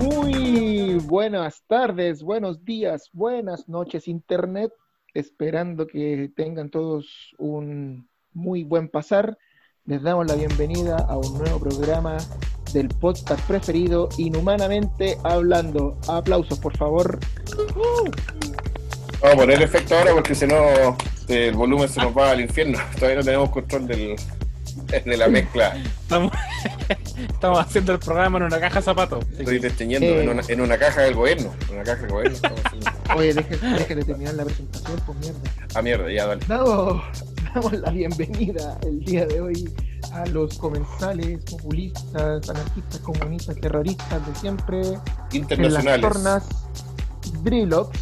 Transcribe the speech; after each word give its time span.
Muy 0.00 0.98
buenas 0.98 1.62
tardes, 1.66 2.22
buenos 2.22 2.64
días, 2.64 3.08
buenas 3.12 3.68
noches, 3.68 4.08
Internet. 4.08 4.72
Esperando 5.14 5.86
que 5.86 6.32
tengan 6.34 6.70
todos 6.70 7.34
un 7.38 8.08
muy 8.32 8.64
buen 8.64 8.88
pasar. 8.88 9.38
Les 9.84 10.00
damos 10.00 10.26
la 10.26 10.34
bienvenida 10.36 10.96
a 10.96 11.16
un 11.16 11.38
nuevo 11.38 11.58
programa 11.58 12.16
del 12.72 12.88
podcast 12.88 13.44
preferido, 13.46 14.08
Inhumanamente 14.16 15.18
Hablando. 15.24 15.98
Aplausos, 16.08 16.58
por 16.60 16.76
favor. 16.76 17.18
Vamos 19.20 19.34
a 19.34 19.36
poner 19.36 19.60
efecto 19.60 19.96
ahora 19.98 20.12
porque 20.14 20.34
si 20.36 20.46
no 20.46 20.56
el 21.28 21.54
volumen 21.54 21.88
se 21.88 22.00
nos 22.00 22.16
va 22.16 22.30
al 22.30 22.40
infierno. 22.40 22.78
Todavía 22.94 23.16
no 23.18 23.24
tenemos 23.24 23.50
control 23.50 23.86
del, 23.88 24.16
de 25.04 25.16
la 25.16 25.26
mezcla. 25.28 25.76
Estamos, 26.02 26.32
estamos 27.32 27.58
haciendo 27.58 27.92
el 27.92 27.98
programa 27.98 28.38
en 28.38 28.44
una 28.44 28.60
caja 28.60 28.76
de 28.78 28.82
zapatos. 28.84 29.24
Estoy 29.36 29.58
desteñendo 29.58 30.06
Eh. 30.06 30.22
en, 30.22 30.28
una, 30.28 30.42
en 30.46 30.60
una 30.60 30.78
caja 30.78 31.00
del 31.02 31.14
gobierno. 31.14 31.52
En 31.68 31.74
una 31.74 31.82
caja 31.84 32.02
del 32.02 32.10
gobierno. 32.12 32.38
Oye, 33.16 33.34
déjenme 33.34 33.78
de 33.96 34.04
terminar 34.04 34.34
la 34.34 34.44
presentación, 34.44 35.00
pues 35.04 35.18
mierda. 35.18 35.40
Ah, 35.74 35.82
mierda, 35.82 36.12
ya, 36.12 36.26
dale. 36.26 36.44
Damos, 36.46 37.02
damos 37.54 37.72
la 37.72 37.90
bienvenida 37.90 38.78
el 38.82 39.00
día 39.00 39.26
de 39.26 39.40
hoy 39.40 39.74
a 40.12 40.26
los 40.26 40.58
comensales, 40.58 41.40
populistas, 41.50 42.48
anarquistas, 42.48 42.98
comunistas, 43.00 43.56
terroristas 43.60 44.26
de 44.26 44.34
siempre, 44.34 44.80
en 44.80 44.92
las 44.92 45.34
Internacionales. 45.34 46.00
tornas 46.00 46.44
Drillox 47.42 47.98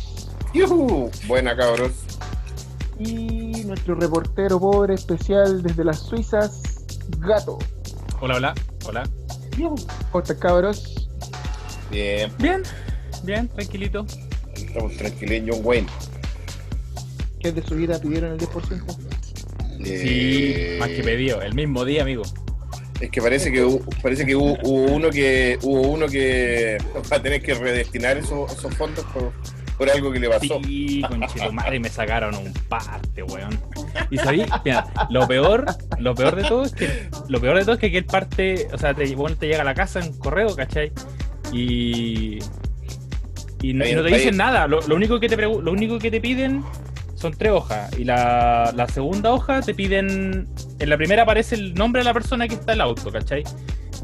¡Yujú! 0.54 1.10
Buena, 1.28 1.56
cabros. 1.56 1.92
y 2.98 3.64
nuestro 3.64 3.94
reportero 3.94 4.58
pobre 4.58 4.94
especial 4.94 5.62
desde 5.62 5.84
las 5.84 6.00
Suizas, 6.00 6.62
Gato. 7.18 7.58
Hola, 8.20 8.36
hola, 8.36 8.54
hola. 8.86 9.08
¿Cómo 10.10 10.22
están, 10.22 10.38
cabros? 10.38 11.08
Bien, 11.90 12.32
Bien, 12.38 12.62
bien, 13.24 13.48
tranquilito. 13.48 14.06
estamos 14.54 14.96
tranquilos. 14.96 15.48
John 15.54 15.60
Wayne. 15.64 15.88
¿Qué 17.40 17.52
de 17.52 17.62
su 17.62 17.74
vida 17.74 17.98
pidieron 17.98 18.32
el 18.32 18.38
10%? 18.38 18.82
Sí, 19.84 20.52
Eh, 20.56 20.76
más 20.78 20.88
que 20.88 21.02
pedido, 21.02 21.40
el 21.42 21.54
mismo 21.54 21.84
día, 21.84 22.02
amigo. 22.02 22.22
Es 23.00 23.10
que 23.10 23.22
parece 23.22 23.50
que 23.50 23.64
hubo, 23.64 23.80
parece 24.02 24.26
que 24.26 24.36
hubo, 24.36 24.58
hubo 24.62 24.92
uno 24.92 25.10
que 25.10 25.58
hubo 25.62 25.80
uno 25.80 26.06
que 26.06 26.76
va 27.10 27.16
a 27.16 27.22
tener 27.22 27.40
que 27.40 27.54
redestinar 27.54 28.18
esos, 28.18 28.52
esos 28.52 28.74
fondos 28.74 29.04
por, 29.06 29.32
por 29.78 29.88
algo 29.88 30.12
que 30.12 30.20
le 30.20 30.28
pasó. 30.28 30.60
Sí, 30.62 31.02
conchito 31.08 31.50
madre, 31.50 31.80
me 31.80 31.88
sacaron 31.88 32.34
un 32.34 32.52
parte, 32.68 33.22
weón. 33.22 33.58
Y 34.10 34.18
sabí, 34.18 34.44
mira, 34.66 34.86
lo 35.08 35.26
peor, 35.26 35.64
lo 35.98 36.14
peor 36.14 36.36
de 36.36 36.42
todo 36.42 36.64
es 36.64 36.72
que, 36.72 37.08
lo 37.28 37.40
peor 37.40 37.56
de 37.56 37.62
todo 37.62 37.74
es 37.74 37.80
que 37.80 37.86
aquel 37.86 38.04
parte, 38.04 38.68
o 38.72 38.76
sea, 38.76 38.92
te, 38.92 39.14
bueno, 39.16 39.34
te 39.36 39.46
llega 39.46 39.62
a 39.62 39.64
la 39.64 39.74
casa 39.74 40.00
en 40.00 40.12
correo, 40.18 40.54
¿cachai? 40.54 40.92
Y. 41.52 42.38
Y 43.62 43.74
no, 43.74 43.84
te 43.84 44.02
dicen 44.02 44.36
nada, 44.36 44.66
lo, 44.66 44.80
lo 44.82 44.94
único 44.94 45.20
que 45.20 45.28
te 45.28 45.36
lo 45.36 45.72
único 45.72 45.98
que 45.98 46.10
te 46.10 46.20
piden 46.20 46.64
son 47.20 47.32
tres 47.32 47.52
hojas. 47.52 47.96
Y 47.98 48.04
la, 48.04 48.72
la 48.74 48.88
segunda 48.88 49.32
hoja 49.32 49.60
te 49.60 49.74
piden. 49.74 50.48
En 50.78 50.88
la 50.88 50.96
primera 50.96 51.22
aparece 51.22 51.54
el 51.54 51.74
nombre 51.74 52.00
de 52.00 52.04
la 52.04 52.14
persona 52.14 52.48
que 52.48 52.54
está 52.54 52.72
en 52.72 52.76
el 52.76 52.80
auto, 52.82 53.12
¿cachai? 53.12 53.44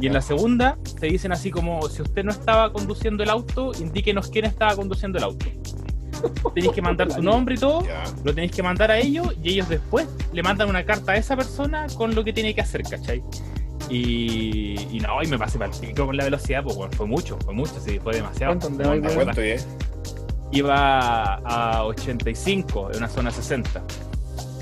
Y 0.00 0.06
en 0.06 0.12
la 0.12 0.20
segunda 0.20 0.76
te 1.00 1.06
dicen 1.06 1.32
así 1.32 1.50
como: 1.50 1.88
si 1.88 2.02
usted 2.02 2.24
no 2.24 2.30
estaba 2.30 2.72
conduciendo 2.72 3.22
el 3.22 3.30
auto, 3.30 3.72
indíquenos 3.78 4.28
quién 4.28 4.44
estaba 4.44 4.76
conduciendo 4.76 5.18
el 5.18 5.24
auto. 5.24 5.46
Tenéis 6.54 6.72
que 6.72 6.82
mandar 6.82 7.08
tu 7.08 7.22
nombre 7.22 7.54
y 7.54 7.58
todo, 7.58 7.82
lo 8.24 8.34
tenéis 8.34 8.52
que 8.52 8.62
mandar 8.62 8.90
a 8.90 8.98
ellos 8.98 9.34
y 9.42 9.50
ellos 9.50 9.68
después 9.68 10.08
le 10.32 10.42
mandan 10.42 10.68
una 10.68 10.84
carta 10.84 11.12
a 11.12 11.16
esa 11.16 11.36
persona 11.36 11.86
con 11.94 12.14
lo 12.14 12.24
que 12.24 12.32
tiene 12.32 12.54
que 12.54 12.62
hacer, 12.62 12.82
¿cachai? 12.82 13.22
Y, 13.90 14.76
y 14.90 15.00
no, 15.00 15.22
y 15.22 15.26
me 15.26 15.38
pasé 15.38 15.58
para 15.58 15.70
el 15.70 15.78
pico 15.78 16.06
con 16.06 16.16
la 16.16 16.24
velocidad, 16.24 16.62
pues 16.64 16.74
bueno, 16.74 16.92
fue 16.96 17.06
mucho, 17.06 17.38
fue 17.44 17.54
mucho, 17.54 17.74
sí, 17.84 18.00
fue 18.02 18.14
demasiado. 18.14 18.58
¿Cuánto 18.58 18.82
No, 18.82 18.92
andaba, 18.92 19.24
la 19.24 19.34
Iba 20.52 21.34
a 21.44 21.84
85 21.84 22.90
en 22.92 22.96
una 22.98 23.08
zona 23.08 23.30
60. 23.30 23.82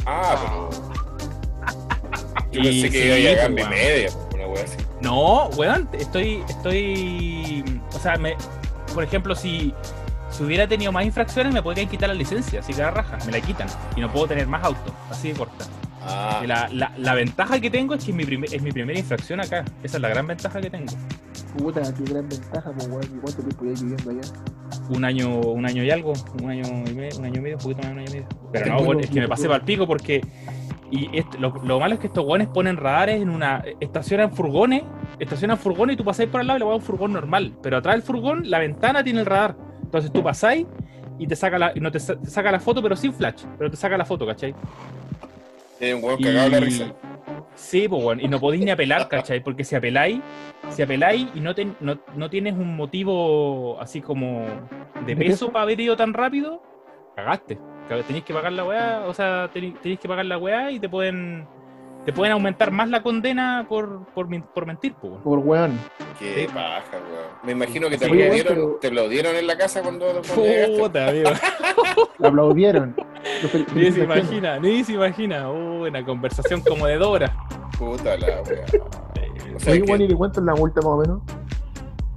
Ah, 0.07 0.37
pero. 0.43 0.71
Yo 2.53 2.61
Y 2.61 2.65
pensé 2.83 2.91
que 2.91 3.01
sí, 3.01 3.07
iba 3.07 3.15
a 3.15 3.19
llegar 3.19 3.51
de 3.53 3.65
media, 3.69 4.11
una 4.35 4.47
wea 4.47 4.65
así. 4.65 4.77
No, 5.01 5.47
weón, 5.57 5.89
estoy, 5.93 6.43
estoy, 6.49 7.81
o 7.93 7.99
sea, 7.99 8.17
me, 8.17 8.37
por 8.95 9.03
ejemplo, 9.05 9.35
si, 9.35 9.75
si 10.31 10.43
hubiera 10.45 10.67
tenido 10.69 10.93
más 10.93 11.05
infracciones 11.05 11.53
me 11.53 11.63
podrían 11.63 11.89
quitar 11.89 12.09
la 12.09 12.15
licencia, 12.15 12.61
así 12.61 12.73
que 12.73 12.81
la 12.81 12.91
raja, 12.93 13.19
me 13.27 13.33
la 13.33 13.41
quitan 13.41 13.67
y 13.97 14.01
no 14.01 14.11
puedo 14.13 14.29
tener 14.29 14.47
más 14.47 14.63
autos, 14.65 14.93
así 15.11 15.33
de 15.33 15.35
corta. 15.39 15.65
Ah, 16.07 16.43
La, 16.47 16.69
la, 16.71 16.93
la 16.97 17.15
ventaja 17.15 17.59
que 17.61 17.71
tengo 17.71 17.95
es 17.95 18.05
que 18.05 18.11
es 18.13 18.17
mi, 18.17 18.25
primer- 18.25 18.55
es 18.55 18.63
mi 18.63 18.71
primera 18.73 18.99
infracción 18.99 19.41
acá. 19.41 19.65
Esa 19.83 19.97
es 19.97 20.01
la 20.03 20.09
gran 20.11 20.27
ventaja 20.27 20.61
que 20.61 20.71
tengo. 20.71 20.93
Puta, 21.57 21.83
qué 21.95 22.05
gran 22.13 22.29
ventaja, 22.29 22.73
pues, 22.73 22.89
weón. 22.89 23.03
¿Y 23.05 23.21
cuánto 23.21 23.43
tiempo 23.43 23.65
ya 23.65 23.81
viviendo 23.81 24.11
allá? 24.11 24.21
Un 24.91 25.05
año, 25.05 25.41
un 25.41 25.65
año 25.67 25.85
y 25.85 25.91
algo, 25.91 26.13
un 26.43 26.51
año 26.51 26.63
y 26.87 26.93
medio, 26.95 27.19
un 27.19 27.25
año 27.25 27.39
y 27.39 27.41
medio, 27.41 27.57
un 27.57 27.63
poquito 27.63 27.79
más 27.83 27.87
de 27.87 27.93
un 27.93 27.99
año 28.01 28.09
y 28.11 28.13
medio. 28.15 28.27
Pero 28.53 28.67
no, 28.67 28.77
weón, 28.83 29.01
es 29.01 29.11
que 29.11 29.21
me 29.21 29.29
pasé 29.29 29.47
para 29.47 29.59
el 29.59 29.65
pico 29.65 29.87
porque. 29.87 30.21
Y 30.91 31.17
esto- 31.19 31.39
lo, 31.39 31.51
lo 31.65 31.81
malo 31.81 31.95
es 31.95 32.01
que 32.01 32.07
estos 32.09 32.25
guanes 32.25 32.49
ponen 32.49 32.77
radares 32.77 33.21
en 33.23 33.31
una. 33.31 33.63
Estacionan 33.81 34.33
furgones, 34.33 34.83
estacionan 35.19 35.59
furgones 35.59 35.95
y 35.95 35.97
tú 35.97 36.05
pasáis 36.05 36.29
por 36.29 36.41
al 36.41 36.47
lado 36.47 36.59
y 36.59 36.61
le 36.61 36.67
va 36.67 36.75
un 36.77 36.83
furgón 36.83 37.13
normal. 37.13 37.53
Pero 37.63 37.77
atrás 37.79 37.95
del 37.95 38.03
furgón, 38.03 38.49
la 38.51 38.59
ventana 38.59 39.03
tiene 39.03 39.21
el 39.21 39.27
radar. 39.27 39.57
Entonces 39.83 40.13
tú 40.13 40.23
pasáis 40.23 40.67
y 41.19 41.27
te 41.27 41.37
saca 41.37 41.59
la, 41.59 41.73
no 41.75 41.91
te, 41.91 42.01
sa- 42.01 42.17
te 42.17 42.29
saca 42.29 42.51
la 42.53 42.61
foto, 42.61 42.83
pero 42.83 42.97
sin 42.97 43.13
flash. 43.15 43.45
Pero 43.59 43.71
te 43.71 43.77
saca 43.77 43.97
la 43.97 44.05
foto, 44.05 44.27
¿cachai? 44.27 44.55
tiene 45.79 45.95
un 45.95 46.05
hueón 46.05 46.21
cagado 46.23 46.49
la 46.51 46.61
risa. 46.61 46.93
Sí, 47.55 47.89
pues 47.89 48.03
bueno, 48.03 48.21
y 48.23 48.29
no 48.29 48.41
podéis 48.41 48.65
ni 48.65 48.71
apelar, 48.71 49.09
¿cachai? 49.09 49.41
Porque 49.41 49.65
si 49.65 49.75
apeláis, 49.77 50.21
si 50.71 50.83
apeláis 50.83 51.29
y 51.35 51.41
no, 51.41 51.55
ten- 51.55 51.77
no, 51.81 51.99
no 52.17 52.29
tienes 52.31 52.55
un 52.55 52.77
motivo 52.77 53.81
así 53.81 54.01
como 54.01 54.45
de 55.07 55.15
¿De 55.15 55.17
peso 55.17 55.53
para 55.53 55.63
haber 55.63 55.81
ido 55.81 55.97
tan 55.97 56.13
rápido, 56.13 56.63
cagaste. 57.15 57.59
Cag- 57.89 58.03
Tenéis 58.05 58.25
que 58.25 58.33
pagar 58.35 58.53
la 58.53 58.65
weá, 58.65 59.05
o 59.07 59.15
sea, 59.15 59.51
tenéis 59.53 59.99
que 60.01 60.09
pagar 60.09 60.25
la 60.27 60.39
weá 60.39 60.71
y 60.71 60.81
te 60.81 60.89
pueden 60.89 61.47
te 62.05 62.13
pueden 62.13 62.33
aumentar 62.33 62.71
más 62.71 62.89
la 62.91 63.03
condena 63.03 63.65
por, 63.69 64.05
por, 64.15 64.29
por 64.53 64.67
mentir, 64.67 64.95
weón. 65.03 65.21
Por 65.23 65.39
weón. 65.39 65.79
Qué 66.19 66.43
Sí. 66.47 66.47
paja, 66.53 66.83
weón. 66.93 67.25
Me 67.45 67.53
imagino 67.53 67.89
que 67.89 67.97
te 67.99 68.05
Sí, 68.07 68.11
aplaudieron, 68.11 68.55
pero- 68.55 68.79
te 68.81 68.87
aplaudieron 68.89 69.37
en 69.37 69.47
la 69.47 69.57
casa 69.57 69.83
cuando, 69.83 70.07
cuando. 70.07 70.79
Puta, 70.79 71.09
amigo. 71.09 71.31
Aplaudieron. 72.23 72.95
Lo 73.43 73.49
fel- 73.49 73.67
Ni 73.75 73.91
se 73.93 74.05
imagina, 74.05 74.59
ni 74.59 74.85
se 74.85 74.93
imagina. 74.93 75.51
Uh, 75.51 75.87
una 75.87 76.05
conversación 76.05 76.61
como 76.61 76.87
de 76.87 76.97
Dora. 76.99 77.35
Puta 77.79 78.17
la 78.17 78.27
weá. 78.43 78.65
O 79.57 79.61
sea, 79.61 79.73
Oye, 79.73 79.83
que- 79.83 79.91
weón, 79.91 80.03
¿y 80.03 80.07
de 80.09 80.15
cuánto 80.15 80.41
es 80.41 80.47
la 80.47 80.55
multa 80.55 80.81
más 80.81 80.91
o 80.91 80.97
menos? 80.99 81.23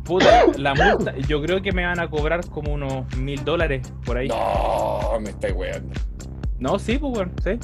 Puta, 0.04 0.46
la 0.58 0.74
multa, 0.74 1.16
yo 1.18 1.42
creo 1.42 1.62
que 1.62 1.72
me 1.74 1.86
van 1.86 2.00
a 2.00 2.10
cobrar 2.10 2.48
como 2.50 2.74
unos 2.74 3.14
mil 3.18 3.44
dólares 3.44 3.92
por 4.06 4.18
ahí. 4.18 4.30
No, 4.30 5.20
me 5.20 5.30
estáis 5.32 5.54
weando. 5.54 5.94
No, 6.60 6.80
sí, 6.80 6.98
pues, 6.98 7.14
weón, 7.18 7.34
sí. 7.44 7.60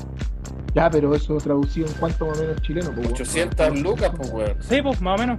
Ya, 0.76 0.90
pero 0.90 1.14
eso 1.14 1.38
traducido 1.38 1.88
en 1.88 1.94
cuánto 1.94 2.26
más 2.28 2.38
o 2.38 2.42
menos 2.42 2.62
chileno, 2.62 2.88
pues, 2.92 3.06
weón. 3.08 3.14
800 3.14 3.80
lucas, 3.82 4.12
pues 4.18 4.32
weón. 4.32 4.56
Sí, 4.60 4.82
pues, 4.82 5.02
más 5.02 5.20
o 5.20 5.22
menos. 5.22 5.38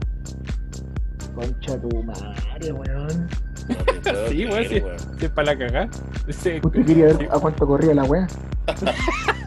Concha 1.34 1.81
tu 1.81 2.03
madre, 2.03 2.72
weón. 2.72 3.28
No 3.69 4.28
Sí, 4.28 4.47
weón, 4.47 4.65
sí. 4.69 4.81
weón. 4.81 4.99
Sí, 5.19 5.25
es 5.27 5.31
para 5.31 5.55
la 5.55 5.59
cagá. 5.59 5.89
Sí. 6.28 6.61
Usted 6.62 6.84
quería 6.87 7.06
ver 7.06 7.28
a 7.33 7.39
cuánto 7.39 7.67
corría 7.67 7.95
la 7.95 8.05
weá. 8.05 8.27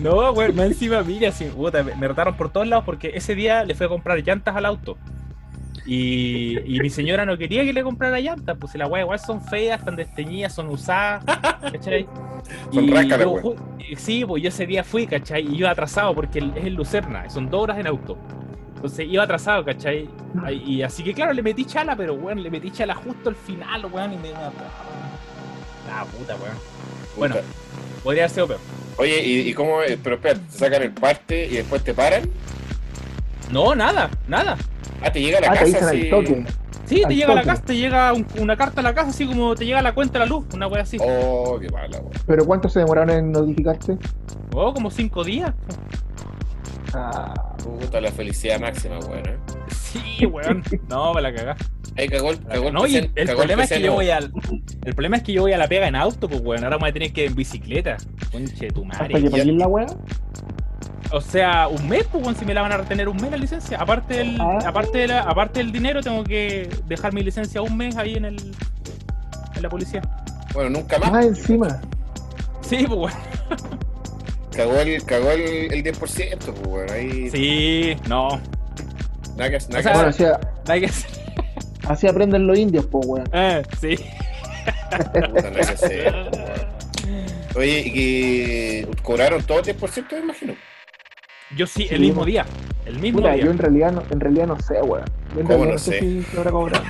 No, 0.00 0.32
güey, 0.32 0.52
más 0.54 0.66
encima, 0.66 1.02
mira, 1.02 1.30
sí, 1.30 1.44
puta, 1.54 1.82
me 1.82 2.08
retaron 2.08 2.34
por 2.34 2.50
todos 2.50 2.66
lados 2.66 2.84
porque 2.86 3.12
ese 3.14 3.34
día 3.34 3.62
le 3.64 3.74
fui 3.74 3.84
a 3.84 3.90
comprar 3.90 4.18
llantas 4.18 4.56
al 4.56 4.64
auto. 4.64 4.96
Y, 5.86 6.58
y 6.76 6.80
mi 6.80 6.88
señora 6.88 7.26
no 7.26 7.36
quería 7.36 7.62
que 7.62 7.72
le 7.72 7.82
comprara 7.82 8.18
llantas, 8.18 8.56
pues 8.58 8.74
las 8.74 8.88
weas 8.88 9.04
igual 9.04 9.18
son 9.18 9.42
feas, 9.42 9.80
están 9.80 9.96
desteñidas, 9.96 10.54
son 10.54 10.68
usadas, 10.68 11.22
¿cachai? 11.60 12.06
Son 12.72 12.84
y 13.78 13.96
Sí, 13.96 14.24
pues 14.26 14.42
yo 14.42 14.48
ese 14.50 14.66
día 14.66 14.82
fui, 14.84 15.06
¿cachai? 15.06 15.46
Y 15.46 15.56
iba 15.58 15.70
atrasado 15.70 16.14
porque 16.14 16.38
es 16.38 16.64
el 16.64 16.74
Lucerna, 16.74 17.28
son 17.30 17.48
dos 17.50 17.62
horas 17.62 17.78
en 17.78 17.86
auto. 17.86 18.16
Entonces 18.76 19.06
iba 19.10 19.22
atrasado, 19.24 19.64
¿cachai? 19.64 20.08
Y 20.66 20.82
así 20.82 21.02
que 21.02 21.14
claro, 21.14 21.32
le 21.32 21.42
metí 21.42 21.64
chala, 21.64 21.96
pero 21.96 22.14
weón, 22.14 22.42
le 22.42 22.50
metí 22.50 22.70
chala 22.70 22.94
justo 22.94 23.30
al 23.30 23.36
final, 23.36 23.86
weón, 23.86 24.12
y 24.12 24.16
me 24.16 24.28
dio 24.28 24.36
una... 24.36 24.52
Ah, 25.90 26.04
puta, 26.04 26.34
weón. 26.36 26.56
Bueno, 27.16 27.34
Puta. 27.36 27.46
podría 28.02 28.22
haber 28.24 28.34
sido 28.34 28.48
peor. 28.48 28.60
Oye, 28.96 29.22
¿y, 29.24 29.48
y 29.48 29.54
cómo? 29.54 29.82
eh, 29.82 29.98
Pero 30.02 30.16
espera, 30.16 30.38
te 30.38 30.58
sacan 30.58 30.82
el 30.82 30.92
parte 30.92 31.46
y 31.46 31.56
después 31.56 31.82
te 31.84 31.94
paran. 31.94 32.28
No, 33.50 33.74
nada, 33.74 34.10
nada. 34.28 34.56
Ah, 35.04 35.12
te 35.12 35.20
llega 35.20 35.38
a 35.38 35.40
la 35.42 35.46
Ah, 35.48 35.50
te 35.52 35.58
casa 35.58 35.64
dicen 35.66 35.84
así. 35.84 36.00
al 36.02 36.10
toque. 36.10 36.44
Sí, 36.86 37.02
Al 37.02 37.08
te 37.08 37.14
llega 37.16 37.32
a 37.32 37.36
la 37.36 37.42
casa, 37.44 37.62
te 37.62 37.76
llega 37.76 38.12
un- 38.12 38.26
una 38.38 38.56
carta 38.56 38.80
a 38.80 38.84
la 38.84 38.94
casa, 38.94 39.08
así 39.10 39.26
como 39.26 39.54
te 39.54 39.64
llega 39.64 39.80
la 39.82 39.94
cuenta 39.94 40.14
de 40.14 40.18
la 40.20 40.26
luz, 40.26 40.44
una 40.52 40.66
wea 40.66 40.82
así. 40.82 40.98
Oh, 41.00 41.58
qué 41.60 41.68
mala, 41.70 41.98
weón. 41.98 42.10
¿Pero 42.26 42.44
cuánto 42.44 42.68
se 42.68 42.80
demoraron 42.80 43.10
en 43.10 43.32
notificarte? 43.32 43.96
Oh, 44.54 44.72
como 44.74 44.90
cinco 44.90 45.24
días. 45.24 45.52
Ah, 46.92 47.34
Puta, 47.64 48.00
la 48.00 48.12
felicidad 48.12 48.60
máxima, 48.60 48.98
weón. 48.98 49.26
¿eh? 49.26 49.36
Sí, 49.70 50.26
weón. 50.26 50.62
No, 50.88 51.14
me 51.14 51.22
la 51.22 51.34
cagá. 51.34 51.56
Ahí 51.96 52.08
cagó 52.08 52.30
el, 52.32 52.40
cagó 52.44 52.68
el 52.68 52.74
No, 52.74 52.84
el 52.84 53.10
cagó 53.14 53.36
problema 53.38 53.64
es 53.64 53.70
que 53.70 53.80
yo 53.80 53.92
voy 53.94 54.10
al. 54.10 54.32
El 54.84 54.94
problema 54.94 55.16
es 55.16 55.22
que 55.22 55.32
yo 55.32 55.42
voy 55.42 55.52
a 55.52 55.58
la 55.58 55.68
pega 55.68 55.86
en 55.88 55.96
auto, 55.96 56.28
pues 56.28 56.40
weón. 56.42 56.64
Ahora 56.64 56.76
me 56.76 56.80
voy 56.82 56.90
a 56.90 56.92
tener 56.92 57.12
que 57.12 57.22
ir 57.24 57.28
en 57.30 57.34
bicicleta. 57.36 57.96
Conche 58.30 58.68
tu 58.68 58.84
hasta 58.84 59.04
madre. 59.04 59.22
que 59.22 59.30
paguen 59.30 59.58
la 59.58 59.66
weá. 59.68 59.86
O 61.10 61.20
sea, 61.20 61.68
un 61.68 61.88
mes, 61.88 62.06
pues 62.10 62.36
si 62.38 62.44
me 62.44 62.54
la 62.54 62.62
van 62.62 62.72
a 62.72 62.76
retener 62.78 63.08
un 63.08 63.16
mes 63.16 63.30
la 63.30 63.36
licencia. 63.36 63.78
Aparte 63.80 64.14
del, 64.14 64.40
Ah. 64.40 64.58
aparte 64.66 64.98
de 64.98 65.06
la, 65.08 65.20
aparte 65.20 65.60
del 65.60 65.70
dinero, 65.72 66.02
tengo 66.02 66.24
que 66.24 66.68
dejar 66.86 67.12
mi 67.12 67.22
licencia 67.22 67.62
un 67.62 67.76
mes 67.76 67.96
ahí 67.96 68.14
en 68.14 68.24
el. 68.24 68.36
en 69.54 69.62
la 69.62 69.68
policía. 69.68 70.02
Bueno, 70.52 70.70
nunca 70.70 70.98
más. 70.98 71.10
Ah, 71.12 71.22
encima. 71.22 71.80
Sí, 72.62 72.84
pues 72.88 72.98
weón. 72.98 73.12
Cagó 74.56 74.76
el, 74.78 75.04
cagó 75.04 75.30
el, 75.32 75.72
el 75.72 75.82
10%, 75.84 76.38
pues, 76.38 76.66
weón. 76.66 76.90
Ahí 76.90 77.30
Sí, 77.30 77.96
no. 78.08 78.40
nada 79.36 79.50
que, 79.50 79.58
nada 79.68 79.80
O 79.80 79.82
que 79.82 79.92
Bueno, 79.92 80.08
así, 80.08 80.24
Hay 80.68 80.80
que 80.80 80.86
hacer. 80.86 81.10
así 81.88 82.06
aprenden 82.06 82.46
los 82.46 82.58
indios, 82.58 82.86
po, 82.86 82.98
weón. 83.00 83.28
Eh, 83.32 83.62
sí. 83.80 83.96
Puta, 84.90 85.50
que 85.52 85.60
hacer, 85.60 86.28
pues, 86.30 86.42
weón. 86.42 86.74
Oye, 87.56 87.78
y 87.86 87.92
que 87.92 88.88
cobraron 89.02 89.42
todo 89.44 89.58
el 89.60 89.64
10%, 89.64 90.12
me 90.12 90.18
imagino. 90.20 90.54
Yo 91.56 91.66
sí, 91.66 91.86
Sí, 91.88 91.94
el 91.94 92.00
mismo 92.00 92.24
día. 92.24 92.44
El 92.86 92.98
mismo 92.98 93.20
Puta, 93.20 93.32
día. 93.32 93.44
yo 93.44 93.50
en 93.50 93.58
realidad 93.58 93.92
no, 93.92 94.02
en 94.10 94.20
realidad 94.20 94.46
no 94.46 94.60
sé, 94.60 94.74
weón. 94.82 95.04
Yo 95.34 95.40
en 95.40 95.46
¿Cómo 95.46 95.64
realidad 95.64 95.66
no 95.66 95.72
no 95.72 95.78
sé 95.78 95.92
sé? 95.92 96.00
si 96.00 96.22
se 96.22 96.36
habrá 96.38 96.50
cobrado. 96.50 96.84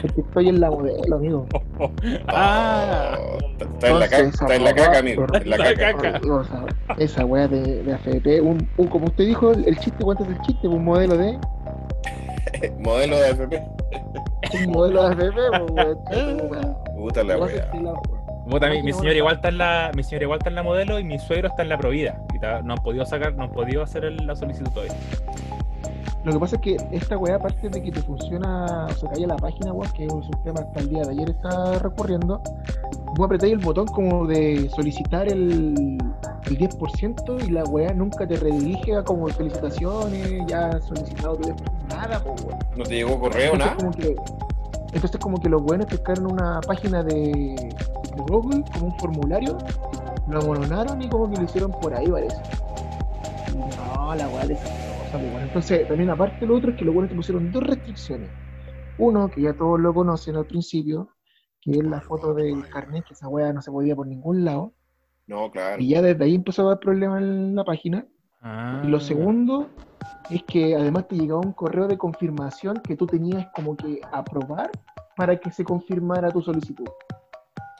Porque 0.00 0.20
estoy 0.20 0.48
en 0.48 0.60
la 0.60 0.70
modelo, 0.70 1.16
amigo. 1.16 1.46
Ah. 2.28 3.18
Oh, 3.18 3.38
está 3.74 3.88
en 3.88 3.98
la 3.98 4.08
caca, 4.08 4.22
está 4.28 4.54
en 4.56 4.64
la 4.64 4.74
caca, 4.74 4.98
amigo. 4.98 5.26
En 5.34 5.50
la 5.50 5.56
caca. 5.58 5.94
caca. 5.96 6.20
O 6.32 6.44
sea, 6.44 6.66
esa 6.98 7.24
weá 7.24 7.48
de, 7.48 7.82
de 7.82 7.92
AFP, 7.94 8.40
un, 8.40 8.66
un- 8.76 8.86
como 8.88 9.06
usted 9.06 9.24
dijo, 9.26 9.50
el, 9.52 9.66
el 9.66 9.76
chiste, 9.78 10.04
¿cuánto 10.04 10.22
es 10.24 10.30
el 10.30 10.40
chiste? 10.42 10.68
Un 10.68 10.84
modelo 10.84 11.16
de. 11.16 11.38
Modelo 12.78 13.16
de 13.18 13.30
FP. 13.30 13.62
Un 14.66 14.72
modelo 14.72 15.02
de 15.02 15.08
AFP, 15.08 15.30
pues, 15.68 15.72
weón. 16.50 16.76
Puta 16.96 17.24
la 17.24 17.38
weá. 17.38 17.70
Puta, 18.50 18.68
mi, 18.68 18.92
señora 18.92 19.14
igual 19.14 19.36
está 19.36 19.48
en 19.48 19.58
la, 19.58 19.90
mi 19.94 20.02
señora 20.02 20.24
igual 20.24 20.38
está 20.38 20.48
en 20.50 20.56
la 20.56 20.62
modelo 20.62 20.98
y 20.98 21.04
mi 21.04 21.18
suegro 21.18 21.48
está 21.48 21.62
en 21.62 21.68
la 21.68 21.78
provida. 21.78 22.20
Y 22.34 22.38
no 22.38 22.74
han 22.74 22.82
podido 22.82 23.04
sacar, 23.06 23.34
no 23.34 23.44
han 23.44 23.50
podido 23.52 23.82
hacer 23.82 24.04
el- 24.04 24.26
la 24.26 24.34
solicitud 24.34 24.70
todavía. 24.70 24.94
Lo 26.24 26.32
que 26.32 26.38
pasa 26.38 26.56
es 26.56 26.62
que 26.62 26.76
esta 26.92 27.16
weá, 27.16 27.36
aparte 27.36 27.70
de 27.70 27.82
que 27.82 27.90
te 27.90 28.00
funciona, 28.02 28.86
o 28.86 28.92
se 28.92 29.06
cae 29.06 29.26
la 29.26 29.36
página, 29.36 29.72
weón, 29.72 29.90
que 29.92 30.04
es 30.04 30.12
un 30.12 30.22
sistema 30.22 30.60
hasta 30.60 30.80
el 30.80 30.90
día 30.90 31.02
de 31.04 31.10
ayer 31.12 31.30
está 31.30 31.78
recurriendo, 31.78 32.42
vos 33.16 33.24
apretáis 33.24 33.54
el 33.54 33.58
botón 33.60 33.86
como 33.86 34.26
de 34.26 34.68
solicitar 34.76 35.28
el, 35.28 35.96
el 36.46 36.58
10% 36.58 37.46
y 37.46 37.50
la 37.50 37.64
weá 37.64 37.94
nunca 37.94 38.26
te 38.26 38.36
redirige 38.36 38.96
a 38.96 39.02
como 39.02 39.28
felicitaciones, 39.28 40.42
ya 40.46 40.68
has 40.68 40.84
solicitado 40.84 41.36
tu 41.36 41.48
10%, 41.48 41.54
nada, 41.88 42.20
pues 42.22 42.44
weón. 42.44 42.58
No 42.76 42.82
te 42.84 42.94
llegó 42.96 43.18
correo, 43.18 43.54
Entonces 43.54 43.58
nada. 43.58 43.76
como 43.76 43.90
que, 43.92 44.14
entonces 44.92 45.20
como 45.20 45.40
que 45.40 45.48
los 45.48 45.62
buenos 45.62 45.86
pescaron 45.86 46.32
una 46.32 46.60
página 46.60 47.02
de, 47.02 47.14
de 47.14 48.22
Google, 48.28 48.64
como 48.72 48.86
un 48.86 48.98
formulario, 48.98 49.56
lo 50.28 50.40
amononaron 50.40 51.00
y 51.02 51.08
como 51.08 51.30
que 51.30 51.36
lo 51.36 51.44
hicieron 51.44 51.70
por 51.70 51.94
ahí, 51.94 52.08
parece. 52.08 52.42
Y 53.52 53.56
no, 53.56 54.14
la 54.14 54.28
weá 54.28 54.46
pues, 54.46 54.60
bueno. 55.12 55.40
Entonces, 55.40 55.88
también 55.88 56.10
aparte 56.10 56.40
de 56.40 56.46
lo 56.46 56.56
otro 56.56 56.70
es 56.70 56.76
que 56.76 56.84
los 56.84 56.94
buenos 56.94 57.10
te 57.10 57.16
pusieron 57.16 57.52
dos 57.52 57.62
restricciones. 57.62 58.30
Uno, 58.98 59.30
que 59.30 59.42
ya 59.42 59.54
todos 59.54 59.80
lo 59.80 59.94
conocen 59.94 60.36
al 60.36 60.46
principio, 60.46 61.08
que 61.60 61.72
es 61.72 61.84
la 61.84 62.00
foto 62.00 62.34
del 62.34 62.68
carnet, 62.68 63.04
que 63.04 63.14
esa 63.14 63.28
weá 63.28 63.52
no 63.52 63.62
se 63.62 63.70
podía 63.70 63.96
por 63.96 64.06
ningún 64.06 64.44
lado. 64.44 64.72
No, 65.26 65.50
claro. 65.50 65.80
Y 65.80 65.88
ya 65.88 66.02
desde 66.02 66.24
ahí 66.24 66.34
empezó 66.34 66.62
a 66.62 66.70
dar 66.70 66.80
problemas 66.80 67.22
en 67.22 67.54
la 67.54 67.64
página. 67.64 68.06
Ah. 68.42 68.82
Y 68.84 68.88
lo 68.88 69.00
segundo 69.00 69.68
es 70.30 70.42
que 70.44 70.76
además 70.76 71.08
te 71.08 71.16
llegaba 71.16 71.40
un 71.40 71.52
correo 71.52 71.88
de 71.88 71.98
confirmación 71.98 72.76
que 72.76 72.96
tú 72.96 73.06
tenías 73.06 73.46
como 73.54 73.76
que 73.76 74.00
aprobar 74.12 74.70
para 75.16 75.36
que 75.36 75.50
se 75.50 75.64
confirmara 75.64 76.30
tu 76.30 76.40
solicitud. 76.40 76.88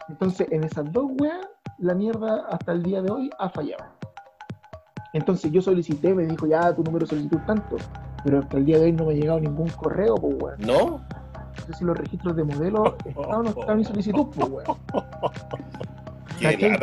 Entonces, 0.09 0.49
en 0.51 0.65
esas 0.65 0.91
dos 0.93 1.07
weas, 1.21 1.47
la 1.79 1.95
mierda 1.95 2.47
hasta 2.49 2.73
el 2.73 2.83
día 2.83 3.01
de 3.01 3.11
hoy 3.11 3.31
ha 3.39 3.49
fallado. 3.49 3.85
Entonces 5.13 5.51
yo 5.51 5.63
solicité, 5.63 6.15
me 6.15 6.25
dijo 6.25 6.47
ya 6.47 6.75
tu 6.75 6.83
número 6.83 7.05
de 7.05 7.11
solicitud 7.11 7.39
tanto, 7.47 7.77
pero 8.25 8.41
hasta 8.41 8.57
el 8.59 8.65
día 8.65 8.79
de 8.79 8.85
hoy 8.85 8.93
no 8.93 9.07
me 9.07 9.13
ha 9.13 9.17
llegado 9.17 9.41
ningún 9.41 9.69
correo, 9.71 10.15
pues 10.17 10.37
weón. 10.41 10.61
¿No? 10.61 10.89
No 10.91 11.67
sé 11.67 11.73
si 11.75 11.85
los 11.85 11.97
registros 11.97 12.37
de 12.37 12.45
modelo 12.45 12.97
están 13.05 13.25
o 13.25 13.43
no 13.43 13.51
están 13.51 13.71
en 13.71 13.79
mi 13.79 13.85
solicitud, 13.85 14.27
pues 14.35 14.49
weón. 14.49 14.79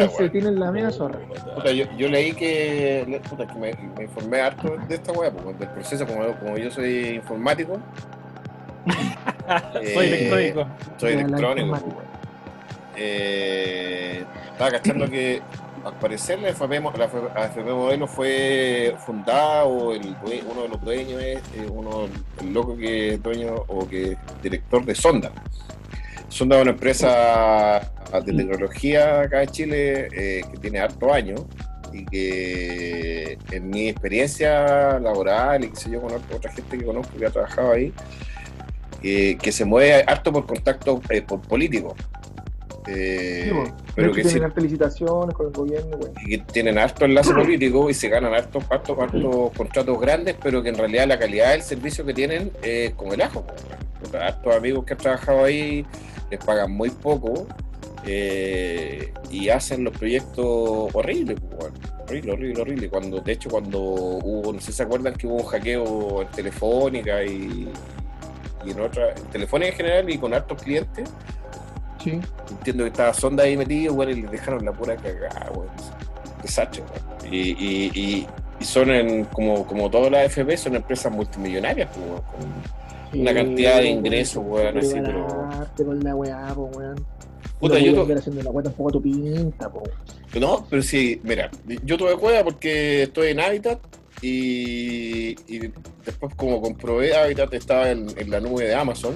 Se 0.10 0.18
weón. 0.22 0.32
tiene 0.32 0.48
en 0.50 0.60
la 0.60 0.72
media 0.72 0.92
zorra. 0.92 1.20
Puta, 1.56 1.72
yo, 1.72 1.86
yo 1.98 2.08
leí 2.10 2.34
que, 2.34 3.06
le- 3.08 3.20
puta, 3.22 3.46
que 3.48 3.54
me, 3.56 3.74
me 3.98 4.04
informé 4.04 4.42
harto 4.42 4.76
de 4.88 4.96
esta 4.96 5.12
weá, 5.12 5.32
pues, 5.32 5.58
del 5.60 5.70
proceso, 5.70 6.06
como, 6.06 6.26
como 6.38 6.58
yo 6.58 6.70
soy 6.72 7.08
informático, 7.16 7.80
Soy 9.94 10.06
eh, 10.06 10.30
electrónico. 10.30 10.68
soy 10.98 11.14
electrónico, 11.14 11.78
pues, 11.80 12.08
eh, 12.96 14.24
estaba 14.52 14.72
cachando 14.72 15.10
que 15.10 15.42
al 15.86 15.94
parecer 15.94 16.40
la 16.40 16.50
FP, 16.50 16.80
mo- 16.80 16.92
la 16.98 17.06
AFP 17.06 17.64
Modelo 17.64 18.08
fue 18.08 18.96
fundada 19.06 19.64
o 19.66 19.94
el 19.94 20.16
uno 20.52 20.64
de 20.64 20.70
los 20.70 20.82
dueños 20.84 21.22
es 21.22 21.38
eh, 21.56 21.68
uno 21.72 22.08
el 22.42 22.54
loco 22.54 22.76
que 22.76 23.14
es 23.14 23.24
dueño 23.24 23.56
o 23.68 23.88
que 23.88 24.12
es 24.14 24.18
director 24.42 24.84
de 24.84 24.96
Sonda. 24.96 25.32
Sonda 26.30 26.58
es 26.58 26.62
una 26.62 26.72
empresa 26.72 27.92
de 28.26 28.34
tecnología 28.34 29.22
acá 29.22 29.44
en 29.44 29.50
Chile 29.50 30.08
eh, 30.12 30.42
que 30.52 30.58
tiene 30.60 30.80
harto 30.80 31.14
años 31.14 31.46
y 31.94 32.06
que 32.06 33.38
en 33.52 33.70
mi 33.70 33.90
experiencia 33.90 35.00
laboral 35.00 35.64
y 35.64 35.70
que 35.70 35.76
sé 35.76 35.90
yo 35.90 36.02
con 36.02 36.14
otra 36.14 36.52
gente 36.52 36.78
que 36.78 36.86
conozco 36.86 37.18
que 37.18 37.26
ha 37.26 37.30
trabajado 37.30 37.72
ahí 37.72 37.94
eh, 39.04 39.38
que 39.42 39.52
se 39.52 39.64
mueve 39.66 40.04
harto 40.06 40.32
por 40.34 40.46
contacto 40.46 41.02
eh, 41.10 41.22
por 41.22 41.42
políticos 41.42 41.94
Eh, 42.88 43.44
Sí, 43.46 43.52
pues. 43.54 43.74
pero 43.96 44.12
que 44.14 44.22
tienen 44.24 44.44
hartas 44.46 44.64
licitaciones 44.64 45.36
con 45.36 45.48
el 45.48 45.52
gobierno, 45.54 45.98
y 46.24 46.30
que 46.30 46.38
tienen 46.54 46.78
harto 46.78 47.04
enlace 47.06 47.34
político 47.34 47.90
y 47.90 47.94
se 47.94 48.08
ganan 48.10 48.34
hartos 48.34 48.64
hartos 48.70 48.98
hartos 48.98 49.52
contratos 49.58 50.00
grandes, 50.00 50.36
pero 50.42 50.62
que 50.64 50.70
en 50.70 50.78
realidad 50.78 51.06
la 51.08 51.20
calidad 51.20 51.52
del 51.52 51.62
servicio 51.64 52.06
que 52.06 52.14
tienen 52.14 52.52
es 52.62 52.94
como 52.96 53.14
el 53.14 53.22
ajo. 53.22 53.46
Puta, 54.02 54.28
Hartos 54.28 54.56
amigos 54.56 54.86
que 54.86 54.94
han 54.94 55.00
trabajado 55.00 55.44
ahí 55.44 55.86
les 56.30 56.44
pagan 56.44 56.72
muy 56.72 56.90
poco 56.90 57.48
eh, 58.06 59.14
y 59.30 59.50
hacen 59.50 59.84
los 59.84 59.98
proyectos 59.98 60.90
horribles, 60.94 61.38
weón. 61.52 61.74
horrible, 62.04 62.32
horrible, 62.32 62.62
horrible. 62.62 62.90
Cuando, 62.90 63.20
de 63.20 63.32
hecho, 63.34 63.50
cuando 63.50 63.80
hubo, 63.80 64.54
no 64.54 64.60
sé 64.60 64.68
si 64.68 64.74
se 64.78 64.84
acuerdan 64.84 65.14
que 65.16 65.28
hubo 65.28 65.36
un 65.36 65.46
hackeo 65.46 66.22
en 66.22 66.28
Telefónica 66.30 67.24
y, 67.24 67.70
y 68.66 68.72
en 68.72 68.80
otra, 68.80 69.12
en 69.12 69.24
Telefónica 69.26 69.72
en 69.72 69.78
general 69.78 70.10
y 70.10 70.18
con 70.18 70.34
hartos 70.34 70.62
clientes, 70.62 71.10
Sí. 72.04 72.22
Entiendo 72.52 72.84
que 72.84 72.90
estaba 72.92 73.14
Sonda 73.14 73.44
ahí 73.44 73.58
metido, 73.58 73.94
bueno, 73.96 74.12
y 74.12 74.22
les 74.22 74.32
dejaron 74.32 74.64
la 74.64 74.72
pura 74.72 74.96
cagada, 74.96 75.52
weón. 75.52 75.68
Desastre, 76.42 76.84
weón. 76.84 77.34
Y, 77.34 77.38
y, 77.52 77.92
y, 77.94 78.28
y 78.60 78.64
son 78.64 78.92
en, 78.92 79.26
como, 79.26 79.66
como 79.66 79.90
todas 79.90 80.12
las 80.12 80.32
FB, 80.32 80.56
son 80.58 80.76
empresas 80.76 81.12
multimillonarias, 81.12 81.90
pues, 81.94 82.06
weón, 82.08 82.24
una 83.22 83.34
cantidad 83.34 83.78
de 83.78 83.88
ingresos, 83.90 84.44
weón, 84.46 84.78
así, 84.78 84.96
pero. 85.04 85.28
Con 85.78 86.00
la 86.04 86.16
weá, 86.16 86.54
po, 86.54 86.70
weón. 86.76 86.96
Puta, 87.60 87.76
no 87.76 87.80
yo 87.86 88.06
to- 88.06 88.14
haciendo 88.14 88.44
la 88.44 88.52
weá 88.52 88.64
tampoco 88.64 88.92
tu 88.92 89.02
pinta, 89.02 89.72
po. 89.72 89.84
No, 90.40 90.66
pero 90.70 90.82
sí, 90.84 91.20
mira, 91.24 91.50
yo 91.84 91.98
tuve 91.98 92.16
cueva 92.18 92.44
porque 92.44 93.04
estoy 93.04 93.30
en 93.30 93.40
Habitat 93.40 93.80
y, 94.22 95.30
y 95.52 95.72
después 96.06 96.34
como 96.36 96.62
comprobé 96.62 97.16
Habitat 97.16 97.54
estaba 97.54 97.90
en, 97.92 98.08
en 98.18 98.30
la 98.30 98.40
nube 98.40 98.66
de 98.66 98.76
Amazon 98.76 99.16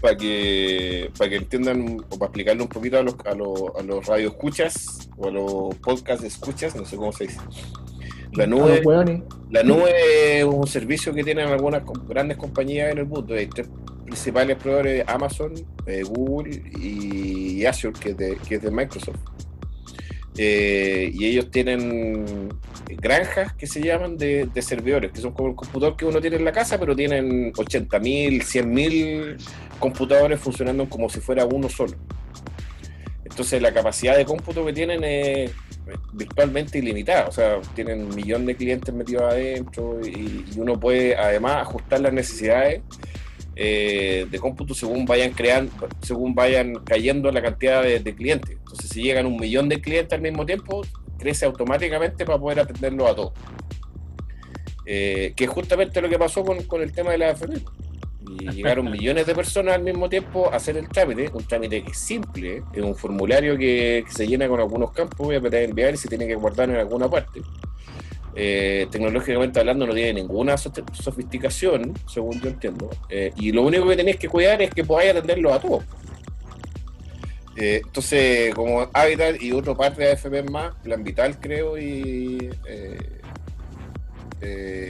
para 0.00 0.16
que 0.16 1.10
para 1.18 1.28
que 1.30 1.36
entiendan 1.36 1.98
o 2.08 2.18
para 2.18 2.26
explicarle 2.26 2.62
un 2.62 2.68
poquito 2.68 2.98
a 2.98 3.02
los 3.02 3.16
a 3.24 3.34
los, 3.34 3.62
a 3.78 3.82
los 3.82 4.06
radioescuchas 4.06 5.08
o 5.16 5.26
a 5.28 5.30
los 5.32 5.74
podcast 5.76 6.22
escuchas, 6.22 6.76
no 6.76 6.84
sé 6.86 6.96
cómo 6.96 7.12
se 7.12 7.24
dice. 7.26 7.40
La 8.38 8.46
nube, 8.46 9.22
la 9.50 9.62
nube 9.62 10.38
es 10.38 10.44
un 10.44 10.66
servicio 10.66 11.12
que 11.12 11.24
tienen 11.24 11.48
algunas 11.48 11.82
grandes 12.08 12.36
compañías 12.36 12.92
en 12.92 12.98
el 12.98 13.06
mundo. 13.06 13.34
Hay 13.34 13.46
tres 13.48 13.68
principales 14.04 14.56
proveedores, 14.56 15.04
Amazon, 15.06 15.54
eh, 15.86 16.02
Google 16.02 16.62
y 16.80 17.64
Azure, 17.66 17.98
que 17.98 18.10
es 18.10 18.16
de, 18.16 18.36
que 18.48 18.54
es 18.54 18.62
de 18.62 18.70
Microsoft. 18.70 19.18
Eh, 20.36 21.10
y 21.12 21.26
ellos 21.26 21.50
tienen 21.50 22.48
granjas 22.96 23.54
que 23.54 23.66
se 23.66 23.82
llaman 23.82 24.16
de, 24.16 24.46
de 24.46 24.62
servidores, 24.62 25.10
que 25.10 25.20
son 25.20 25.32
como 25.32 25.48
el 25.48 25.56
computador 25.56 25.96
que 25.96 26.04
uno 26.04 26.20
tiene 26.20 26.36
en 26.36 26.44
la 26.44 26.52
casa, 26.52 26.78
pero 26.78 26.94
tienen 26.94 27.52
80.000, 27.52 28.40
100.000 28.42 29.36
computadores 29.80 30.38
funcionando 30.38 30.88
como 30.88 31.08
si 31.08 31.18
fuera 31.18 31.44
uno 31.44 31.68
solo. 31.68 31.96
Entonces 33.38 33.62
la 33.62 33.72
capacidad 33.72 34.16
de 34.16 34.24
cómputo 34.24 34.66
que 34.66 34.72
tienen 34.72 35.04
es 35.04 35.52
virtualmente 36.12 36.76
ilimitada, 36.76 37.28
o 37.28 37.30
sea, 37.30 37.60
tienen 37.76 38.06
un 38.06 38.16
millón 38.16 38.44
de 38.46 38.56
clientes 38.56 38.92
metidos 38.92 39.32
adentro 39.32 40.00
y, 40.04 40.44
uno 40.56 40.80
puede 40.80 41.16
además 41.16 41.58
ajustar 41.58 42.00
las 42.00 42.12
necesidades 42.12 42.82
eh, 43.54 44.26
de 44.28 44.38
cómputo 44.40 44.74
según 44.74 45.04
vayan 45.04 45.30
creando, 45.34 45.70
según 46.02 46.34
vayan 46.34 46.80
cayendo 46.84 47.30
la 47.30 47.40
cantidad 47.40 47.84
de, 47.84 48.14
clientes. 48.16 48.56
Entonces, 48.58 48.90
si 48.90 49.02
llegan 49.02 49.24
un 49.24 49.36
millón 49.36 49.68
de 49.68 49.80
clientes 49.80 50.14
al 50.14 50.20
mismo 50.20 50.44
tiempo, 50.44 50.82
crece 51.16 51.46
automáticamente 51.46 52.24
para 52.24 52.40
poder 52.40 52.58
atenderlos 52.58 53.08
a 53.08 53.14
todos. 53.14 53.32
eh, 54.84 55.32
que 55.36 55.44
es 55.44 55.50
justamente 55.50 56.00
lo 56.00 56.08
que 56.08 56.18
pasó 56.18 56.42
con, 56.42 56.60
con 56.64 56.82
el 56.82 56.90
tema 56.90 57.12
de 57.12 57.18
la 57.18 57.28
AFP. 57.28 57.62
Llegaron 58.38 58.90
millones 58.90 59.26
de 59.26 59.34
personas 59.34 59.74
al 59.74 59.82
mismo 59.82 60.08
tiempo 60.08 60.52
a 60.52 60.56
hacer 60.56 60.76
el 60.76 60.88
trámite, 60.88 61.30
un 61.32 61.44
trámite 61.44 61.82
que 61.82 61.90
es 61.90 61.98
simple, 61.98 62.62
es 62.72 62.82
un 62.82 62.94
formulario 62.94 63.56
que, 63.56 64.04
se 64.08 64.26
llena 64.26 64.48
con 64.48 64.60
algunos 64.60 64.92
campos, 64.92 65.26
voy 65.26 65.34
a 65.34 65.38
apretar 65.38 65.62
enviar 65.62 65.94
y 65.94 65.96
se 65.96 66.08
tiene 66.08 66.26
que 66.26 66.34
guardar 66.34 66.70
en 66.70 66.76
alguna 66.76 67.08
parte. 67.08 67.40
Eh, 68.34 68.86
tecnológicamente 68.90 69.58
hablando 69.58 69.86
no 69.86 69.94
tiene 69.94 70.14
ninguna 70.14 70.56
sofisticación, 70.56 71.94
según 72.06 72.40
yo 72.40 72.50
entiendo, 72.50 72.88
Eh, 73.08 73.32
y 73.36 73.50
lo 73.50 73.62
único 73.62 73.88
que 73.88 73.96
tenéis 73.96 74.16
que 74.16 74.28
cuidar 74.28 74.62
es 74.62 74.70
que 74.70 74.84
podáis 74.84 75.10
atenderlo 75.10 75.52
a 75.52 75.60
todos. 75.60 75.84
Eh, 77.56 77.80
entonces, 77.84 78.54
como 78.54 78.88
Habitat 78.92 79.42
y 79.42 79.50
otro 79.50 79.76
par 79.76 79.96
de 79.96 80.12
AFP 80.12 80.44
más, 80.44 80.76
Plan 80.76 81.02
Vital 81.02 81.40
creo 81.40 81.76
y 81.76 82.50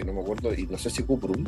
no 0.05 0.13
me 0.13 0.21
acuerdo, 0.21 0.55
y 0.55 0.67
no 0.67 0.77
sé 0.77 0.91
si 0.91 1.03
Cuprum, 1.03 1.45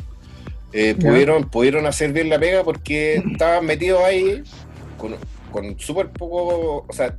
eh, 0.73 0.95
pudieron, 0.95 1.49
pudieron 1.49 1.85
hacer 1.85 2.13
bien 2.13 2.29
la 2.29 2.39
pega 2.39 2.63
porque 2.63 3.15
estaban 3.31 3.65
metidos 3.65 4.01
ahí 4.03 4.43
con, 4.97 5.15
con 5.51 5.79
súper 5.79 6.09
poco, 6.09 6.85
o 6.87 6.93
sea, 6.93 7.17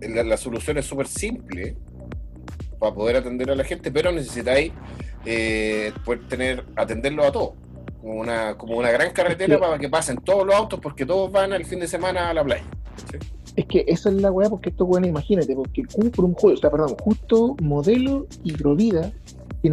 la, 0.00 0.22
la 0.22 0.36
solución 0.36 0.78
es 0.78 0.86
súper 0.86 1.06
simple 1.08 1.76
para 2.78 2.94
poder 2.94 3.16
atender 3.16 3.50
a 3.50 3.54
la 3.54 3.64
gente, 3.64 3.90
pero 3.90 4.12
necesitáis 4.12 4.72
eh, 5.26 5.92
poder 6.04 6.26
tener, 6.28 6.64
atenderlo 6.76 7.24
a 7.24 7.32
todos. 7.32 7.50
Como 8.00 8.14
una, 8.20 8.56
como 8.56 8.76
una 8.76 8.92
gran 8.92 9.12
carretera 9.12 9.58
para 9.58 9.76
que 9.76 9.88
pasen 9.88 10.18
todos 10.18 10.46
los 10.46 10.54
autos 10.54 10.78
porque 10.80 11.04
todos 11.04 11.32
van 11.32 11.52
al 11.52 11.64
fin 11.64 11.80
de 11.80 11.88
semana 11.88 12.30
a 12.30 12.34
la 12.34 12.44
playa. 12.44 12.62
Es 13.56 13.66
que 13.66 13.84
esa 13.88 14.08
es 14.10 14.14
la 14.14 14.30
weá, 14.30 14.48
porque 14.48 14.68
esto 14.70 14.86
bueno, 14.86 15.08
imagínate, 15.08 15.52
porque 15.56 15.82
Cuprum, 15.84 16.32
ju- 16.36 16.52
o 16.52 16.56
sea, 16.56 16.70
perdón, 16.70 16.94
justo 17.00 17.56
Modelo 17.60 18.28
y 18.44 18.52
Provida 18.52 19.10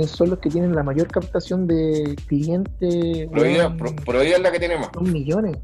son 0.08 0.30
los 0.32 0.40
que 0.40 0.50
tienen 0.50 0.74
la 0.76 0.84
mayor 0.84 1.08
captación 1.08 1.68
de 1.68 2.16
clientes. 2.28 3.28
Provida, 3.30 3.68
weón, 3.68 3.78
Pro- 3.78 3.96
Provida 4.06 4.36
es 4.38 4.42
la 4.42 4.52
que 4.52 4.60
tiene 4.60 4.78
más. 4.78 4.92
dos 4.92 5.04
millones. 5.04 5.58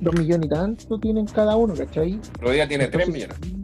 Dos 0.00 0.14
millones 0.14 0.46
y 0.46 0.48
tanto 0.48 0.98
tienen 0.98 1.26
cada 1.26 1.56
uno, 1.56 1.74
¿cachai? 1.74 2.18
Provida 2.38 2.66
tiene 2.66 2.88
3 2.88 3.08
Entonces, 3.08 3.12
millones. 3.38 3.62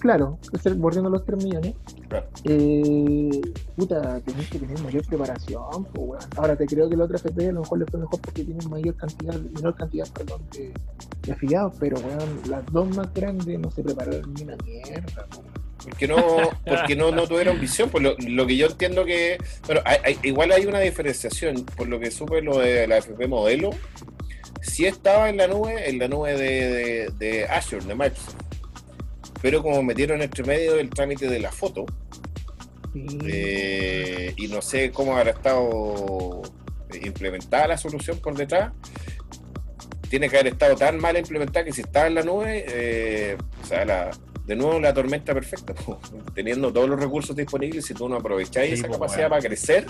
Claro, 0.00 0.38
es 0.52 0.66
el 0.66 0.74
bordeando 0.74 1.08
los 1.10 1.24
3 1.24 1.42
millones. 1.42 1.74
Claro. 2.08 2.26
Eh, 2.44 3.40
puta, 3.74 4.20
tenés 4.20 4.50
que 4.50 4.58
tener 4.58 4.78
mayor 4.82 5.04
preparación, 5.06 5.84
pues. 5.94 6.28
Ahora 6.36 6.54
te 6.56 6.66
creo 6.66 6.88
que 6.90 6.96
la 6.96 7.04
otra 7.04 7.16
FP 7.16 7.48
a 7.48 7.52
lo 7.52 7.60
mejor 7.62 7.78
le 7.78 7.86
fue 7.86 8.00
mejor 8.00 8.20
porque 8.20 8.44
tienen 8.44 8.68
mayor 8.70 8.94
cantidad, 8.96 9.34
menor 9.40 9.74
cantidad, 9.74 10.06
perdón, 10.12 10.42
de, 10.52 10.72
de 11.22 11.32
afiliados, 11.32 11.74
pero 11.80 11.96
weón, 11.96 12.40
las 12.50 12.64
dos 12.66 12.94
más 12.94 13.12
grandes 13.14 13.58
no 13.58 13.70
se 13.70 13.82
prepararon 13.82 14.34
ni 14.34 14.42
una 14.42 14.56
mierda. 14.64 15.26
Porque 15.84 16.08
no, 16.08 16.16
porque 16.66 16.96
no, 16.96 17.10
no 17.10 17.26
tuvieron 17.28 17.60
visión. 17.60 17.90
Por 17.90 18.02
lo, 18.02 18.14
lo 18.18 18.46
que 18.46 18.56
yo 18.56 18.66
entiendo 18.66 19.04
que. 19.04 19.38
Bueno, 19.66 19.82
hay- 19.84 19.98
hay- 20.04 20.18
igual 20.22 20.50
hay 20.52 20.66
una 20.66 20.80
diferenciación. 20.80 21.64
Por 21.64 21.88
lo 21.88 22.00
que 22.00 22.10
supe 22.10 22.40
lo 22.42 22.58
de 22.58 22.86
la 22.86 22.96
FP 22.98 23.26
modelo. 23.28 23.70
Sí 24.62 24.86
estaba 24.86 25.28
en 25.28 25.36
la 25.36 25.46
nube, 25.46 25.88
en 25.90 25.98
la 25.98 26.08
nube 26.08 26.36
de, 26.38 26.68
de, 26.72 27.10
de 27.18 27.44
Azure, 27.44 27.84
de 27.84 27.94
Microsoft. 27.94 28.34
Pero 29.42 29.62
como 29.62 29.82
metieron 29.82 30.22
entre 30.22 30.42
medio 30.42 30.76
el 30.76 30.88
trámite 30.88 31.28
de 31.28 31.38
la 31.38 31.52
foto, 31.52 31.84
eh, 33.26 34.32
y 34.36 34.48
no 34.48 34.62
sé 34.62 34.90
cómo 34.90 35.16
habrá 35.16 35.32
estado 35.32 36.42
implementada 37.02 37.66
la 37.68 37.76
solución 37.76 38.18
por 38.20 38.34
detrás, 38.36 38.72
tiene 40.08 40.28
que 40.28 40.38
haber 40.38 40.52
estado 40.52 40.76
tan 40.76 40.98
mal 40.98 41.16
implementada 41.16 41.64
que 41.64 41.72
si 41.72 41.80
estaba 41.82 42.06
en 42.06 42.14
la 42.14 42.22
nube, 42.22 42.64
eh, 42.68 43.36
o 43.62 43.66
sea, 43.66 43.84
la- 43.84 44.10
de 44.46 44.56
nuevo 44.56 44.78
la 44.80 44.92
tormenta 44.92 45.32
perfecta, 45.34 45.74
po. 45.86 45.98
teniendo 46.34 46.72
todos 46.72 46.88
los 46.88 47.00
recursos 47.00 47.34
disponibles, 47.34 47.84
si 47.84 47.94
tú 47.94 48.08
no 48.08 48.16
aprovecháis 48.16 48.70
Sí, 48.74 48.80
esa 48.80 48.86
po, 48.88 48.94
capacidad 48.94 49.20
weón. 49.22 49.30
para 49.30 49.42
crecer 49.42 49.86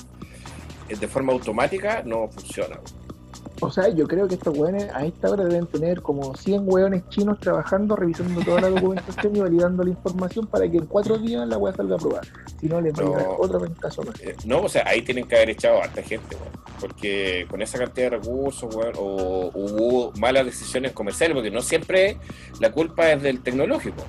eh, 0.89 0.97
de 0.97 1.09
forma 1.09 1.33
automática, 1.33 2.03
no 2.05 2.29
funciona. 2.29 2.79
O 3.61 3.71
sea, 3.71 3.89
yo 3.89 4.07
creo 4.07 4.27
que 4.27 4.35
estos 4.35 4.57
weones 4.59 4.91
a 4.93 5.07
esta 5.07 5.31
hora 5.31 5.45
deben 5.45 5.67
tener 5.69 6.03
como 6.03 6.37
100 6.37 6.63
weones 6.67 7.09
chinos 7.09 7.39
trabajando, 7.39 7.95
revisando 7.97 8.41
toda 8.43 8.61
la 8.63 8.69
documentación 8.69 9.37
y 9.37 9.41
validando 9.41 9.85
la 9.85 9.91
información 9.91 10.47
para 10.49 10.69
que 10.69 10.79
en 10.79 10.87
cuatro 10.87 11.17
días 11.19 11.47
la 11.49 11.57
weá 11.57 11.73
salga 11.73 11.95
aprobada. 11.95 12.23
Si 12.61 12.67
no, 12.67 12.81
les 12.81 12.93
va 12.93 13.03
a 13.03 13.07
llegar 13.07 13.23
No. 13.23 13.37
otro 13.39 13.61
ventazo 13.61 14.03
más. 14.03 14.21
Eh, 14.21 14.35
no, 14.45 14.63
o 14.63 14.69
sea, 14.69 14.83
ahí 14.87 15.03
tienen 15.03 15.27
que 15.27 15.37
haber 15.37 15.51
echado 15.51 15.81
a 15.81 15.85
harta 15.85 16.03
gente, 16.03 16.35
weón. 16.37 16.53
porque 16.81 17.47
con 17.49 17.63
esa 17.63 17.79
cantidad 17.79 18.11
de 18.11 18.19
recursos, 18.19 18.75
weón, 18.75 18.93
o 18.99 19.51
hubo 19.55 20.13
malas 20.19 20.45
decisiones 20.47 20.93
comerciales, 20.93 21.35
porque 21.37 21.51
no 21.53 21.63
siempre 21.63 22.19
la 22.61 22.73
culpa 22.73 23.13
es 23.13 23.23
del 23.23 23.41
tecnológico. 23.41 24.03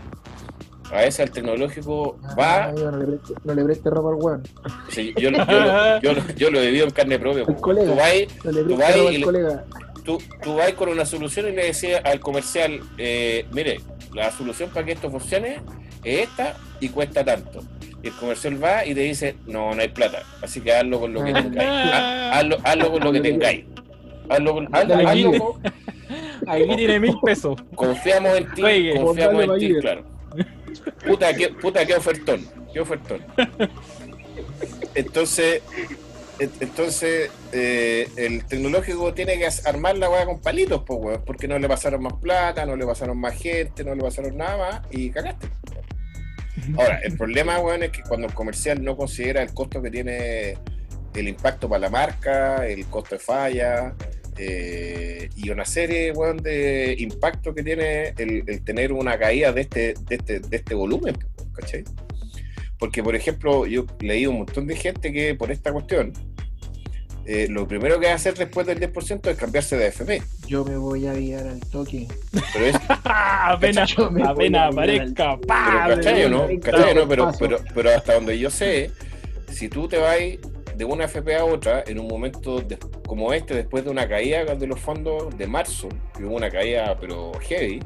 A 0.92 0.98
veces 1.02 1.20
el 1.22 1.32
tecnológico 1.32 2.18
va, 2.40 2.66
Ah, 2.66 2.74
yo 2.78 2.92
no, 2.92 2.98
le 2.98 3.06
preste, 3.06 3.34
no 3.44 3.54
le 3.56 3.64
preste 3.66 3.90
ropa 3.90 4.10
al 4.10 4.16
weón. 4.16 4.44
sí, 4.90 5.14
yo, 5.18 5.30
yo, 5.30 5.32
lo- 5.32 6.02
yo, 6.02 6.14
lo- 6.14 6.34
yo 6.36 6.52
lo 6.52 6.60
he 6.60 6.66
vivido 6.68 6.86
en 6.86 6.92
carne 6.92 7.18
propia. 7.20 7.44
El 7.48 7.56
colega. 7.56 7.92
Tú 7.92 7.96
vas, 7.98 8.14
No 8.46 8.52
le 8.52 8.64
Tú 8.64 8.78
vas 8.78 8.96
y 8.96 9.16
al 9.16 9.22
colega. 9.24 9.66
tú, 10.04 10.18
tú 10.44 10.56
vas 10.56 10.72
con 10.74 10.90
una 10.90 11.06
solución 11.06 11.48
y 11.48 11.52
le 11.54 11.66
decías 11.66 12.02
al 12.06 12.20
comercial, 12.20 12.80
eh, 12.98 13.46
mire, 13.52 13.80
la 14.14 14.32
solución 14.32 14.70
para 14.70 14.86
que 14.86 14.92
esto 14.94 15.10
funcione 15.10 15.60
es 16.04 16.22
esta 16.30 16.56
y 16.80 16.90
cuesta 16.90 17.26
tanto. 17.26 17.62
Y 18.04 18.08
el 18.10 18.14
comercial 18.14 18.64
va 18.64 18.86
y 18.86 18.94
te 18.94 19.02
dice, 19.02 19.36
no, 19.48 19.74
no 19.74 19.82
hay 19.82 19.88
plata, 19.88 20.20
así 20.44 20.62
que 20.62 20.72
hazlo 20.72 21.00
con 21.00 21.14
lo 21.14 21.24
que 21.24 21.32
Ah. 21.32 21.42
tengáis. 21.42 21.70
Ha- 21.70 22.38
Hazlo, 22.40 22.58
hazlo 22.64 22.92
con 22.92 23.04
lo 23.04 23.12
que 23.12 23.22
tengáis. 23.22 23.66
Hazlo, 24.30 24.54
con- 24.54 24.68
hazlo- 24.68 25.08
hazlo 25.08 25.32
con- 25.34 25.62
Aquí 26.48 26.76
tiene 26.76 27.00
mil 27.00 27.16
pesos. 27.24 27.56
confiamos 27.74 28.38
en 28.38 28.54
ti, 28.54 28.64
Oye, 28.64 29.02
confiamos 29.02 29.44
en 29.46 29.58
ti, 29.60 29.74
claro. 29.82 30.15
Puta, 31.06 31.34
qué, 31.34 31.50
puta, 31.50 31.86
qué 31.86 31.96
ofertón, 31.96 32.48
qué 32.74 32.80
ofertón. 32.80 33.24
Entonces, 34.94 35.62
en- 36.40 36.52
entonces 36.60 37.30
eh, 37.52 38.10
el 38.18 38.46
tecnológico 38.46 39.14
tiene 39.14 39.38
que 39.38 39.48
armar 39.66 39.98
la 39.98 40.10
weá 40.10 40.26
con 40.26 40.42
palitos, 40.42 40.84
pues, 40.86 41.00
weón, 41.02 41.22
porque 41.26 41.48
no 41.48 41.58
le 41.60 41.68
pasaron 41.68 42.02
más 42.04 42.14
plata, 42.14 42.66
no 42.66 42.76
le 42.76 42.86
pasaron 42.86 43.18
más 43.18 43.36
gente, 43.36 43.84
no 43.84 43.96
le 43.96 44.02
pasaron 44.02 44.38
nada 44.38 44.58
más 44.58 44.82
y 44.92 45.10
cagaste. 45.10 45.48
Ahora, 46.78 47.00
el 47.04 47.18
problema, 47.18 47.60
weón, 47.60 47.84
es 47.84 47.92
que 47.92 48.02
cuando 48.02 48.28
el 48.28 48.34
comercial 48.34 48.84
no 48.84 48.96
considera 48.96 49.42
el 49.42 49.54
costo 49.54 49.82
que 49.82 49.92
tiene 49.92 50.58
el 51.14 51.28
impacto 51.28 51.70
para 51.70 51.80
la 51.80 51.90
marca, 51.90 52.66
el 52.68 52.86
costo 52.88 53.16
de 53.16 53.20
falla 53.20 53.94
eh, 54.38 55.30
y 55.36 55.50
una 55.50 55.66
serie, 55.66 56.12
weón, 56.12 56.38
de 56.38 56.96
impacto 57.00 57.54
que 57.54 57.64
tiene 57.64 58.10
el, 58.18 58.44
el 58.48 58.64
tener 58.64 58.92
una 58.92 59.18
caída 59.18 59.54
de 59.54 59.62
este, 59.62 59.94
de 60.08 60.16
este, 60.16 60.40
de 60.40 60.58
este 60.58 60.76
volumen, 60.76 61.18
¿cachai? 61.54 61.84
Porque, 62.78 63.02
por 63.02 63.16
ejemplo, 63.16 63.66
yo 63.66 63.86
leí 64.00 64.26
un 64.28 64.40
montón 64.40 64.68
de 64.68 64.76
gente 64.76 65.14
que 65.14 65.36
por 65.36 65.52
esta 65.52 65.72
cuestión, 65.72 66.12
eh, 67.26 67.48
lo 67.50 67.68
primero 67.68 68.00
que 68.00 68.08
va 68.08 68.12
a 68.12 68.16
hacer 68.16 68.36
después 68.36 68.68
del 68.68 68.80
10% 68.80 69.30
es 69.30 69.38
cambiarse 69.38 69.78
de 69.78 69.88
AFP. 69.88 70.22
Yo 70.48 70.66
me 70.66 70.78
voy 70.78 71.08
a 71.08 71.14
guiar 71.14 71.48
al 71.48 71.62
toque. 71.62 72.08
Pero 72.54 72.66
es, 72.66 72.76
apenas 73.06 73.96
apenas 73.98 74.74
aparezca. 74.74 75.38
Pero, 75.38 75.42
¡pah! 75.48 75.88
¿cachai 75.88 76.26
o 76.26 76.30
no? 76.30 76.48
¿Cachai 76.62 76.94
no? 76.94 77.08
Pero, 77.08 77.32
pero 77.74 77.90
hasta 77.90 78.16
donde 78.16 78.38
yo 78.38 78.50
sé, 78.50 78.92
si 79.50 79.70
tú 79.70 79.88
te 79.88 79.98
vas 79.98 80.18
de 80.76 80.86
una 80.86 81.06
FP 81.06 81.36
a 81.36 81.46
otra 81.46 81.84
en 81.88 82.00
un 82.00 82.08
momento 82.08 82.64
como 83.08 83.34
este, 83.34 83.54
después 83.56 83.84
de 83.84 83.90
una 83.90 84.08
caída 84.08 84.44
de 84.44 84.68
los 84.68 84.80
fondos 84.80 85.38
de 85.38 85.48
marzo, 85.48 85.90
que 86.16 86.26
hubo 86.26 86.36
una 86.36 86.50
caída 86.50 86.98
pero 87.00 87.32
heavy, 87.42 87.80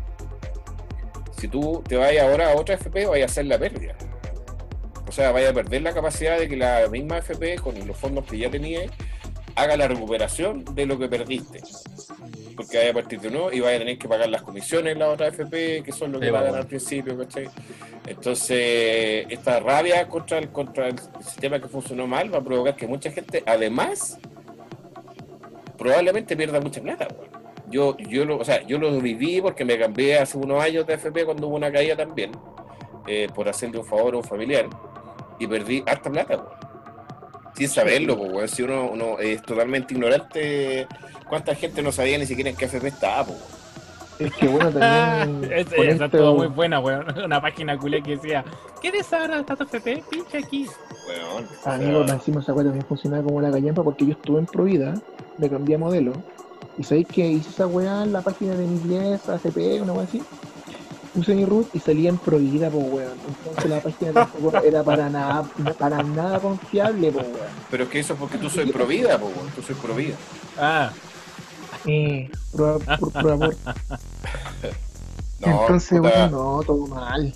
si 1.37 1.47
tú 1.47 1.83
te 1.87 1.95
vas 1.95 2.11
ahora 2.17 2.51
a 2.51 2.55
otra 2.55 2.75
FP, 2.75 3.05
vaya 3.05 3.23
a 3.23 3.27
hacer 3.27 3.45
la 3.45 3.57
pérdida. 3.57 3.95
O 5.07 5.11
sea, 5.11 5.31
vaya 5.31 5.49
a 5.49 5.53
perder 5.53 5.81
la 5.81 5.93
capacidad 5.93 6.37
de 6.37 6.47
que 6.47 6.57
la 6.57 6.87
misma 6.89 7.17
FP, 7.17 7.55
con 7.59 7.87
los 7.87 7.97
fondos 7.97 8.25
que 8.25 8.37
ya 8.37 8.49
tenías, 8.49 8.91
haga 9.55 9.77
la 9.77 9.87
recuperación 9.87 10.63
de 10.75 10.85
lo 10.85 10.99
que 10.99 11.07
perdiste. 11.07 11.61
Porque 12.59 12.77
vaya 12.77 12.91
a 12.91 12.93
partir 12.93 13.21
de 13.21 13.31
nuevo 13.31 13.53
y 13.53 13.61
vaya 13.61 13.77
a 13.77 13.79
tener 13.79 13.97
que 13.97 14.09
pagar 14.09 14.27
las 14.27 14.41
comisiones 14.41 14.97
la 14.97 15.07
otra 15.07 15.27
FP, 15.27 15.81
que 15.81 15.93
son 15.93 16.11
lo 16.11 16.19
que 16.19 16.25
Sí, 16.25 16.31
pagan 16.33 16.49
bueno. 16.49 16.61
al 16.61 16.67
principio, 16.67 17.17
¿cachai? 17.17 17.49
Entonces, 18.05 19.25
esta 19.29 19.61
rabia 19.61 20.05
contra 20.09 20.39
el, 20.39 20.49
contra 20.49 20.89
el 20.89 20.95
sistema 21.23 21.61
que 21.61 21.69
funcionó 21.69 22.05
mal 22.05 22.33
va 22.33 22.39
a 22.39 22.43
provocar 22.43 22.75
que 22.75 22.85
mucha 22.85 23.11
gente, 23.11 23.41
además, 23.45 24.19
probablemente 25.77 26.35
pierda 26.35 26.59
mucha 26.59 26.81
plata. 26.81 27.07
Yo, 27.69 27.95
yo, 27.95 28.25
lo, 28.25 28.39
o 28.39 28.43
sea, 28.43 28.61
yo 28.67 28.77
lo 28.77 28.91
viví 28.99 29.39
porque 29.41 29.63
me 29.63 29.79
cambié 29.79 30.17
hace 30.19 30.37
unos 30.37 30.61
años 30.61 30.85
de 30.85 30.95
FP 30.95 31.23
cuando 31.23 31.47
hubo 31.47 31.55
una 31.55 31.71
caída 31.71 31.95
también, 31.95 32.31
eh, 33.07 33.29
por 33.33 33.47
hacerle 33.47 33.79
un 33.79 33.85
favor 33.85 34.15
a 34.15 34.17
un 34.17 34.23
familiar, 34.25 34.65
y 35.39 35.47
perdí 35.47 35.81
harta 35.87 36.09
plata. 36.11 36.45
Sin 37.59 37.67
saberlo, 37.67 38.17
pues, 38.17 38.31
weón. 38.31 38.47
si 38.47 38.63
uno, 38.63 38.89
uno 38.89 39.19
es 39.19 39.41
totalmente 39.41 39.93
ignorante, 39.93 40.87
¿cuánta 41.27 41.53
gente 41.55 41.81
no 41.81 41.91
sabía 41.91 42.17
ni 42.17 42.25
siquiera 42.25 42.49
en 42.49 42.55
qué 42.55 42.65
FP 42.65 42.87
estaba? 42.87 43.25
pues, 43.25 43.37
weón? 43.37 43.59
Es 44.19 44.33
que 44.33 44.47
bueno, 44.47 44.71
también. 44.71 45.51
Es- 45.51 45.67
con 45.67 45.89
esa 45.89 46.07
muy 46.33 46.47
buena, 46.47 46.79
weón. 46.79 47.05
Una 47.25 47.41
página 47.41 47.77
culé 47.77 48.01
que 48.01 48.11
decía, 48.11 48.45
¿qué 48.81 48.93
desahora 48.93 49.43
Tata 49.43 49.65
FP? 49.65 50.03
Pinche 50.09 50.37
aquí. 50.37 50.67
Weón, 51.05 51.45
o 51.45 51.63
sea, 51.63 51.73
Amigo, 51.73 51.99
más 52.01 52.11
encima 52.11 52.39
esa 52.39 52.53
también 52.55 52.85
funcionaba 52.85 53.23
como 53.23 53.41
la 53.41 53.49
gallampa 53.49 53.83
porque 53.83 54.05
yo 54.05 54.13
estuve 54.13 54.39
en 54.39 54.45
Provida, 54.45 54.93
me 55.37 55.49
cambié 55.49 55.75
a 55.75 55.79
modelo. 55.79 56.13
Y 56.77 56.83
sabéis 56.85 57.07
que 57.07 57.27
hice 57.27 57.49
esa 57.49 57.67
weá 57.67 58.03
en 58.03 58.13
la 58.13 58.21
página 58.21 58.55
de 58.55 58.65
mi 58.65 58.79
10, 58.79 59.27
ACP, 59.27 59.81
una 59.81 59.91
weá 59.91 60.03
así. 60.05 60.21
Puse 61.13 61.33
mi 61.35 61.45
root 61.45 61.67
y 61.73 61.79
salía 61.79 62.09
en 62.09 62.17
prohibida, 62.17 62.69
pues 62.69 62.85
weón. 62.91 63.17
Entonces 63.27 63.69
la 63.69 63.79
página 63.81 64.13
tampoco 64.13 64.57
era 64.63 64.83
para 64.83 65.09
nada, 65.09 65.43
para 65.77 66.03
nada 66.03 66.39
confiable, 66.39 67.11
pues 67.11 67.25
weón. 67.25 67.37
Pero 67.71 67.83
es 67.83 67.89
que 67.89 67.99
eso 67.99 68.13
es 68.13 68.19
porque 68.19 68.37
tú 68.37 68.49
soy 68.49 68.71
provida, 68.71 69.17
po, 69.19 69.27
weón. 69.27 69.49
Tú 69.55 69.61
soy 69.61 69.75
provida. 69.75 70.15
Ah, 70.57 70.91
Eh, 71.85 72.29
amor. 73.31 73.55
No, 75.39 75.61
Entonces, 75.61 75.99
puta, 75.99 76.09
weón, 76.17 76.31
no, 76.31 76.61
todo 76.65 76.87
mal. 76.87 77.33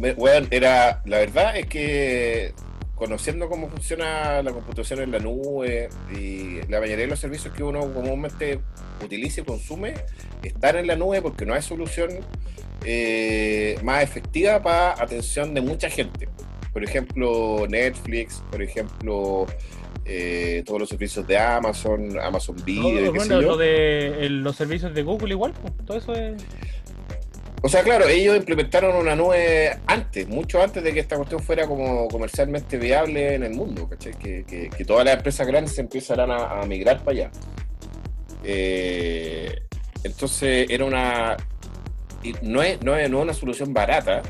me- 0.00 0.12
weón, 0.14 0.48
era, 0.50 1.00
la 1.04 1.18
verdad 1.18 1.56
es 1.56 1.66
que 1.66 2.52
conociendo 3.00 3.48
cómo 3.48 3.70
funciona 3.70 4.42
la 4.42 4.52
computación 4.52 5.00
en 5.00 5.10
la 5.10 5.18
nube 5.18 5.88
y 6.14 6.60
la 6.68 6.80
mayoría 6.80 6.98
de 6.98 7.06
los 7.06 7.18
servicios 7.18 7.54
que 7.54 7.62
uno 7.62 7.80
comúnmente 7.94 8.60
utiliza 9.02 9.40
y 9.40 9.44
consume 9.44 9.94
están 10.42 10.76
en 10.76 10.86
la 10.86 10.96
nube 10.96 11.22
porque 11.22 11.46
no 11.46 11.54
hay 11.54 11.62
solución 11.62 12.10
eh, 12.84 13.78
más 13.82 14.04
efectiva 14.04 14.62
para 14.62 15.02
atención 15.02 15.54
de 15.54 15.62
mucha 15.62 15.88
gente. 15.88 16.28
Por 16.74 16.84
ejemplo, 16.84 17.66
Netflix, 17.68 18.44
por 18.50 18.62
ejemplo, 18.62 19.46
eh, 20.04 20.62
todos 20.66 20.80
los 20.80 20.88
servicios 20.90 21.26
de 21.26 21.38
Amazon, 21.38 22.20
Amazon 22.20 22.56
no, 22.56 22.64
Video, 22.64 22.90
y 22.90 23.12
qué 23.14 23.20
sé 23.20 23.28
bueno, 23.28 23.40
yo. 23.40 23.48
lo 23.48 23.56
de 23.56 24.28
los 24.28 24.56
servicios 24.56 24.92
de 24.94 25.02
Google 25.02 25.30
igual, 25.30 25.54
pues, 25.60 25.72
todo 25.86 25.96
eso 25.96 26.12
es... 26.14 26.44
O 27.62 27.68
sea, 27.68 27.82
claro, 27.82 28.08
ellos 28.08 28.36
implementaron 28.36 28.96
una 28.96 29.14
nube 29.14 29.78
antes, 29.86 30.26
mucho 30.28 30.62
antes 30.62 30.82
de 30.82 30.94
que 30.94 31.00
esta 31.00 31.16
cuestión 31.16 31.42
fuera 31.42 31.66
como 31.66 32.08
comercialmente 32.08 32.78
viable 32.78 33.34
en 33.34 33.42
el 33.42 33.52
mundo, 33.54 33.86
¿cachai? 33.88 34.14
Que, 34.14 34.44
que- 34.44 34.70
que 34.70 34.84
todas 34.84 35.04
las 35.04 35.16
empresas 35.16 35.46
grandes 35.46 35.74
se 35.74 35.82
empezarán 35.82 36.30
a, 36.30 36.60
a 36.62 36.66
migrar 36.66 36.98
para 37.04 37.10
allá. 37.10 37.30
Eh, 38.44 39.60
entonces 40.04 40.66
era 40.70 40.84
una... 40.84 41.36
no, 42.42 42.62
es, 42.62 42.80
no, 42.82 42.96
es, 42.96 43.10
no 43.10 43.18
es 43.18 43.24
una 43.24 43.34
solución 43.34 43.74
barata, 43.74 44.22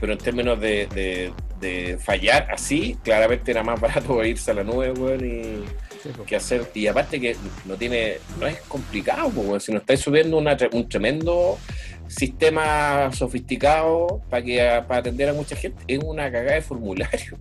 pero 0.00 0.12
en 0.12 0.18
términos 0.18 0.60
de, 0.60 0.86
de- 0.94 1.32
de 1.60 1.96
fallar 1.96 2.48
así, 2.52 2.98
claramente 3.02 3.50
era 3.50 3.62
más 3.62 3.80
barato 3.80 4.22
irse 4.22 4.50
a 4.50 4.54
la 4.54 4.62
nube, 4.62 4.92
weón, 4.92 5.24
y 5.24 5.64
sí, 6.02 6.10
pues. 6.14 6.28
que 6.28 6.36
hacer 6.36 6.70
y 6.74 6.86
aparte 6.86 7.18
que 7.18 7.34
no 7.64 7.76
tiene 7.76 8.18
no 8.38 8.46
es 8.46 8.58
complicado 8.68 9.28
weón. 9.28 9.58
si 9.58 9.72
no 9.72 9.78
estáis 9.78 10.00
subiendo 10.00 10.36
una 10.36 10.54
un 10.72 10.86
tremendo 10.86 11.58
sistema 12.08 13.10
sofisticado 13.12 14.20
para 14.30 14.42
que 14.42 14.82
para 14.86 15.00
atender 15.00 15.28
a 15.28 15.32
mucha 15.32 15.56
gente 15.56 15.82
es 15.88 15.98
una 16.04 16.30
cagada 16.30 16.54
de 16.54 16.62
formulario 16.62 17.36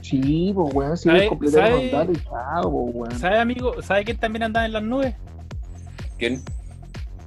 Sí, 0.00 0.52
pues 0.54 0.74
weón, 0.74 0.96
si 0.96 1.08
¿Sabe- 1.08 1.28
sabe- 1.50 2.12
chao, 2.22 2.68
weón. 2.68 3.18
¿Sabe, 3.18 3.38
amigo? 3.40 3.82
¿Sabe 3.82 4.04
quién 4.04 4.16
también 4.16 4.44
andaba 4.44 4.64
en 4.64 4.72
las 4.72 4.82
nubes? 4.82 5.14
¿Quién? 6.18 6.40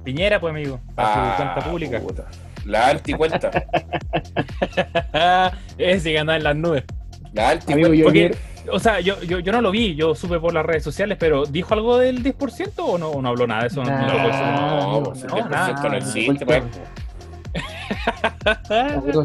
Piñera, 0.02 0.40
pues, 0.40 0.50
amigo. 0.52 0.80
Para 0.96 1.08
Ah, 1.08 1.36
su 1.36 1.42
cuenta 1.44 1.70
pública. 1.70 2.00
puta. 2.00 2.24
la 2.64 2.88
anticuenta 2.90 3.50
Ese 5.78 6.10
que 6.12 6.18
andaba 6.18 6.36
en 6.38 6.44
las 6.44 6.56
nubes. 6.56 6.84
la 7.32 7.50
Amigo, 7.50 7.60
anticuenta 7.60 7.94
yo 7.96 8.04
Porque, 8.04 8.18
ayer, 8.26 8.36
o 8.70 8.78
sea, 8.78 9.00
yo, 9.00 9.20
yo, 9.22 9.38
yo 9.38 9.52
no 9.52 9.60
lo 9.60 9.70
vi, 9.70 9.94
yo 9.94 10.14
supe 10.14 10.38
por 10.38 10.52
las 10.54 10.64
redes 10.64 10.84
sociales, 10.84 11.16
pero 11.18 11.44
¿dijo 11.46 11.74
algo 11.74 11.98
del 11.98 12.22
10% 12.22 12.72
o 12.78 12.98
no, 12.98 13.10
o 13.10 13.22
no 13.22 13.28
habló 13.28 13.46
nada 13.46 13.62
de 13.62 13.66
eso? 13.68 13.82
No, 13.82 13.90
Nah, 13.90 14.06
no 14.06 14.12
no, 14.12 14.20
no, 14.20 14.96
el 14.98 15.02
no, 15.02 15.14
10% 15.14 15.48
nada, 15.50 15.72
no 15.82 15.88
no, 15.88 15.96
existe 15.96 16.44
no, 16.44 16.46
pues. 16.46 16.62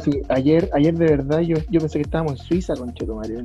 Sí, 0.04 0.22
ayer, 0.30 0.70
ayer 0.74 0.94
de 0.94 1.06
verdad 1.06 1.39
yo, 1.39 1.58
yo 1.70 1.80
pensé 1.80 2.00
que 2.00 2.04
estábamos 2.04 2.39
en 2.39 2.46
Suiza 2.46 2.75
con 2.75 2.94
Chetumario, 2.94 3.44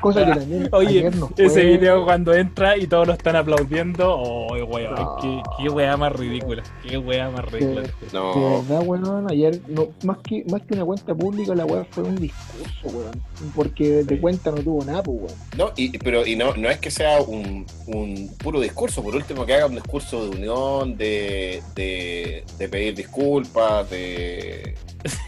cosa 0.00 0.24
que 0.24 0.32
también 0.32 0.68
Oye, 0.72 0.88
ayer 0.88 1.16
no 1.16 1.28
fue, 1.28 1.46
Ese 1.46 1.64
video 1.64 2.04
cuando 2.04 2.34
entra 2.34 2.76
y 2.76 2.86
todos 2.86 3.06
lo 3.06 3.12
están 3.14 3.36
aplaudiendo, 3.36 4.14
oh, 4.14 4.54
weón, 4.66 4.94
No. 4.94 5.16
qué, 5.20 5.42
qué 5.58 5.68
weá 5.68 5.96
más 5.96 6.12
ridícula, 6.12 6.62
qué 6.86 6.98
weá 6.98 7.30
más 7.30 7.44
ridícula. 7.46 7.82
De 7.82 7.90
no 8.12 8.62
verdad, 8.62 8.82
weón, 8.84 9.30
ayer, 9.30 9.60
no, 9.68 9.88
más, 10.04 10.18
que, 10.18 10.44
más 10.50 10.62
que 10.62 10.74
una 10.74 10.84
cuenta 10.84 11.14
pública, 11.14 11.54
la 11.54 11.66
weá 11.66 11.84
fue 11.90 12.04
un 12.04 12.16
discurso, 12.16 12.96
weón. 12.96 13.22
Porque 13.54 14.04
de 14.04 14.20
cuenta 14.20 14.50
no 14.50 14.58
tuvo 14.58 14.84
nada, 14.84 15.02
pues, 15.02 15.18
weón. 15.18 15.34
No, 15.56 15.72
y, 15.76 15.96
pero 15.98 16.26
y 16.26 16.36
no, 16.36 16.54
no 16.54 16.68
es 16.68 16.78
que 16.78 16.90
sea 16.90 17.20
un, 17.20 17.66
un 17.86 18.30
puro 18.42 18.60
discurso, 18.60 19.02
por 19.02 19.14
último 19.14 19.46
que 19.46 19.54
haga 19.54 19.66
un 19.66 19.74
discurso 19.74 20.28
de 20.28 20.36
unión, 20.36 20.96
de, 20.96 21.62
de, 21.74 22.44
de 22.58 22.68
pedir 22.68 22.94
disculpas, 22.94 23.88
de, 23.90 24.59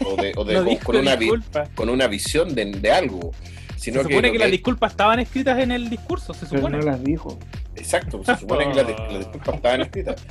o 0.05 0.15
de, 0.21 0.33
o 0.35 0.43
de- 0.43 0.53
No 0.63 0.79
con, 0.83 0.95
una, 0.97 1.15
disculpa. 1.15 1.67
con 1.75 1.89
una 1.89 2.07
visión 2.07 2.53
de, 2.55 2.65
de 2.65 2.91
algo. 2.91 3.31
Sino 3.77 4.01
Se 4.01 4.07
supone 4.09 4.31
que 4.31 4.39
las 4.39 4.51
disculpas 4.51 4.91
estaban 4.91 5.19
escritas 5.19 5.59
en 5.59 5.71
el 5.71 5.89
discurso, 5.89 6.33
se 6.33 6.45
Pero 6.45 6.57
supone. 6.61 6.77
no 6.77 6.83
las 6.85 7.03
dijo. 7.03 7.37
Exacto, 7.75 8.23
se 8.23 8.37
supone 8.37 8.69
que 8.69 8.75
las, 8.75 8.87
dis- 8.87 9.07
las 9.09 9.17
disculpas 9.19 9.55
estaban 9.55 9.81
escritas. 9.87 10.25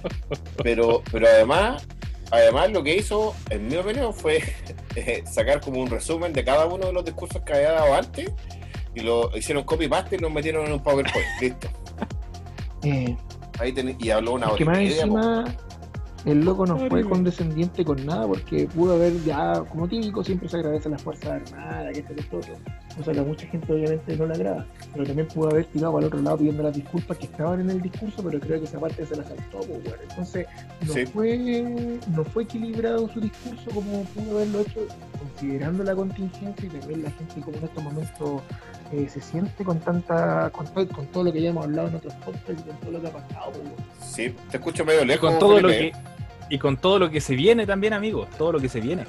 Pero, 0.63 1.03
pero 1.13 1.27
además, 1.27 1.87
además 2.31 2.71
lo 2.71 2.83
que 2.83 2.97
hizo, 2.97 3.35
en 3.51 3.67
mi 3.69 3.77
opinión, 3.77 4.15
fue 4.15 4.43
eh, 4.97 5.23
sacar 5.31 5.61
como 5.61 5.81
un 5.83 5.91
resumen 5.91 6.33
de 6.33 6.45
cada 6.45 6.65
uno 6.67 6.87
de 6.87 6.93
los 6.95 7.05
discursos 7.05 7.43
que 7.43 7.53
había 7.53 7.73
dado 7.73 7.95
antes 7.95 8.31
y 8.95 9.01
lo 9.01 9.37
hicieron 9.37 9.65
copy-paste 9.65 10.17
y 10.17 10.19
lo 10.21 10.31
metieron 10.31 10.65
en 10.67 10.73
un 10.73 10.83
PowerPoint. 10.83 11.27
Listo. 11.41 11.69
Eh, 12.85 13.17
Ahí 13.59 13.73
ten- 13.73 13.97
y 13.99 14.11
habló 14.11 14.33
una 14.33 14.47
hora 14.49 14.57
que 14.57 14.63
y 14.65 14.67
más 15.11 15.51
el 16.25 16.45
loco 16.45 16.67
no 16.67 16.77
fue 16.89 17.05
condescendiente 17.05 17.85
con 17.85 18.05
nada, 18.07 18.27
porque 18.27 18.69
pudo 18.69 18.95
haber 18.95 19.23
ya, 19.25 19.65
como 19.69 19.89
típico, 19.89 20.23
siempre 20.23 20.49
se 20.49 20.57
agradece 20.57 20.89
a 20.89 20.93
las 20.93 21.03
Fuerzas 21.03 21.43
Armadas, 21.51 21.93
que 21.93 22.01
esto, 22.01 22.15
que 22.15 22.21
esto, 22.21 22.41
otro. 22.93 23.03
Cosa 23.05 23.13
que 23.13 23.21
a 23.21 23.23
mucha 23.23 23.47
gente 23.47 23.73
obviamente 23.73 24.17
no 24.17 24.27
le 24.27 24.35
agrada. 24.35 24.67
Pero 24.93 25.05
también 25.07 25.29
pudo 25.29 25.51
haber 25.51 25.65
tirado 25.67 25.93
para 25.95 26.01
el 26.03 26.07
otro 26.09 26.23
lado 26.23 26.39
pidiendo 26.39 26.63
las 26.63 26.75
disculpas 26.75 27.19
que 27.19 27.25
estaban 27.27 27.61
en 27.61 27.71
el 27.71 27.81
discurso, 27.83 28.23
pero 28.23 28.39
creo 28.41 28.59
que 28.61 28.67
esa 28.67 28.79
parte 28.81 29.07
se 29.07 29.17
la 29.17 29.25
saltó, 29.25 29.59
pues, 29.59 29.71
weón. 29.71 29.99
Entonces, 30.09 30.47
no 30.87 30.93
Sí. 30.93 31.07
fue 31.07 31.99
no 32.15 32.25
fue 32.25 32.43
equilibrado 32.45 33.09
su 33.09 33.21
discurso 33.21 33.71
como 33.73 34.03
pudo 34.05 34.37
haberlo 34.37 34.61
hecho, 34.61 34.87
considerando 35.19 35.85
la 35.85 35.95
contingencia 35.95 36.67
y 36.67 36.69
también 36.79 37.03
la 37.03 37.11
gente 37.11 37.41
como 37.41 37.57
en 37.57 37.65
estos 37.65 37.85
momentos 37.85 38.43
eh, 38.93 39.09
se 39.09 39.21
siente 39.21 39.65
con 39.65 39.81
tanta 39.81 40.51
con 40.51 40.67
todo, 40.67 40.87
con 40.89 41.07
todo 41.07 41.25
lo 41.25 41.33
que 41.33 41.41
ya 41.41 41.49
hemos 41.51 41.65
hablado 41.65 41.89
en 41.89 41.95
otros 41.97 42.13
podcasts 42.17 42.51
y 42.65 42.69
con 42.69 42.77
todo 42.81 42.91
lo 42.93 43.01
que 43.01 43.07
ha 43.09 43.13
pasado. 43.13 43.53
pues, 43.53 43.65
weón. 43.65 43.75
Sí, 44.03 44.35
te 44.51 44.57
escucho 44.59 44.85
medio 44.85 45.05
lejos. 45.05 45.31
con 45.31 45.39
todo 45.39 45.61
lo 45.61 45.69
que 45.69 45.93
y 46.51 46.59
con 46.59 46.77
todo 46.77 46.99
lo 46.99 47.11
que 47.11 47.21
se 47.23 47.35
viene 47.35 47.67
también, 47.67 47.95
amigos, 47.95 48.29
todo 48.37 48.53
lo 48.53 48.61
que 48.61 48.69
se 48.69 48.81
viene. 48.81 49.05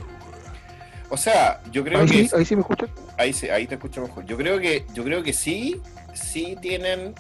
O 1.14 1.18
sea, 1.18 1.62
yo 1.72 1.84
creo 1.84 2.00
Ahí 2.00 2.08
que 2.08 2.28
sí, 2.28 2.30
ahí 2.36 2.44
sí 2.44 2.56
me 2.56 2.62
escuchas. 2.62 2.90
ahí, 3.20 3.32
sí- 3.34 3.48
ahí 3.48 3.68
te 3.68 3.76
escucho 3.76 4.02
mejor. 4.02 4.26
Yo 4.26 4.36
creo 4.36 4.58
que, 4.60 4.84
yo 4.96 5.04
creo 5.04 5.22
que 5.22 5.32
sí, 5.32 5.80
sí 6.16 6.58
tienen 6.60 7.14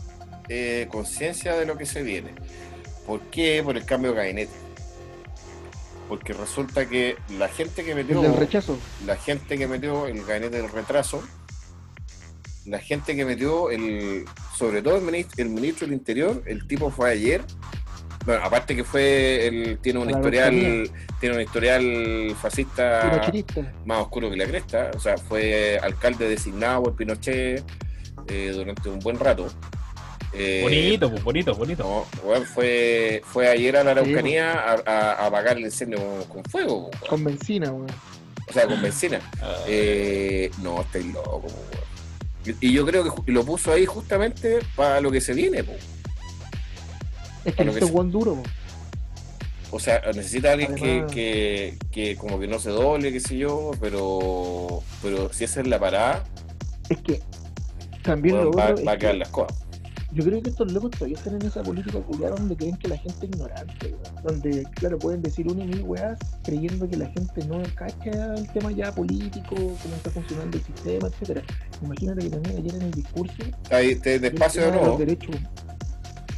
eh, 0.49 0.87
conciencia 0.91 1.53
de 1.55 1.67
lo 1.67 1.77
que 1.77 1.85
se 1.85 2.01
viene. 2.01 2.33
¿Por 3.05 3.21
qué? 3.29 3.61
Por 3.63 3.77
el 3.77 3.85
cambio 3.85 4.09
de 4.11 4.17
gabinete. 4.17 4.51
Porque 6.09 6.33
resulta 6.33 6.87
que 6.89 7.17
la 7.37 7.47
gente 7.49 7.83
que 7.83 7.91
El 7.91 7.97
metió, 7.97 8.35
rechazo. 8.35 8.79
la 9.05 9.15
gente 9.15 9.59
que 9.59 9.67
metió 9.67 10.07
el 10.07 10.25
gabinete 10.25 10.57
del 10.57 10.71
retraso, 10.71 11.21
la 12.65 12.79
gente 12.79 13.15
que 13.15 13.25
metió 13.25 13.69
el, 13.69 14.25
sobre 14.57 14.81
todo 14.81 14.95
el 14.95 15.03
ministro, 15.03 15.43
el 15.43 15.49
ministro 15.51 15.85
del 15.85 15.93
Interior, 15.95 16.41
el 16.47 16.65
tipo 16.67 16.89
fue 16.89 17.11
ayer. 17.11 17.43
Bueno, 18.25 18.41
aparte 18.43 18.75
que 18.75 18.83
fue, 18.85 19.47
él 19.47 19.79
tiene 19.81 19.99
un 19.99 20.05
la 20.05 20.13
historial, 20.17 20.89
tiene 21.19 21.35
un 21.35 21.41
historial 21.41 22.35
fascista 22.41 23.09
Pinochetista. 23.09 23.73
más 23.85 23.99
oscuro 23.99 24.29
que 24.29 24.37
la 24.37 24.45
cresta, 24.45 24.91
o 24.95 24.99
sea, 24.99 25.17
fue 25.17 25.77
alcalde 25.81 26.29
designado 26.29 26.83
por 26.83 26.95
Pinochet 26.95 27.63
eh, 28.29 28.51
durante 28.55 28.87
un 28.89 28.99
buen 28.99 29.19
rato. 29.19 29.47
Eh, 30.31 30.61
Bonito, 30.63 31.11
pues, 31.11 31.23
bonito, 31.23 31.53
bonito. 31.53 31.83
no, 31.83 32.27
weón, 32.27 32.45
fue, 32.45 33.21
fue 33.25 33.47
ayer 33.49 33.75
a 33.77 33.83
la 33.83 33.91
Araucanía 33.91 34.53
a, 34.53 34.71
a- 34.85 35.11
a 35.13 35.27
apagar 35.27 35.57
el 35.57 35.63
incendio 35.65 35.99
con, 36.29 36.43
fuego, 36.45 36.77
weón. 36.87 36.91
Con 37.07 37.23
benzina, 37.25 37.71
weón. 37.71 37.91
o 38.49 38.53
sea, 38.53 38.65
con 38.65 38.81
benzina. 38.81 39.19
Ah, 39.41 39.57
Eh, 39.67 40.49
no, 40.61 40.81
estáis 40.81 41.05
loco, 41.07 41.39
weón. 41.45 42.57
Y, 42.61 42.69
y 42.69 42.73
yo 42.73 42.85
creo 42.85 43.03
que 43.23 43.31
lo 43.31 43.43
puso 43.45 43.71
ahí 43.73 43.85
justamente 43.85 44.59
para 44.75 44.99
lo 45.01 45.11
que 45.11 45.21
se 45.21 45.33
viene, 45.33 45.63
po. 45.63 45.73
Es 47.45 47.55
que 47.55 47.63
este 47.63 47.85
sí. 47.85 47.91
weón 47.91 48.11
duro, 48.11 48.35
po. 48.35 48.43
O 49.71 49.79
sea, 49.79 50.01
necesita 50.15 50.51
alguien 50.51 50.75
que, 50.75 50.91
Además- 50.91 51.11
que, 51.13 51.77
que 51.91 52.15
como 52.15 52.39
que 52.39 52.47
no 52.47 52.59
se 52.59 52.69
doble, 52.69 53.11
qué 53.11 53.19
sé 53.19 53.37
yo, 53.37 53.71
pero, 53.81 54.83
pero 55.01 55.33
si 55.33 55.45
esa 55.45 55.61
es 55.61 55.67
la 55.67 55.79
parada, 55.79 56.23
Es 56.89 56.97
que 57.01 57.21
también 58.03 58.35
lo 58.43 58.51
va, 58.51 58.73
va 58.85 58.91
a 58.91 58.95
que 58.95 58.99
quedar 58.99 59.15
las 59.15 59.29
cosas. 59.29 59.57
yo 60.11 60.23
creo 60.23 60.43
que 60.43 60.49
estos 60.51 60.71
locos 60.71 60.91
todavía 60.91 61.17
están 61.17 61.35
en 61.41 61.47
esa 61.47 61.63
política 61.63 61.99
culiada 62.01 62.35
donde 62.35 62.55
creen 62.55 62.77
que 62.77 62.87
la 62.87 62.97
gente 62.97 63.25
es 63.25 63.31
ignorante. 63.31 63.95
Donde, 64.23 64.63
claro, 64.75 64.99
pueden 64.99 65.23
decir 65.23 65.47
una 65.51 65.63
y 65.63 65.67
mil 65.67 65.81
weas 65.81 66.19
creyendo 66.43 66.87
que 66.87 66.97
la 66.97 67.07
gente 67.07 67.43
no 67.47 67.63
cacha 67.73 68.35
el 68.35 68.47
tema 68.53 68.71
ya 68.73 68.93
político, 68.93 69.55
cómo 69.55 69.95
está 69.95 70.11
funcionando 70.11 70.55
el 70.57 70.63
sistema, 70.63 71.07
etcétera. 71.07 71.41
Imagínate 71.81 72.21
que 72.25 72.29
también 72.29 72.57
ayer 72.57 72.75
en 72.75 72.81
el 72.83 72.91
discurso 72.91 73.33
Ahí, 73.71 73.95
te, 73.95 74.19
despacio 74.19 74.61
de 74.65 74.71
nuevo. 74.71 74.85
los 74.85 74.99
derechos, 74.99 75.35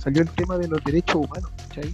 salió 0.05 0.21
el 0.21 0.29
tema 0.29 0.57
de 0.57 0.69
los 0.69 0.81
derechos 0.85 1.15
humanos, 1.25 1.51
¿cachai? 1.67 1.93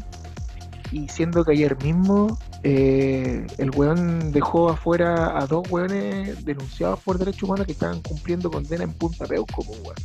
Y 0.92 1.08
siendo 1.08 1.44
que 1.46 1.54
ayer 1.54 1.82
mismo 1.82 2.38
eh, 2.64 3.48
el 3.58 3.72
weón 3.72 4.32
dejó 4.34 4.70
afuera 4.70 5.40
a 5.40 5.48
dos 5.48 5.64
weones 5.72 6.44
denunciados 6.46 7.00
por 7.00 7.18
derechos 7.18 7.44
humanos 7.44 7.66
que 7.66 7.72
estaban 7.72 8.02
cumpliendo 8.02 8.52
condena 8.52 8.84
en 8.84 8.94
Punta 8.94 9.26
Peuco, 9.26 9.64
weón. 9.64 9.96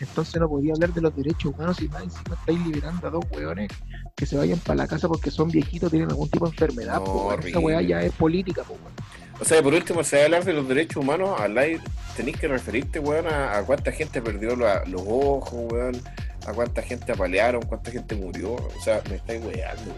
Entonces 0.00 0.40
no 0.40 0.48
podía 0.48 0.72
hablar 0.72 0.92
de 0.94 1.00
los 1.00 1.14
derechos 1.14 1.52
humanos 1.54 1.80
y 1.80 1.88
más 1.88 2.02
encima 2.02 2.34
estáis 2.34 2.58
liberando 2.66 3.06
a 3.06 3.10
dos 3.10 3.24
weones 3.30 3.70
que 4.16 4.26
se 4.26 4.36
vayan 4.36 4.58
para 4.58 4.74
la 4.76 4.86
casa 4.88 5.06
porque 5.06 5.30
son 5.30 5.48
viejitos, 5.48 5.90
tienen 5.90 6.08
algún 6.08 6.28
tipo 6.28 6.46
de 6.46 6.50
enfermedad. 6.52 6.94
No, 6.96 7.04
po. 7.04 7.32
Esa 7.34 7.58
weá 7.60 7.80
ya 7.82 8.02
es 8.02 8.12
política, 8.12 8.62
po, 8.64 8.72
weón. 8.72 8.94
O 9.40 9.44
sea, 9.44 9.62
por 9.62 9.74
último, 9.74 10.02
si 10.02 10.16
hablar 10.16 10.44
de 10.44 10.54
los 10.54 10.66
derechos 10.66 10.96
humanos, 10.96 11.38
al 11.38 11.56
aire 11.58 11.80
tenéis 12.16 12.36
que 12.38 12.48
referirte, 12.48 12.98
weón, 13.00 13.26
a, 13.26 13.58
a 13.58 13.62
cuánta 13.64 13.92
gente 13.92 14.20
perdió 14.22 14.56
la- 14.56 14.82
los 14.86 15.02
ojos, 15.06 15.52
weón, 15.70 16.00
a 16.46 16.52
cuánta 16.52 16.82
gente 16.82 17.12
apalearon, 17.12 17.62
cuánta 17.62 17.90
gente 17.90 18.14
murió. 18.14 18.54
O 18.54 18.82
sea, 18.82 19.00
me 19.08 19.16
estáis 19.16 19.42
weando. 19.44 19.92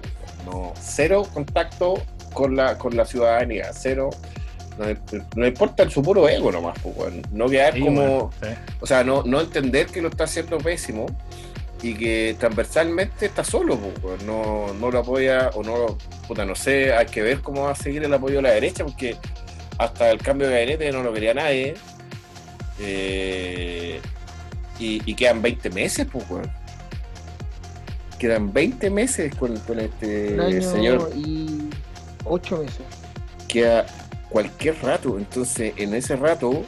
No, 0.44 0.72
cero 0.80 1.26
contacto 1.32 1.94
con 2.32 2.56
la, 2.56 2.76
con 2.78 2.96
la 2.96 3.04
ciudadanía, 3.04 3.70
cero. 3.72 4.10
No, 4.78 4.86
no 5.36 5.46
importa 5.46 5.88
su 5.88 6.02
puro 6.02 6.28
ego 6.28 6.50
nomás, 6.50 6.76
pues. 6.82 7.14
No 7.30 7.48
quedar 7.48 7.74
Sí, 7.74 7.80
como. 7.80 8.30
sí. 8.42 8.48
O 8.80 8.86
sea, 8.86 9.04
no, 9.04 9.22
no 9.22 9.40
entender 9.40 9.86
que 9.86 10.02
lo 10.02 10.08
está 10.08 10.24
haciendo 10.24 10.58
pésimo 10.58 11.06
y 11.82 11.94
que 11.94 12.34
transversalmente 12.38 13.26
está 13.26 13.44
solo, 13.44 13.76
pues, 13.76 14.22
no, 14.24 14.72
no 14.74 14.90
lo 14.90 14.98
apoya 14.98 15.50
o 15.54 15.62
no 15.62 15.76
lo. 15.76 15.98
Puta, 16.26 16.44
no 16.44 16.54
sé, 16.54 16.92
hay 16.92 17.06
que 17.06 17.22
ver 17.22 17.40
cómo 17.40 17.64
va 17.64 17.70
a 17.72 17.74
seguir 17.76 18.02
el 18.04 18.12
apoyo 18.12 18.36
de 18.36 18.42
la 18.42 18.50
derecha 18.52 18.84
porque 18.84 19.16
hasta 19.78 20.10
el 20.10 20.18
cambio 20.18 20.48
de 20.48 20.54
gabinete 20.54 20.90
no 20.92 21.02
lo 21.02 21.12
quería 21.12 21.34
nadie. 21.34 21.74
Eh, 22.80 24.00
y, 24.78 25.02
y 25.08 25.14
quedan 25.14 25.40
20 25.42 25.70
meses, 25.70 26.06
pues, 26.10 26.24
weón. 26.30 26.50
Quedan 28.18 28.52
20 28.52 28.90
meses 28.90 29.34
con, 29.34 29.56
con 29.58 29.80
este 29.80 30.34
Un 30.34 30.40
año 30.40 30.62
señor 30.62 31.10
y 31.14 31.68
ocho 32.24 32.58
meses. 32.58 32.80
queda 33.48 33.86
cualquier 34.30 34.80
rato. 34.82 35.18
Entonces, 35.18 35.74
en 35.76 35.94
ese 35.94 36.16
rato 36.16 36.62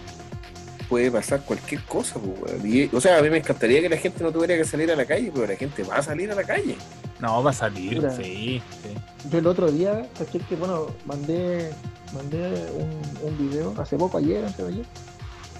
puede 0.89 1.11
pasar 1.11 1.41
cualquier 1.43 1.83
cosa. 1.85 2.19
pues, 2.19 2.53
weón. 2.53 2.67
Y, 2.71 2.91
o 2.95 3.01
sea, 3.01 3.19
a 3.19 3.23
mí 3.23 3.31
me 3.31 3.39
encantaría 3.39 3.81
que 3.81 3.89
la 3.89 3.97
gente 3.97 4.23
no 4.23 4.33
tuviera 4.33 4.57
que 4.57 4.65
salir 4.65 4.91
a 4.91 4.97
la 4.97 5.05
calle, 5.07 5.31
pero 5.33 5.47
la 5.47 5.57
gente 5.57 5.83
va 5.85 5.97
a 5.97 6.03
salir 6.03 6.31
a 6.31 6.35
la 6.35 6.45
calle. 6.45 6.77
No, 7.21 7.43
va 7.43 7.51
a 7.51 7.55
salir, 7.55 7.95
Mira. 7.95 8.11
sí, 8.15 8.61
sí. 8.83 9.29
Yo 9.31 9.39
el 9.39 9.47
otro 9.47 9.71
día, 9.73 10.07
que, 10.49 10.57
bueno, 10.57 10.89
mandé, 11.07 11.71
mandé 12.13 12.67
un, 12.75 13.01
un 13.23 13.39
video 13.39 13.75
hace 13.81 13.97
poco, 13.97 14.19
ayer, 14.19 14.45
antes 14.45 14.59
de 14.67 14.73
ayer, 14.73 14.85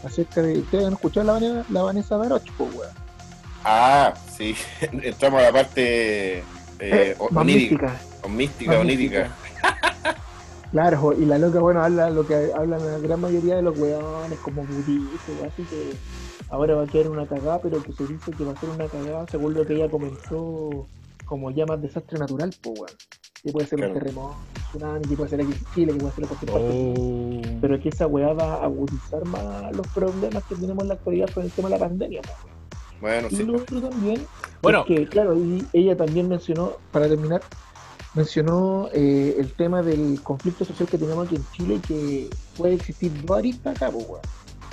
acerca 0.07 0.43
de. 0.43 0.59
¿Ustedes 0.61 0.87
han 0.87 0.93
escuchado 0.95 1.27
la, 1.27 1.33
Vanessa- 1.35 1.65
la 1.71 1.83
Vanessa 1.83 2.17
Baroch, 2.17 2.51
po, 2.57 2.65
weón? 2.65 2.91
Ah, 3.65 4.15
sí. 4.37 4.55
Entramos 5.03 5.41
a 5.41 5.45
la 5.45 5.53
parte 5.53 6.43
eh, 6.79 7.17
más 7.31 7.43
onírica, 7.43 7.87
mística. 7.87 8.01
o 8.23 8.29
mística, 8.29 8.71
más 8.73 8.81
onírica. 8.81 9.31
Claro, 10.73 11.15
y 11.19 11.25
la 11.25 11.39
loca, 11.39 11.61
bueno, 11.61 11.83
habla 11.83 12.11
lo 12.11 12.27
que 12.27 12.51
hablan 12.55 12.85
la 12.85 12.99
gran 12.99 13.21
mayoría 13.21 13.57
de 13.57 13.63
los 13.63 13.79
weones, 13.79 14.39
como 14.41 14.63
budistas, 14.65 15.53
así 15.53 15.63
que 15.63 15.93
ahora 16.51 16.75
va 16.75 16.83
a 16.83 16.87
quedar 16.87 17.09
una 17.09 17.27
cagada, 17.27 17.61
pero 17.63 17.83
que 17.83 17.93
se 17.93 18.05
dice 18.07 18.33
que 18.33 18.45
va 18.45 18.53
a 18.53 18.61
ser 18.61 18.69
una 18.71 18.87
cagada 18.87 19.25
según 19.31 19.55
lo 19.55 19.65
que 19.65 19.75
ella 19.75 19.89
comentó, 19.89 20.87
como 21.25 21.51
ya 21.53 21.65
más 21.67 21.81
desastre 21.81 22.19
natural, 22.19 22.53
pues, 22.63 22.79
weón. 22.81 22.91
Que 23.47 23.53
puede 23.53 23.67
ser 23.69 23.79
Claro. 23.79 23.93
un 23.93 23.99
terremoto, 24.01 24.37
un 24.57 24.63
tsunami, 24.81 25.05
que 25.07 25.17
puede 25.17 25.31
ser 25.31 25.41
aquí 25.41 25.53
en 25.53 25.65
Chile, 25.75 25.93
que 25.93 25.99
puede 26.01 26.13
ser 26.15 26.25
en 26.25 26.29
cualquier 26.29 26.53
parte. 26.53 26.95
Oh. 26.99 27.59
Pero 27.61 27.81
que 27.81 27.89
esa 27.91 28.07
weá 28.09 28.33
va 28.33 28.55
a 28.55 28.65
agudizar 28.65 29.25
más 29.25 29.77
los 29.77 29.87
problemas 29.89 30.43
que 30.45 30.57
tenemos 30.57 30.83
en 30.83 30.89
la 30.89 30.95
actualidad 30.95 31.31
con 31.33 31.45
el 31.45 31.51
tema 31.53 31.69
de 31.69 31.75
la 31.79 31.87
pandemia, 31.87 32.23
pues. 32.23 32.35
Bueno, 33.01 33.29
Y 33.31 33.37
sí. 33.37 33.45
lo 33.45 33.57
otro 33.59 33.81
también, 33.81 34.21
Bueno. 34.63 34.81
es 34.81 34.87
que, 34.87 35.07
claro, 35.07 35.37
y 35.39 35.65
ella 35.73 35.97
también 35.97 36.29
mencionó, 36.29 36.73
para 36.91 37.07
terminar, 37.09 37.41
mencionó 38.15 38.89
eh, 38.93 39.37
el 39.39 39.53
tema 39.53 39.83
del 39.83 40.21
conflicto 40.23 40.65
social 40.65 40.89
que 40.89 40.99
tenemos 40.99 41.27
aquí 41.27 41.37
en 41.37 41.45
Chile, 41.53 41.81
que 41.87 42.29
puede 42.57 42.75
existir 42.75 43.13
dos 43.25 43.39
aristas 43.39 43.77
acá, 43.77 43.91
pues, 43.93 44.07
weón. 44.09 44.23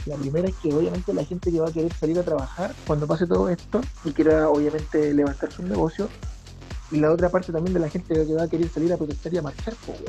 La 0.07 0.15
primera 0.15 0.47
es 0.49 0.55
que 0.55 0.73
obviamente 0.73 1.13
la 1.13 1.23
gente 1.23 1.51
que 1.51 1.59
va 1.59 1.69
a 1.69 1.71
querer 1.71 1.93
salir 1.93 2.17
a 2.19 2.23
trabajar 2.23 2.73
cuando 2.87 3.05
pase 3.07 3.27
todo 3.27 3.47
esto 3.49 3.81
y 4.03 4.11
quiera 4.11 4.49
obviamente 4.49 5.13
levantar 5.13 5.51
sus 5.51 5.63
negocios, 5.65 6.09
y 6.93 6.99
la 6.99 7.11
otra 7.11 7.29
parte 7.29 7.51
también 7.51 7.73
de 7.73 7.79
la 7.81 7.89
gente 7.89 8.13
que 8.13 8.33
va 8.33 8.43
a 8.43 8.47
querer 8.47 8.69
salir 8.69 8.93
a 8.93 8.97
protestar 8.97 9.33
y 9.33 9.37
a 9.37 9.41
marchar, 9.41 9.73
pues. 9.85 9.99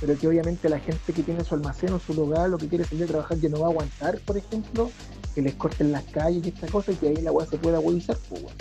Pero 0.00 0.18
que 0.18 0.26
obviamente 0.28 0.68
la 0.68 0.80
gente 0.80 1.12
que 1.14 1.22
tiene 1.22 1.44
su 1.44 1.54
almacén 1.54 1.92
o 1.92 1.98
su 2.00 2.12
lugar, 2.12 2.50
lo 2.50 2.58
que 2.58 2.68
quiere 2.68 2.84
salir 2.84 3.04
a 3.04 3.06
trabajar, 3.06 3.38
que 3.38 3.48
no 3.48 3.60
va 3.60 3.68
a 3.68 3.70
aguantar, 3.70 4.18
por 4.20 4.36
ejemplo, 4.36 4.90
que 5.34 5.40
les 5.40 5.54
corten 5.54 5.92
las 5.92 6.02
calles 6.04 6.44
y 6.44 6.48
esta 6.50 6.66
cosa, 6.66 6.92
y 6.92 6.96
que 6.96 7.08
ahí 7.08 7.16
la 7.16 7.32
weá 7.32 7.46
se 7.46 7.56
pueda 7.56 7.78
agudizar, 7.78 8.16
pues, 8.28 8.42
weón. 8.42 8.54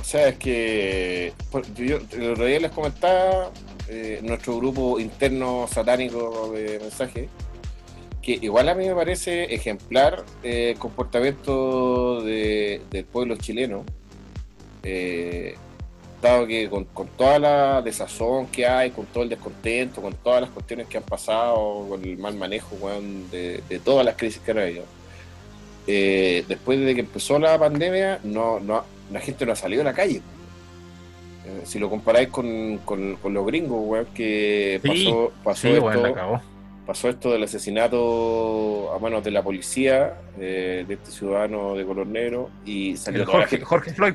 O 0.00 0.04
sea, 0.04 0.28
es 0.28 0.36
que 0.36 1.32
yo 1.76 1.98
el 2.12 2.32
otro 2.32 2.44
día 2.44 2.60
les 2.60 2.72
comentaba 2.72 3.50
eh, 3.88 4.20
nuestro 4.22 4.58
grupo 4.58 4.98
interno 5.00 5.66
satánico 5.70 6.52
de 6.52 6.78
mensaje 6.78 7.28
que 8.20 8.38
igual 8.40 8.68
a 8.70 8.74
mí 8.74 8.86
me 8.86 8.94
parece 8.94 9.44
ejemplar 9.54 10.24
eh, 10.42 10.70
el 10.72 10.78
comportamiento 10.78 12.22
de- 12.22 12.80
del 12.90 13.04
pueblo 13.04 13.36
chileno, 13.36 13.84
eh, 14.82 15.54
dado 16.24 16.46
que 16.46 16.68
con, 16.68 16.84
con 16.86 17.06
toda 17.08 17.38
la 17.38 17.82
desazón 17.82 18.46
que 18.48 18.66
hay, 18.66 18.90
con 18.90 19.06
todo 19.06 19.22
el 19.22 19.28
descontento, 19.28 20.02
con 20.02 20.12
todas 20.14 20.40
las 20.40 20.50
cuestiones 20.50 20.86
que 20.88 20.96
han 20.96 21.04
pasado, 21.04 21.86
con 21.88 22.04
el 22.04 22.18
mal 22.18 22.34
manejo 22.36 22.76
weón, 22.80 23.30
de, 23.30 23.62
de 23.68 23.78
todas 23.78 24.04
las 24.04 24.16
crisis 24.16 24.40
que 24.44 24.50
han 24.50 24.58
habido, 24.58 24.84
eh, 25.86 26.44
después 26.48 26.80
de 26.80 26.94
que 26.94 27.00
empezó 27.00 27.38
la 27.38 27.58
pandemia, 27.58 28.20
no, 28.24 28.58
no, 28.60 28.84
la 29.12 29.20
gente 29.20 29.44
no 29.46 29.52
ha 29.52 29.56
salido 29.56 29.82
a 29.82 29.84
la 29.84 29.92
calle. 29.94 30.20
Eh, 31.46 31.60
si 31.64 31.78
lo 31.78 31.90
comparáis 31.90 32.28
con, 32.28 32.78
con- 32.86 33.16
con 33.16 33.34
los 33.34 33.46
gringos, 33.46 33.78
weón, 33.84 34.06
que 34.14 34.80
Sí, 34.82 34.88
pasó, 34.88 35.32
pasó 35.44 35.60
Sí, 35.60 35.68
esto, 35.74 35.82
bueno, 35.82 36.42
pasó 36.86 37.08
esto 37.08 37.30
del 37.32 37.42
asesinato 37.44 38.92
a 38.94 38.98
manos 38.98 39.22
de 39.24 39.30
la 39.30 39.42
policía 39.42 40.14
eh, 40.38 40.84
de 40.88 40.94
este 40.94 41.10
ciudadano 41.10 41.74
de 41.74 41.84
color 41.84 42.06
negro 42.06 42.50
y 42.64 42.96
salió 42.96 43.20
El 43.22 43.26
Jorge, 43.26 43.60
Jorge 43.60 43.92
Floyd. 43.92 44.14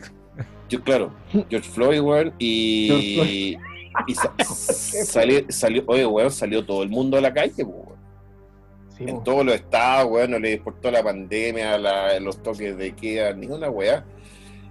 Yo, 0.70 0.82
claro, 0.84 1.12
George 1.50 1.70
Floyd, 1.70 2.00
weón, 2.02 2.34
y, 2.40 3.58
y 4.08 4.16
sa- 4.16 4.34
salió, 4.44 5.42
salió, 5.50 5.84
oye, 5.88 6.06
weón, 6.06 6.32
salió 6.32 6.66
todo 6.66 6.84
el 6.84 6.90
mundo 6.90 7.18
a 7.18 7.22
la 7.22 7.34
calle, 7.34 7.64
weón. 7.64 7.90
Sí, 8.98 9.06
En 9.08 9.24
todos 9.24 9.46
los 9.46 9.56
estados, 9.56 10.12
weón, 10.12 10.32
no 10.32 10.40
le 10.40 10.54
importó 10.54 10.92
la 10.92 11.04
pandemia, 11.04 11.78
la- 11.78 12.20
los 12.20 12.42
toques 12.44 12.78
de 12.78 12.94
queda, 12.96 13.34
ninguna 13.34 13.70
weá. 13.70 14.06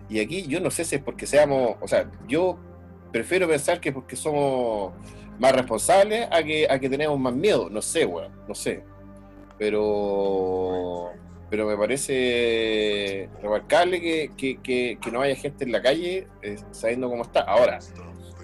Y 0.08 0.20
aquí 0.20 0.46
yo 0.46 0.61
no 0.61 0.70
sé 0.70 0.84
si 0.84 0.96
es 0.96 1.02
porque 1.02 1.26
seamos, 1.26 1.76
o 1.80 1.87
sea, 1.88 2.11
yo 2.26 2.58
prefiero 3.12 3.46
pensar 3.48 3.80
que 3.80 3.92
porque 3.92 4.16
somos 4.16 4.92
más 5.38 5.52
responsables 5.52 6.26
a 6.30 6.42
que, 6.42 6.66
a 6.68 6.78
que 6.78 6.88
tenemos 6.88 7.18
más 7.18 7.34
miedo, 7.34 7.68
no 7.70 7.80
sé, 7.82 8.04
weón, 8.06 8.32
no 8.48 8.54
sé. 8.54 8.82
Pero 9.58 11.11
pero 11.50 11.66
me 11.66 11.76
parece 11.76 13.28
remarcable 13.42 14.00
que, 14.00 14.30
que- 14.37 14.56
que- 14.58 14.98
que 15.00 15.11
no 15.11 15.20
haya 15.22 15.34
gente 15.34 15.64
en 15.64 15.72
la 15.72 15.80
calle 15.82 16.26
eh, 16.42 16.56
sabiendo 16.72 17.08
cómo 17.08 17.22
está. 17.22 17.40
Ahora, 17.42 17.78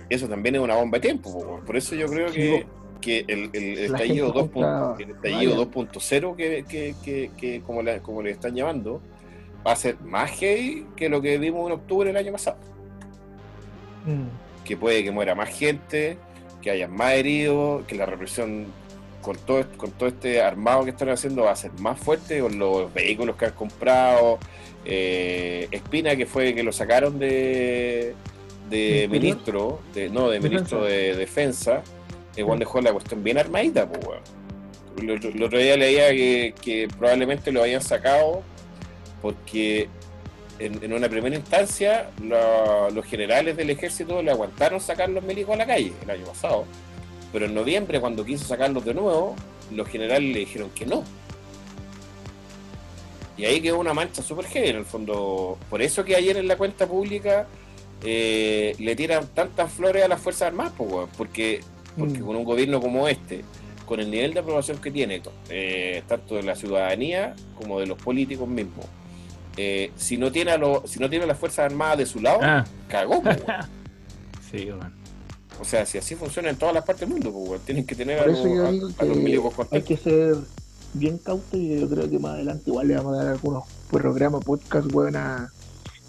eso 0.08 0.28
también 0.28 0.54
es 0.56 0.60
una 0.60 0.76
bomba 0.76 0.98
de 0.98 1.02
tiempo, 1.08 1.60
por 1.64 1.76
eso 1.76 1.94
yo 1.94 2.06
creo 2.08 2.30
que, 2.32 2.66
que 3.00 3.24
el, 3.28 3.50
el- 3.52 3.78
estallido, 3.78 4.26
gente 4.32 4.38
2 4.40 4.50
compra 4.50 4.94
el 4.98 5.10
estallido 5.10 5.52
vallas. 5.56 5.68
2.0 5.74 6.36
que, 6.36 6.64
que, 6.68 6.94
que, 7.04 7.30
que 7.36 7.60
como, 7.62 7.82
la- 7.82 8.00
como 8.00 8.22
le 8.22 8.30
están 8.30 8.54
llamando, 8.54 9.00
va 9.66 9.72
a 9.72 9.76
ser 9.76 9.98
más 10.00 10.30
heavy 10.32 10.86
que 10.96 11.08
lo 11.08 11.20
que 11.22 11.38
vimos 11.38 11.66
en 11.66 11.72
octubre 11.72 12.08
del 12.08 12.16
año 12.16 12.32
pasado. 12.32 12.58
Mm. 14.06 14.64
Que 14.64 14.76
puede 14.76 15.02
que 15.04 15.10
muera 15.10 15.34
más 15.34 15.48
gente, 15.50 16.16
que 16.62 16.70
haya 16.70 16.88
más 16.88 17.12
heridos, 17.12 17.84
que 17.86 17.94
la 17.94 18.06
represión 18.06 18.66
con 19.24 19.36
todo, 19.38 19.64
con 19.76 19.90
todo 19.92 20.08
este 20.08 20.42
armado 20.42 20.84
que 20.84 20.90
están 20.90 21.08
haciendo 21.08 21.44
va 21.44 21.52
a 21.52 21.56
ser 21.56 21.72
más 21.80 21.98
fuerte 21.98 22.40
con 22.40 22.58
los 22.58 22.92
vehículos 22.92 23.36
que 23.36 23.46
han 23.46 23.52
comprado. 23.52 24.38
Eh, 24.84 25.66
Espina, 25.70 26.14
que 26.14 26.26
fue 26.26 26.54
que 26.54 26.62
lo 26.62 26.70
sacaron 26.72 27.18
de, 27.18 28.14
ministro, 29.08 29.80
de, 29.94 30.10
no, 30.10 30.28
de 30.28 30.40
ministro 30.40 30.84
de 30.84 31.14
defensa, 31.16 31.82
igual 32.36 32.58
dejó 32.58 32.80
la 32.82 32.92
cuestión 32.92 33.24
bien 33.24 33.38
armadita, 33.38 33.88
pues. 33.88 34.20
El 34.98 35.10
otro- 35.10 35.30
el 35.30 35.42
otro 35.42 35.58
día 35.58 35.76
leía 35.76 36.10
que, 36.10 36.54
que 36.62 36.86
probablemente 36.98 37.50
lo 37.50 37.62
habían 37.62 37.80
sacado 37.82 38.42
porque 39.22 39.88
en, 40.58 40.84
en 40.84 40.92
una 40.92 41.08
primera 41.08 41.34
instancia 41.34 42.10
los 42.20 43.04
generales 43.06 43.56
del 43.56 43.70
ejército 43.70 44.22
le 44.22 44.30
aguantaron 44.30 44.80
sacar 44.80 45.08
los 45.08 45.24
milicos 45.24 45.54
a 45.54 45.56
la 45.58 45.66
calle 45.66 45.92
el 46.02 46.10
año 46.10 46.24
pasado, 46.26 46.64
pero 47.34 47.46
en 47.46 47.54
noviembre 47.54 48.00
cuando 48.00 48.24
quiso 48.24 48.46
sacarlos 48.46 48.84
de 48.84 48.94
nuevo, 48.94 49.34
los 49.72 49.86
generales 49.88 50.32
le 50.32 50.38
dijeron 50.38 50.70
que 50.74 50.86
no. 50.86 51.02
Y 53.36 53.44
ahí 53.44 53.60
quedó 53.60 53.80
una 53.80 53.92
mancha 53.92 54.22
súper 54.22 54.46
heavy 54.46 54.68
en 54.68 54.76
el 54.76 54.84
fondo. 54.84 55.58
Por 55.68 55.82
eso 55.82 56.04
que 56.04 56.14
ayer 56.14 56.36
en 56.36 56.46
la 56.46 56.56
cuenta 56.56 56.86
pública 56.86 57.46
eh, 58.04 58.76
le 58.78 58.94
tiran 58.94 59.26
tantas 59.34 59.72
flores 59.72 60.04
a 60.04 60.08
las 60.08 60.20
Fuerzas 60.20 60.48
Armadas, 60.48 60.72
porque, 60.78 61.60
porque 61.98 62.18
Mm. 62.20 62.24
con 62.24 62.36
un 62.36 62.44
gobierno 62.44 62.80
como 62.80 63.08
este, 63.08 63.44
con 63.86 63.98
el 63.98 64.10
nivel 64.10 64.34
de 64.34 64.40
aprobación 64.40 64.78
que 64.78 64.90
tiene, 64.92 65.20
eh, 65.48 66.02
tanto 66.06 66.36
de 66.36 66.44
la 66.44 66.54
ciudadanía 66.54 67.34
como 67.56 67.80
de 67.80 67.86
los 67.86 67.98
políticos 68.00 68.48
mismos, 68.48 68.86
eh, 69.56 69.90
si 69.96 70.16
no 70.16 70.30
tiene 70.30 70.52
a 70.52 70.58
los, 70.58 70.88
si 70.88 71.00
no 71.00 71.08
tiene 71.10 71.24
a 71.24 71.28
las 71.28 71.38
Fuerzas 71.38 71.66
Armadas 71.70 71.98
de 71.98 72.06
su 72.06 72.20
lado, 72.20 72.38
Ah, 72.42 72.64
cagó, 72.88 73.20
sí, 74.52 74.66
bueno. 74.66 74.90
O 75.60 75.64
sea, 75.64 75.86
si 75.86 75.98
así 75.98 76.14
funciona 76.14 76.50
en 76.50 76.56
todas 76.56 76.74
las 76.74 76.84
partes 76.84 77.00
del 77.08 77.10
mundo, 77.10 77.30
weón, 77.30 77.60
tienen 77.64 77.86
que 77.86 77.94
tener 77.94 78.18
a 78.20 78.26
los, 78.26 78.38
a- 78.38 78.68
a 79.02 79.04
los 79.04 79.16
milicos 79.16 79.54
hay 79.70 79.82
que 79.82 79.96
ser 79.96 80.36
bien 80.92 81.18
cauta 81.18 81.56
y 81.56 81.80
yo 81.80 81.88
creo 81.88 82.08
que 82.08 82.18
más 82.18 82.32
adelante 82.34 82.64
igual 82.70 82.88
le 82.88 82.94
vamos 82.96 83.14
a 83.14 83.22
dar 83.24 83.32
algunos 83.32 83.64
programas, 83.90 84.44
podcast, 84.44 84.92
weón, 84.92 85.16
a, 85.16 85.50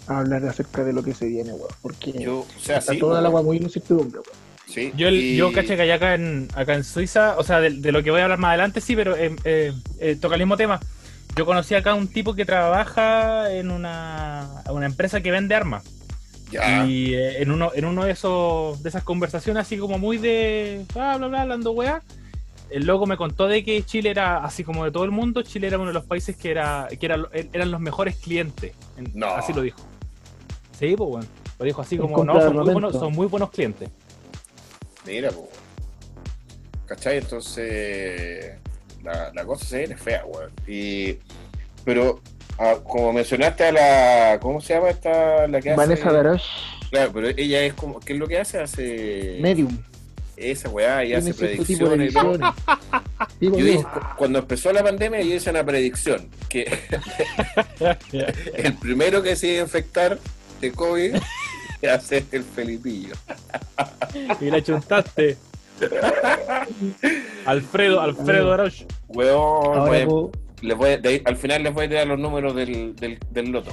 a 0.08 0.18
hablar 0.18 0.44
acerca 0.46 0.84
de 0.84 0.92
lo 0.92 1.02
que 1.02 1.14
se 1.14 1.26
viene, 1.26 1.52
weón. 1.52 1.68
Porque 1.82 2.12
Yo, 2.12 2.40
o 2.40 2.46
sea, 2.60 2.78
está 2.78 2.92
sí. 2.92 2.98
toda 2.98 3.14
la 3.20 3.28
weón. 3.28 3.38
agua 3.38 3.42
muy 3.42 3.56
incertidumbre, 3.58 4.20
weón. 4.20 4.46
Sí. 4.68 4.92
Yo, 4.96 5.08
el- 5.08 5.14
y- 5.16 5.36
yo 5.36 5.52
caché 5.52 5.76
que 5.76 5.82
allá 5.82 5.94
acá 5.94 6.14
en, 6.14 6.48
acá 6.54 6.74
en 6.74 6.84
Suiza, 6.84 7.36
o 7.38 7.44
sea, 7.44 7.60
de, 7.60 7.70
de 7.70 7.92
lo 7.92 8.02
que 8.02 8.10
voy 8.10 8.20
a 8.20 8.24
hablar 8.24 8.38
más 8.38 8.48
adelante, 8.50 8.80
sí, 8.80 8.94
pero 8.96 9.16
eh, 9.16 9.34
eh, 9.44 9.72
eh, 10.00 10.16
toca 10.20 10.34
el 10.34 10.40
mismo 10.42 10.56
tema. 10.56 10.80
Yo 11.36 11.46
conocí 11.46 11.74
acá 11.74 11.94
un 11.94 12.08
tipo 12.08 12.34
que 12.34 12.44
trabaja 12.44 13.52
en 13.52 13.70
una, 13.70 14.62
una 14.70 14.86
empresa 14.86 15.20
que 15.20 15.30
vende 15.30 15.54
armas. 15.54 15.84
Ya. 16.50 16.86
Y 16.86 17.14
eh, 17.14 17.42
en 17.42 17.50
uno, 17.50 17.72
en 17.74 17.84
uno 17.84 18.04
de 18.04 18.12
esos 18.12 18.82
de 18.82 18.88
esas 18.88 19.02
conversaciones 19.02 19.60
así 19.62 19.76
como 19.78 19.98
muy 19.98 20.18
de 20.18 20.84
bla 20.94 21.16
bla 21.16 21.26
bla 21.26 21.42
hablando 21.42 21.72
weá, 21.72 22.02
el 22.70 22.86
loco 22.86 23.06
me 23.06 23.16
contó 23.16 23.46
de 23.48 23.64
que 23.64 23.82
Chile 23.84 24.10
era, 24.10 24.38
así 24.44 24.62
como 24.64 24.84
de 24.84 24.90
todo 24.90 25.04
el 25.04 25.10
mundo, 25.10 25.42
Chile 25.42 25.66
era 25.68 25.76
uno 25.78 25.88
de 25.88 25.94
los 25.94 26.04
países 26.04 26.36
que 26.36 26.50
era, 26.50 26.88
que 26.98 27.04
era, 27.06 27.16
eran 27.52 27.70
los 27.70 27.80
mejores 27.80 28.16
clientes. 28.16 28.72
En- 28.96 29.10
No. 29.14 29.28
Así 29.28 29.52
lo 29.52 29.62
dijo. 29.62 29.78
Sí, 30.78 30.94
pues 30.96 31.10
bueno. 31.10 31.26
Lo 31.58 31.64
dijo 31.64 31.80
así 31.80 31.96
como, 31.96 32.22
no, 32.24 32.40
son 32.40 32.54
muy, 32.56 32.72
buenos, 32.72 32.92
son 32.92 33.12
muy 33.12 33.26
buenos 33.28 33.50
clientes. 33.50 33.88
Mira, 35.06 35.30
po. 35.30 35.48
¿Cachai? 36.86 37.18
Entonces, 37.18 38.56
la, 39.02 39.32
la 39.34 39.44
cosa 39.44 39.64
se 39.64 39.78
viene 39.78 39.96
fea, 39.96 40.24
weón. 40.26 40.50
Y, 40.66 41.16
pero, 41.84 42.20
como 42.84 43.12
mencionaste 43.12 43.64
a 43.64 43.72
la. 43.72 44.38
¿Cómo 44.40 44.60
se 44.60 44.74
llama 44.74 44.90
esta? 44.90 45.46
La 45.48 45.60
que 45.60 45.70
hace. 45.70 45.76
Vanessa 45.76 46.12
Darosh, 46.12 46.44
Claro, 46.90 47.10
pero 47.12 47.28
ella 47.28 47.62
es 47.62 47.74
como. 47.74 48.00
¿Qué 48.00 48.12
es 48.14 48.18
lo 48.18 48.26
que 48.26 48.38
hace? 48.38 48.60
Hace. 48.60 49.38
Medium. 49.40 49.76
Esa 50.36 50.68
weá 50.68 51.02
y 51.02 51.14
hace 51.14 51.32
cierto 51.32 51.64
tipo 51.64 51.88
de 51.88 51.96
predicciones. 51.96 52.40
Yo 53.40 53.50
dije, 53.50 53.82
cu- 53.82 54.00
cuando 54.18 54.38
empezó 54.40 54.70
la 54.70 54.82
pandemia, 54.82 55.22
yo 55.22 55.34
hice 55.34 55.48
una 55.48 55.64
predicción: 55.64 56.28
que 56.50 56.78
el 58.54 58.74
primero 58.74 59.22
que 59.22 59.34
se 59.34 59.48
iba 59.48 59.60
a 59.60 59.62
infectar 59.62 60.18
de 60.60 60.72
COVID 60.72 61.16
iba 61.82 61.94
a 61.94 62.00
ser 62.00 62.24
el 62.32 62.44
Felipillo. 62.44 63.14
y 64.40 64.50
la 64.50 64.62
chuntaste. 64.62 65.38
Alfredo, 67.46 68.00
Alfredo 68.00 68.52
Aroch. 68.52 68.74
Weón, 69.08 69.88
weón, 69.88 70.30
les 70.62 70.76
voy 70.76 70.90
a- 70.90 70.98
de 70.98 71.08
ahí- 71.08 71.22
al 71.24 71.36
final 71.36 71.62
les 71.62 71.74
voy 71.74 71.84
a 71.86 71.88
tirar 71.88 72.06
los 72.06 72.18
números 72.18 72.54
del, 72.54 72.94
del, 72.96 73.18
del 73.30 73.50
loto. 73.50 73.70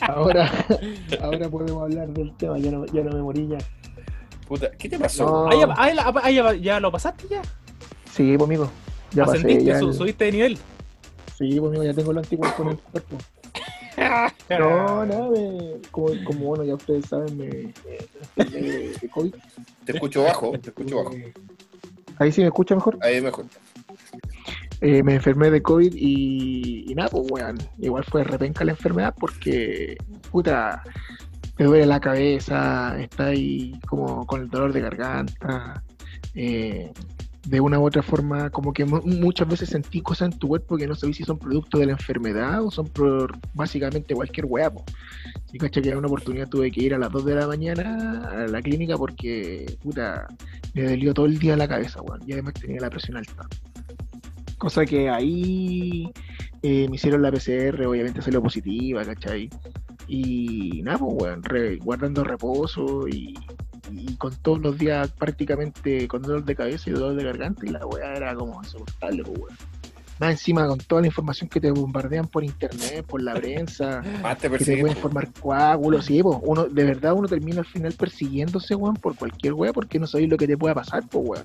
ahora, 0.00 0.50
ahora 1.20 1.48
podemos 1.48 1.82
hablar 1.82 2.08
del 2.08 2.34
tema, 2.36 2.58
ya 2.58 2.70
no, 2.70 2.86
ya 2.86 3.02
no 3.02 3.12
me 3.16 3.22
morí 3.22 3.48
ya. 3.48 3.58
Puta, 4.46 4.70
¿qué 4.72 4.88
te 4.88 4.98
pasó? 4.98 5.24
No. 5.26 5.48
Ah, 5.48 5.90
ya, 5.90 6.00
ah, 6.02 6.12
ah, 6.22 6.30
ya, 6.30 6.54
ya 6.54 6.80
lo 6.80 6.92
pasaste 6.92 7.26
ya. 7.28 7.42
Sí, 8.12 8.34
pues 8.36 8.48
amigo. 8.48 8.70
Ya 9.12 9.24
pasé, 9.24 9.38
Ascendiste, 9.38 9.64
ya 9.64 9.78
su- 9.80 9.88
el- 9.88 9.94
subiste 9.94 10.24
de 10.26 10.32
nivel. 10.32 10.58
Sí, 11.36 11.58
pues 11.58 11.68
amigo, 11.70 11.82
ya 11.84 11.92
tengo 11.94 12.12
lo 12.12 12.20
antiguo 12.20 12.46
con 12.56 12.68
el 12.68 12.78
cuerpo. 12.78 13.16
No, 14.50 15.04
nada, 15.06 15.30
me- 15.30 15.80
como, 15.90 16.08
como 16.24 16.40
bueno, 16.46 16.64
ya 16.64 16.74
ustedes 16.74 17.06
saben, 17.06 17.36
me, 17.36 17.72
me 18.36 19.08
COVID. 19.10 19.34
Te 19.84 19.92
escucho 19.92 20.22
bajo, 20.22 20.52
te 20.58 20.68
escucho 20.70 20.96
bajo. 20.96 21.10
Ahí 22.18 22.30
sí 22.32 22.40
me 22.42 22.46
escucha 22.48 22.74
mejor. 22.74 22.98
Ahí 23.00 23.20
mejor. 23.20 23.46
Eh, 24.82 25.02
me 25.02 25.14
enfermé 25.14 25.50
de 25.50 25.62
COVID 25.62 25.94
y, 25.96 26.92
nada, 26.94 27.08
pues 27.08 27.26
weón, 27.30 27.56
igual 27.78 28.04
fue 28.04 28.24
repenca 28.24 28.64
la 28.64 28.72
enfermedad 28.72 29.14
porque, 29.18 29.96
puta, 30.30 30.82
te 31.56 31.64
duele 31.64 31.86
la 31.86 31.98
cabeza, 32.00 33.00
está 33.00 33.26
ahí 33.26 33.72
como 33.88 34.26
con 34.26 34.42
el 34.42 34.50
dolor 34.50 34.72
de 34.74 34.82
garganta, 34.82 35.82
eh, 36.34 36.92
de 37.46 37.60
una 37.60 37.78
u 37.78 37.86
otra 37.86 38.02
forma, 38.02 38.50
como 38.50 38.72
que 38.72 38.84
mu- 38.84 39.00
muchas 39.02 39.48
veces 39.48 39.68
sentí 39.70 40.02
cosas 40.02 40.32
en 40.32 40.38
tu 40.38 40.48
cuerpo 40.48 40.76
que 40.76 40.86
no 40.86 40.94
sabes 40.96 41.16
si 41.16 41.24
son 41.24 41.38
producto 41.38 41.78
de 41.78 41.86
la 41.86 41.92
enfermedad 41.92 42.62
o 42.62 42.70
son 42.70 42.86
por 42.88 43.38
básicamente 43.54 44.14
cualquier 44.14 44.46
po. 44.70 44.84
Y 45.52 45.58
cacha 45.58 45.80
que 45.80 45.88
en 45.90 45.96
una 45.98 46.08
oportunidad 46.08 46.48
tuve 46.48 46.70
que 46.72 46.82
ir 46.82 46.92
a 46.94 46.98
las 46.98 47.10
2 47.12 47.24
de 47.24 47.34
la 47.36 47.46
mañana 47.46 48.28
a 48.30 48.46
la 48.48 48.60
clínica 48.60 48.98
porque, 48.98 49.64
puta, 49.82 50.26
me 50.74 50.82
dolió 50.82 51.14
todo 51.14 51.26
el 51.26 51.38
día 51.38 51.56
la 51.56 51.68
cabeza, 51.68 52.02
weón, 52.02 52.20
y 52.26 52.32
además 52.32 52.54
tenía 52.54 52.80
la 52.80 52.90
presión 52.90 53.16
alta. 53.16 53.46
Cosa 54.58 54.86
que 54.86 55.10
ahí 55.10 56.10
eh, 56.62 56.88
me 56.88 56.96
hicieron 56.96 57.22
la 57.22 57.30
PCR, 57.30 57.86
obviamente 57.86 58.22
salió 58.22 58.42
positiva, 58.42 59.04
¿cachai? 59.04 59.50
Y 60.08 60.82
nada, 60.82 60.98
pues, 60.98 61.14
weón, 61.22 61.42
re- 61.42 61.76
guardando 61.76 62.24
reposo 62.24 63.06
y, 63.08 63.34
y 63.92 64.16
con 64.16 64.34
todos 64.36 64.60
los 64.60 64.78
días 64.78 65.10
prácticamente 65.12 66.08
con 66.08 66.22
dolor 66.22 66.44
de 66.44 66.54
cabeza 66.56 66.88
y 66.88 66.94
dolor 66.94 67.16
de 67.16 67.24
garganta 67.24 67.66
y 67.66 67.70
la 67.70 67.84
weá 67.86 68.14
era 68.14 68.34
como 68.34 68.62
insoportable, 68.62 69.22
pues, 69.24 69.38
weón. 69.38 69.56
Más 70.18 70.30
encima 70.30 70.66
con 70.66 70.78
toda 70.78 71.02
la 71.02 71.08
información 71.08 71.50
que 71.50 71.60
te 71.60 71.70
bombardean 71.70 72.26
por 72.26 72.42
internet, 72.42 73.04
por 73.06 73.20
la 73.20 73.34
prensa, 73.34 74.00
Más 74.22 74.38
te 74.38 74.48
que 74.48 74.64
te 74.64 74.78
pueden 74.78 74.96
formar 74.96 75.30
coágulos, 75.34 76.06
sí, 76.06 76.22
pues, 76.22 76.38
uno, 76.42 76.64
de 76.64 76.84
verdad 76.84 77.12
uno 77.12 77.28
termina 77.28 77.58
al 77.58 77.66
final 77.66 77.92
persiguiéndose, 77.92 78.74
weón, 78.74 78.94
por 78.96 79.14
cualquier 79.16 79.52
weá 79.52 79.74
porque 79.74 79.98
no 79.98 80.06
sabéis 80.06 80.30
lo 80.30 80.38
que 80.38 80.46
te 80.46 80.56
pueda 80.56 80.74
pasar, 80.74 81.04
pues, 81.10 81.24
weón. 81.28 81.44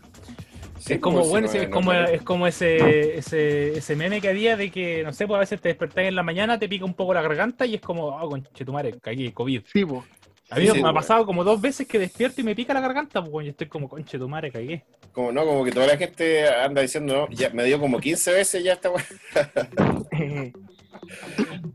Sí, 0.81 0.93
es 0.93 0.99
como, 0.99 1.19
pues, 1.19 1.29
bueno, 1.29 1.47
sí, 1.47 1.57
es 1.59 1.69
como, 1.69 1.93
es 1.93 2.21
como 2.23 2.47
ese, 2.47 3.17
ese, 3.17 3.77
ese 3.77 3.95
meme 3.95 4.19
que 4.19 4.29
había 4.29 4.57
de 4.57 4.71
que, 4.71 5.03
no 5.03 5.13
sé, 5.13 5.27
pues 5.27 5.37
a 5.37 5.39
veces 5.41 5.61
te 5.61 5.69
despertás 5.69 6.05
en 6.05 6.15
la 6.15 6.23
mañana, 6.23 6.57
te 6.57 6.67
pica 6.67 6.85
un 6.85 6.95
poco 6.95 7.13
la 7.13 7.21
garganta 7.21 7.65
y 7.65 7.75
es 7.75 7.81
como, 7.81 8.07
oh, 8.07 8.29
conche 8.29 8.65
tu 8.65 8.73
madre, 8.73 8.99
cagué, 8.99 9.31
COVID. 9.31 9.61
Sí, 9.71 9.85
pues. 9.85 10.01
A 10.49 10.55
mí 10.55 10.65
Sí, 10.65 10.71
me 10.73 10.79
ha 10.79 10.81
bueno. 10.81 10.93
pasado 10.95 11.25
como 11.25 11.43
dos 11.43 11.61
veces 11.61 11.87
que 11.87 11.97
despierto 11.99 12.41
y 12.41 12.43
me 12.43 12.55
pica 12.55 12.73
la 12.73 12.81
garganta, 12.81 13.23
pues 13.23 13.45
yo 13.45 13.51
estoy 13.51 13.67
como, 13.67 13.87
conche 13.87 14.17
tu 14.17 14.27
madre, 14.27 14.51
cagué. 14.51 14.83
Como 15.13 15.31
no, 15.31 15.45
como 15.45 15.63
que 15.63 15.71
toda 15.71 15.87
la 15.87 15.97
gente 15.97 16.47
anda 16.49 16.81
diciendo, 16.81 17.27
no, 17.29 17.35
ya 17.35 17.49
me 17.51 17.63
dio 17.63 17.79
como 17.79 17.99
15 17.99 18.33
veces 18.33 18.63
ya 18.63 18.73
esta 18.73 18.89
weá. 18.89 19.05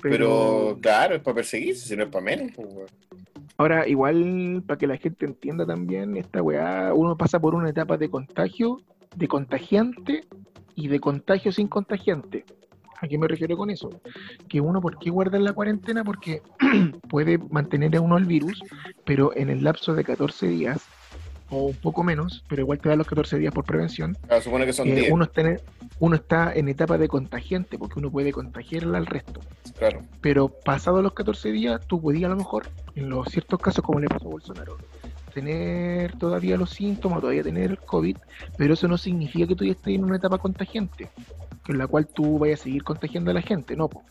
Pero, 0.03 0.79
claro, 0.81 1.15
es 1.17 1.23
para 1.23 1.37
perseguirse, 1.37 1.87
si 1.89 1.97
no 1.97 2.05
es 2.05 2.11
para 2.11 2.25
menos. 2.25 2.53
pues. 2.55 2.69
Ahora, 3.59 3.89
igual, 3.89 4.63
para 4.67 4.79
que 4.79 4.87
la 4.87 4.99
gente 4.99 5.25
entienda 5.25 5.65
también, 5.67 6.17
esta 6.17 6.43
weá, 6.43 6.93
uno 6.95 7.17
pasa 7.17 7.41
por 7.41 7.55
una 7.55 7.71
etapa 7.71 7.97
de 7.97 8.11
contagio, 8.11 8.83
de 9.17 9.29
contagiante 9.29 10.25
y 10.75 10.89
de 10.89 11.01
contagio 11.01 11.51
sin 11.53 11.69
contagiante. 11.69 12.45
¿A 13.01 13.09
qué 13.09 13.19
me 13.19 13.29
refiero 13.29 13.57
con 13.57 13.71
eso? 13.71 13.91
Que 14.49 14.61
uno, 14.61 14.81
¿por 14.81 14.99
qué 14.99 15.11
guarda 15.11 15.39
la 15.39 15.53
cuarentena? 15.53 16.03
Porque 16.05 16.41
puede 17.09 17.39
mantener 17.39 17.97
a 17.97 18.01
uno 18.01 18.17
el 18.17 18.25
virus, 18.25 18.63
pero 19.05 19.37
en 19.37 19.51
el 19.51 19.65
lapso 19.65 19.95
de 19.95 20.03
14 20.05 20.47
días, 20.49 20.81
o 21.51 21.67
un 21.67 21.77
poco 21.77 22.03
menos, 22.03 22.43
pero 22.49 22.63
igual 22.63 22.79
te 22.81 22.89
da 22.89 22.97
los 22.97 23.07
14 23.07 23.39
días 23.39 23.53
por 23.55 23.65
prevención, 23.65 24.17
Claro, 24.27 24.43
supone 24.43 24.67
que 24.67 24.73
son 24.73 24.89
eh, 24.89 24.95
10. 24.97 25.13
uno, 25.13 25.25
está 25.25 25.41
en, 25.43 25.61
uno 26.01 26.17
está 26.17 26.53
en 26.55 26.69
etapa 26.69 26.99
de 26.99 27.07
contagiante, 27.09 27.79
porque 27.79 27.99
uno 28.01 28.11
puede 28.11 28.33
contagiarla 28.33 28.99
al 28.99 29.07
resto 29.07 29.41
Claro. 29.79 30.01
pero 30.21 30.49
pasados 30.49 31.03
los 31.03 31.13
14 31.13 31.53
días, 31.53 31.87
tú 31.87 32.01
podías 32.01 32.25
a 32.27 32.31
lo 32.31 32.37
mejor, 32.37 32.67
en 32.95 33.11
los 33.11 33.29
ciertos 33.29 33.61
casos 33.61 33.85
como 33.85 34.01
le 34.01 34.09
pasó 34.09 34.27
a 34.27 34.31
Bolsonaro, 34.31 34.77
tener 35.37 36.17
todavía 36.17 36.57
los 36.57 36.71
síntomas, 36.71 37.21
todavía 37.21 37.43
tener 37.43 37.71
el 37.71 37.79
COVID, 37.83 38.17
pero 38.57 38.75
eso 38.75 38.89
no 38.89 38.97
significa 38.97 39.47
que 39.47 39.55
tú 39.55 39.65
ya 39.65 39.73
estés 39.73 39.95
en 39.95 40.05
una 40.05 40.17
etapa 40.17 40.39
contagiante, 40.39 41.11
en 41.69 41.79
la 41.79 41.87
cual 41.87 42.07
tú 42.09 42.39
vayas 42.39 42.61
a 42.61 42.65
seguir 42.65 42.83
contagiando 42.83 43.31
a 43.31 43.35
la 43.35 43.43
gente, 43.43 43.77
no, 43.77 43.89
po. 43.89 44.03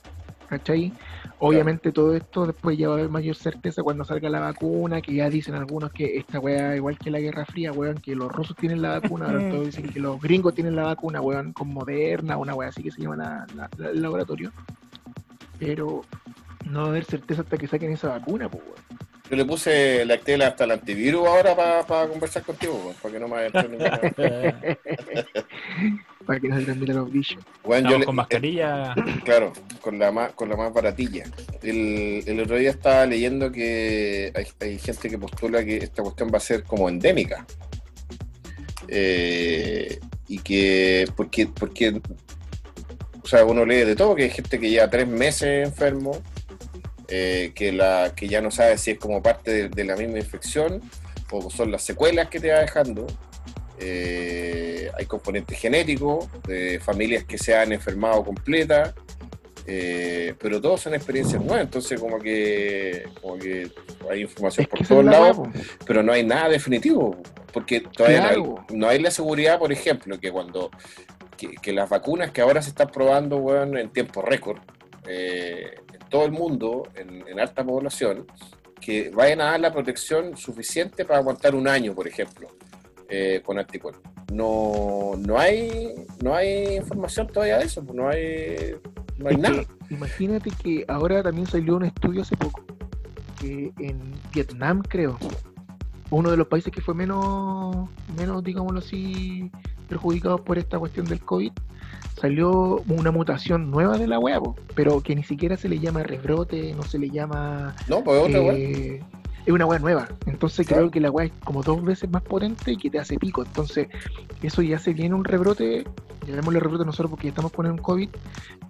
¿cachai? 0.48 0.94
Obviamente 1.40 1.92
todo 1.92 2.16
esto 2.16 2.46
después 2.46 2.78
ya 2.78 2.88
va 2.88 2.94
a 2.94 2.98
haber 3.00 3.10
mayor 3.10 3.36
certeza 3.36 3.82
cuando 3.82 4.06
salga 4.06 4.30
la 4.30 4.40
vacuna, 4.42 5.02
que 5.02 5.16
ya 5.16 5.28
dicen 5.28 5.56
algunos 5.56 5.92
que 5.92 6.18
esta 6.18 6.40
weá, 6.40 6.76
igual 6.76 7.00
que 7.00 7.10
la 7.10 7.20
Guerra 7.20 7.46
Fría, 7.46 7.72
weón, 7.72 7.96
que 7.96 8.16
los 8.16 8.32
rusos 8.32 8.56
tienen 8.56 8.84
la 8.84 9.00
vacuna, 9.00 9.26
ahora 9.26 9.50
todos 9.50 9.66
dicen 9.66 9.90
que 9.90 10.00
los 10.00 10.22
gringos 10.22 10.54
tienen 10.54 10.76
la 10.76 10.84
vacuna, 10.84 11.20
weón, 11.20 11.52
con 11.52 11.70
Moderna, 11.70 12.38
una 12.38 12.54
weá 12.54 12.70
así 12.70 12.84
que 12.84 12.92
se 12.92 13.02
llama 13.02 13.16
la- 13.18 13.48
la- 13.56 13.70
la- 13.78 13.90
el 13.90 14.02
laboratorio 14.02 14.52
pero 15.58 16.02
no 16.66 16.80
va 16.82 16.86
a 16.86 16.90
haber 16.90 17.06
certeza 17.06 17.42
hasta 17.42 17.58
que 17.58 17.68
saquen 17.68 17.92
esa 17.92 18.10
vacuna, 18.10 18.48
pues, 18.50 18.64
weón. 18.64 18.76
Yo 19.30 19.36
le 19.36 19.46
puse 19.46 20.06
la 20.06 20.14
Actela 20.16 20.48
hasta 20.48 20.66
el 20.66 20.72
antivirus 20.72 21.28
ahora 21.28 21.56
para 21.88 22.08
conversar 22.08 22.44
contigo, 22.44 22.94
para 23.02 23.14
que 23.14 23.20
no 23.20 23.28
me 23.28 23.50
ninguna- 23.50 24.00
para 26.28 26.40
que 26.40 26.48
no 26.48 26.58
se 26.60 26.66
transmitan 26.66 26.96
los 26.98 27.12
bichos. 27.12 27.44
Yo 27.68 27.98
le- 27.98 28.06
con 28.06 28.16
mascarilla. 28.16 28.94
Claro, 29.24 29.52
con 29.82 29.98
la 29.98 30.12
más, 30.12 30.32
con 30.34 30.50
la 30.50 30.56
más 30.56 30.72
baratilla. 30.74 31.24
El, 31.64 32.24
el 32.26 32.40
otro 32.40 32.58
día 32.58 32.70
estaba 32.70 33.06
leyendo 33.08 33.52
que 33.52 34.32
hay, 34.36 34.46
hay 34.60 34.78
gente 34.80 35.10
que 35.10 35.18
postula 35.18 35.64
que 35.66 35.78
esta 35.78 36.04
cuestión 36.04 36.30
va 36.34 36.38
a 36.38 36.42
ser 36.42 36.64
como 36.64 36.88
endémica. 36.88 37.46
Eh, 38.88 40.00
y 40.28 40.40
que, 40.40 41.06
porque, 41.16 41.48
porque, 41.48 42.00
o 43.24 43.28
sea, 43.28 43.44
uno 43.46 43.66
lee 43.66 43.78
de 43.86 43.96
todo, 43.96 44.16
que 44.16 44.24
hay 44.24 44.30
gente 44.30 44.60
que 44.60 44.70
lleva 44.70 44.90
tres 44.90 45.08
meses 45.08 45.68
enfermo, 45.68 46.22
eh, 47.08 47.52
que, 47.56 47.72
la, 47.72 48.14
que 48.16 48.28
ya 48.28 48.42
no 48.42 48.52
sabe 48.52 48.78
si 48.78 48.92
es 48.92 49.00
como 49.00 49.22
parte 49.22 49.52
de, 49.52 49.70
de 49.70 49.84
la 49.84 49.96
misma 49.96 50.18
infección 50.20 50.82
o 51.32 51.50
son 51.50 51.72
las 51.72 51.84
secuelas 51.84 52.30
que 52.30 52.40
te 52.40 52.52
va 52.52 52.60
dejando. 52.60 53.08
Eh, 53.80 54.90
hay 54.98 55.06
componentes 55.06 55.60
genéticos, 55.60 56.28
de 56.44 56.80
familias 56.80 57.26
que 57.26 57.38
se 57.38 57.56
han 57.56 57.72
enfermado 57.74 58.24
completas, 58.24 58.94
eh, 59.68 60.34
pero 60.40 60.62
todos 60.62 60.82
son 60.82 60.94
experiencias 60.94 61.42
nuevas, 61.44 61.64
entonces 61.64 62.00
como 62.00 62.20
que, 62.20 63.04
como 63.22 63.38
que 63.38 63.70
hay 64.10 64.22
información 64.22 64.64
Es 64.64 64.70
por 64.70 64.88
todos 64.88 65.04
la 65.06 65.12
lados, 65.12 65.38
po. 65.38 65.50
pero 65.86 66.04
no 66.04 66.14
hay 66.14 66.24
nada 66.24 66.50
definitivo, 66.50 67.18
porque 67.52 67.82
todavía 67.82 68.20
Claro. 68.22 68.44
no, 68.44 68.66
hay, 68.70 68.78
no 68.78 68.88
hay 68.90 69.00
la 69.00 69.12
seguridad, 69.12 69.60
por 69.60 69.72
ejemplo, 69.74 70.20
que 70.20 70.32
cuando 70.32 70.70
que, 71.36 71.50
que 71.62 71.74
las 71.74 71.90
vacunas 71.90 72.32
que 72.32 72.42
ahora 72.42 72.62
se 72.62 72.70
están 72.70 72.90
probando, 72.92 73.38
weón, 73.38 73.78
en 73.78 73.90
tiempo 73.90 74.22
récord, 74.22 74.60
eh, 75.08 75.76
todo 76.10 76.26
el 76.26 76.32
mundo, 76.32 76.84
en, 76.96 77.28
en 77.28 77.40
alta 77.40 77.64
población, 77.64 78.26
que 78.80 79.10
vayan 79.10 79.42
a 79.42 79.46
dar 79.46 79.60
la 79.60 79.74
protección 79.74 80.38
suficiente 80.38 81.06
para 81.06 81.20
aguantar 81.20 81.56
un 81.56 81.68
año, 81.68 81.94
por 81.96 82.08
ejemplo, 82.08 82.48
eh, 83.10 83.42
con 83.44 83.58
anticuerpos. 83.58 84.04
No, 84.32 85.14
no 85.18 85.38
hay 85.38 85.94
no 86.22 86.36
hay 86.36 86.78
información 86.78 87.28
todavía 87.28 87.60
de 87.60 87.66
eso, 87.66 87.84
pues 87.84 87.96
no 87.96 88.10
hay, 88.10 88.76
no 89.18 89.30
hay 89.30 89.36
Es 89.36 89.42
nada. 89.42 89.64
que 89.88 89.94
imagínate 89.94 90.52
que 90.52 90.84
ahora 90.88 91.22
también 91.24 91.48
salió 91.48 91.76
un 91.76 91.86
estudio 91.86 92.24
hace 92.24 92.36
poco 92.36 92.64
que 93.40 93.72
en 93.80 94.00
Vietnam, 94.34 94.82
creo, 94.82 95.18
uno 96.10 96.32
de 96.32 96.38
los 96.38 96.48
países 96.48 96.72
que 96.72 96.82
fue 96.82 96.94
menos, 96.96 97.90
menos 98.18 98.44
digámoslo 98.44 98.80
así, 98.80 99.52
perjudicados 99.88 100.42
por 100.42 100.58
esta 100.58 100.80
cuestión 100.80 101.06
del 101.06 101.20
COVID, 101.22 101.52
salió 102.26 102.82
una 102.88 103.12
mutación 103.12 103.70
nueva 103.70 104.00
de 104.00 104.08
la 104.08 104.20
po, 104.20 104.56
pero 104.74 105.00
que 105.02 105.16
ni 105.16 105.24
siquiera 105.24 105.58
se 105.58 105.70
le 105.70 105.78
llama 105.78 106.02
rebrote, 106.02 106.74
no 106.74 106.82
se 106.82 106.98
le 106.98 107.12
llama... 107.12 107.76
No, 107.88 108.04
pues 108.04 108.20
otra, 108.20 108.40
eh, 108.56 109.04
es 109.46 109.54
una 109.54 109.68
wea 109.68 109.78
nueva, 109.78 110.08
entonces 110.26 110.66
Claro. 110.66 110.84
creo 110.84 110.92
que 110.92 111.00
la 111.02 111.12
wea 111.12 111.28
es 111.28 111.32
como 111.44 111.62
dos 111.62 111.84
veces 111.84 112.10
más 112.10 112.24
potente 112.24 112.72
y 112.72 112.78
que 112.78 112.90
te 112.90 112.98
hace 112.98 113.20
pico, 113.20 113.44
entonces 113.44 113.90
eso 114.42 114.64
ya 114.64 114.80
se 114.80 114.94
viene 114.94 115.14
un 115.14 115.24
rebrote, 115.24 115.84
llamémosle 116.26 116.60
rebrote 116.60 116.84
nosotros 116.84 117.12
porque 117.12 117.26
ya 117.26 117.30
estamos 117.30 117.52
con 117.52 117.68
un 117.68 117.78
COVID, 117.78 118.10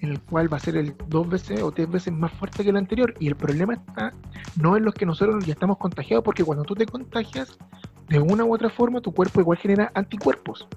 en 0.01 0.09
el 0.09 0.19
cual 0.19 0.51
va 0.51 0.57
a 0.57 0.59
ser 0.59 0.75
el 0.75 0.93
dos 1.07 1.29
veces 1.29 1.63
o 1.63 1.71
tres 1.71 1.89
veces 1.89 2.11
más 2.11 2.33
fuerte 2.33 2.61
que 2.61 2.71
el 2.71 2.75
anterior. 2.75 3.13
Y 3.21 3.29
el 3.29 3.35
problema 3.37 3.75
está 3.75 4.13
no 4.57 4.75
en 4.75 4.83
los 4.83 4.93
que 4.93 5.05
nosotros 5.05 5.45
ya 5.45 5.53
estamos 5.53 5.77
contagiados, 5.77 6.25
porque 6.25 6.43
cuando 6.43 6.65
tú 6.65 6.75
te 6.75 6.85
contagias, 6.85 7.57
de 8.09 8.19
una 8.19 8.43
u 8.43 8.53
otra 8.53 8.69
forma, 8.69 8.99
tu 8.99 9.13
cuerpo 9.13 9.39
igual 9.39 9.57
genera 9.57 9.93
anticuerpos. 9.95 10.67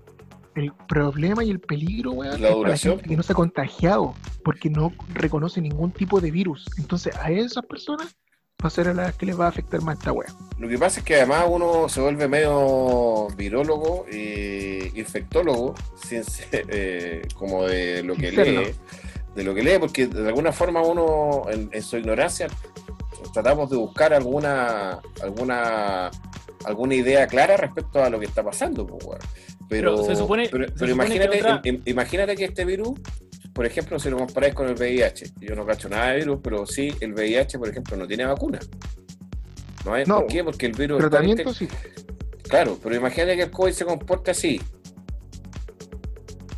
El 0.58 0.72
problema 0.88 1.44
y 1.44 1.50
el 1.50 1.60
peligro, 1.60 2.12
weón, 2.12 2.42
La 2.42 2.48
es 2.48 2.56
para 2.56 2.76
gente 2.76 3.08
que 3.08 3.16
no 3.16 3.22
se 3.22 3.32
ha 3.32 3.36
contagiado, 3.36 4.14
porque 4.44 4.68
no 4.68 4.92
reconoce 5.14 5.60
ningún 5.60 5.92
tipo 5.92 6.20
de 6.20 6.32
virus. 6.32 6.66
Entonces, 6.78 7.14
a 7.16 7.30
esas 7.30 7.64
personas 7.64 8.16
va 8.60 8.66
a 8.66 8.70
ser 8.70 8.88
a 8.88 8.94
las 8.94 9.16
que 9.16 9.26
les 9.26 9.38
va 9.38 9.46
a 9.46 9.50
afectar 9.50 9.80
más 9.82 9.98
esta 9.98 10.10
wea. 10.10 10.28
Lo 10.58 10.68
que 10.68 10.76
pasa 10.76 10.98
es 10.98 11.06
que 11.06 11.14
además 11.14 11.44
uno 11.48 11.88
se 11.88 12.00
vuelve 12.00 12.26
medio 12.26 13.28
virólogo 13.36 14.04
e 14.10 14.90
infectólogo, 14.96 15.76
sin 15.94 16.24
ser, 16.24 16.66
eh, 16.68 17.22
como 17.36 17.64
de 17.66 18.02
lo 18.02 18.16
que 18.16 18.32
lee, 18.32 18.74
de 19.36 19.44
lo 19.44 19.54
que 19.54 19.62
lee, 19.62 19.78
porque 19.78 20.08
de 20.08 20.26
alguna 20.26 20.50
forma 20.50 20.82
uno, 20.82 21.44
en, 21.50 21.70
en 21.72 21.82
su 21.84 21.98
ignorancia, 21.98 22.48
tratamos 23.32 23.70
de 23.70 23.76
buscar 23.76 24.12
alguna, 24.12 24.98
alguna, 25.22 26.10
alguna 26.64 26.94
idea 26.96 27.28
clara 27.28 27.56
respecto 27.56 28.02
a 28.02 28.10
lo 28.10 28.18
que 28.18 28.26
está 28.26 28.42
pasando, 28.42 28.84
pues, 28.84 29.04
weón. 29.04 29.20
Pero, 29.68 29.96
Pero 29.96 30.04
se 30.04 30.16
supone- 30.16 30.48
pero, 30.50 30.66
se 30.68 30.72
pero 30.74 30.90
supone 30.92 31.08
que 31.10 31.14
imagínate, 31.16 31.38
otra- 31.40 31.82
imagínate 31.84 32.36
que 32.36 32.44
este 32.46 32.64
virus, 32.64 32.98
por 33.52 33.66
ejemplo, 33.66 33.98
si 33.98 34.08
lo 34.08 34.16
comparáis 34.16 34.54
con 34.54 34.66
el 34.68 34.74
VIH, 34.74 35.32
yo 35.40 35.54
no 35.54 35.66
cacho 35.66 35.88
nada 35.88 36.12
de 36.12 36.18
virus, 36.18 36.38
pero 36.42 36.66
sí 36.66 36.94
el 37.00 37.12
VIH, 37.12 37.58
por 37.58 37.68
ejemplo, 37.68 37.96
no 37.96 38.06
tiene 38.06 38.24
vacuna. 38.24 38.58
¿No 39.84 39.94
hay? 39.94 40.04
No. 40.06 40.20
¿Por 40.20 40.26
qué? 40.28 40.42
Porque 40.44 40.66
el 40.66 40.72
virus 40.72 40.98
está 40.98 41.10
Tratamiento 41.10 41.52
sí. 41.54 41.68
Claro, 42.48 42.78
pero 42.82 42.94
imagínate 42.94 43.36
que 43.36 43.42
el 43.42 43.50
COVID 43.50 43.72
se 43.72 43.84
comporta 43.84 44.30
así. 44.30 44.58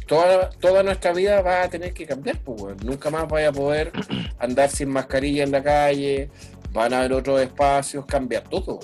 Toda, 0.07 0.51
toda 0.51 0.83
nuestra 0.83 1.13
vida 1.13 1.41
va 1.43 1.63
a 1.63 1.69
tener 1.71 1.93
que 1.93 2.05
cambiar, 2.07 2.39
pues. 2.39 2.83
Nunca 2.85 3.11
más 3.11 3.29
vaya 3.29 3.49
a 3.49 3.53
poder 3.53 3.93
andar 4.39 4.69
sin 4.69 4.89
mascarilla 4.89 5.45
en 5.45 5.53
la 5.53 5.63
calle, 5.63 6.31
van 6.73 6.93
a 6.95 7.01
haber 7.01 7.13
otros 7.13 7.41
espacios, 7.41 8.07
cambiar 8.07 8.43
todo. 8.49 8.81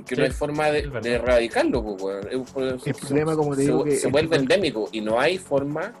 Porque 0.00 0.16
no 0.16 0.22
Sí, 0.22 0.26
hay 0.26 0.30
forma 0.32 0.70
de, 0.70 0.78
es 0.80 1.02
de 1.02 1.12
erradicarlo, 1.14 1.96
pues. 1.96 2.26
Es- 2.26 2.56
El 2.56 2.80
se- 2.80 2.94
problema, 2.94 3.36
como 3.36 3.50
te 3.50 3.56
se, 3.56 3.62
digo, 3.62 3.84
que 3.84 3.90
se 3.96 4.06
es 4.06 4.12
vuelve 4.12 4.36
que- 4.36 4.42
endémico 4.42 4.88
y 4.92 5.00
no 5.00 5.18
hay 5.20 5.38
forma 5.38 5.92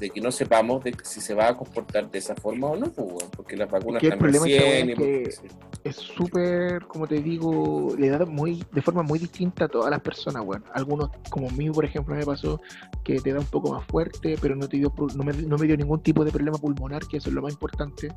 de 0.00 0.10
que 0.10 0.20
no 0.20 0.32
sepamos 0.32 0.82
de 0.82 0.92
si 1.04 1.20
se 1.20 1.34
va 1.34 1.48
a 1.48 1.56
comportar 1.56 2.10
de 2.10 2.18
esa 2.18 2.34
forma 2.34 2.66
o 2.66 2.76
no, 2.76 2.90
pues. 2.90 3.26
Porque 3.36 3.56
las 3.56 3.70
vacunas 3.70 4.00
que 4.00 4.08
el 4.08 4.12
están 4.14 4.32
recién. 4.32 4.90
es 4.90 4.96
porque- 4.96 5.34
es 5.84 5.96
súper, 5.96 6.84
como 6.86 7.06
te 7.06 7.20
digo, 7.22 7.94
le 7.96 8.08
da 8.08 8.24
muy, 8.26 8.64
de 8.72 8.82
forma 8.82 9.02
muy 9.04 9.18
distinta 9.20 9.66
a 9.66 9.68
todas 9.68 9.90
las 9.90 10.00
personas, 10.00 10.42
weón. 10.44 10.64
Algunos, 10.72 11.10
como 11.30 11.48
a 11.48 11.52
mí, 11.52 11.70
por 11.70 11.84
ejemplo, 11.84 12.14
me 12.16 12.24
pasó 12.26 12.60
que 13.04 13.20
te 13.20 13.32
da 13.32 13.38
un 13.38 13.46
poco 13.46 13.72
más 13.72 13.86
fuerte, 13.86 14.36
pero 14.40 14.56
no 14.56 14.68
te 14.68 14.78
dio, 14.78 14.92
no 15.14 15.22
me, 15.22 15.32
no 15.32 15.56
me 15.58 15.66
dio 15.66 15.76
ningún 15.76 16.00
tipo 16.02 16.24
de 16.24 16.32
problema 16.32 16.58
pulmonar, 16.58 17.06
que 17.06 17.18
eso 17.18 17.28
es 17.28 17.34
lo 17.34 17.42
más 17.42 17.52
importante. 17.52 18.08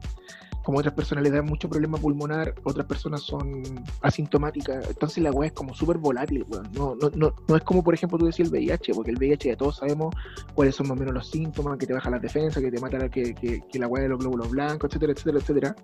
Como 0.68 0.80
otras 0.80 0.94
personas 0.96 1.24
le 1.24 1.30
da 1.32 1.42
mucho 1.42 1.70
problema 1.70 1.98
pulmonar, 1.98 2.54
otras 2.66 2.86
personas 2.86 3.22
son 3.22 3.64
asintomáticas. 4.02 4.86
Entonces 4.90 5.24
la 5.24 5.32
weá 5.32 5.48
es 5.48 5.54
como 5.54 5.74
súper 5.74 5.98
volátil, 5.98 6.46
weón. 6.50 6.68
No, 6.74 6.94
no, 7.02 7.10
no, 7.16 7.34
no 7.48 7.56
es 7.56 7.64
como, 7.64 7.82
por 7.82 7.94
ejemplo, 7.94 8.18
tú 8.18 8.26
decías 8.26 8.50
el 8.50 8.54
VIH, 8.54 8.94
porque 8.94 9.12
el 9.12 9.18
VIH 9.18 9.48
ya 9.48 9.56
todos 9.56 9.78
sabemos 9.78 10.14
cuáles 10.56 10.76
son 10.76 10.90
más 10.90 10.98
o 10.98 11.00
menos 11.00 11.14
los 11.14 11.30
síntomas, 11.32 11.78
que 11.78 11.88
te 11.88 11.94
baja 11.94 12.10
las 12.10 12.22
defensas, 12.22 12.62
que 12.62 12.70
te 12.70 12.82
mata 12.82 12.98
la, 12.98 13.08
que, 13.08 13.34
que, 13.34 13.62
que 13.62 13.80
la 13.80 13.88
weá 13.88 14.04
de 14.04 14.10
los 14.10 14.20
glóbulos 14.20 14.50
blancos, 14.50 14.90
etcétera, 14.90 15.14
etcétera, 15.14 15.38
etcétera. 15.40 15.76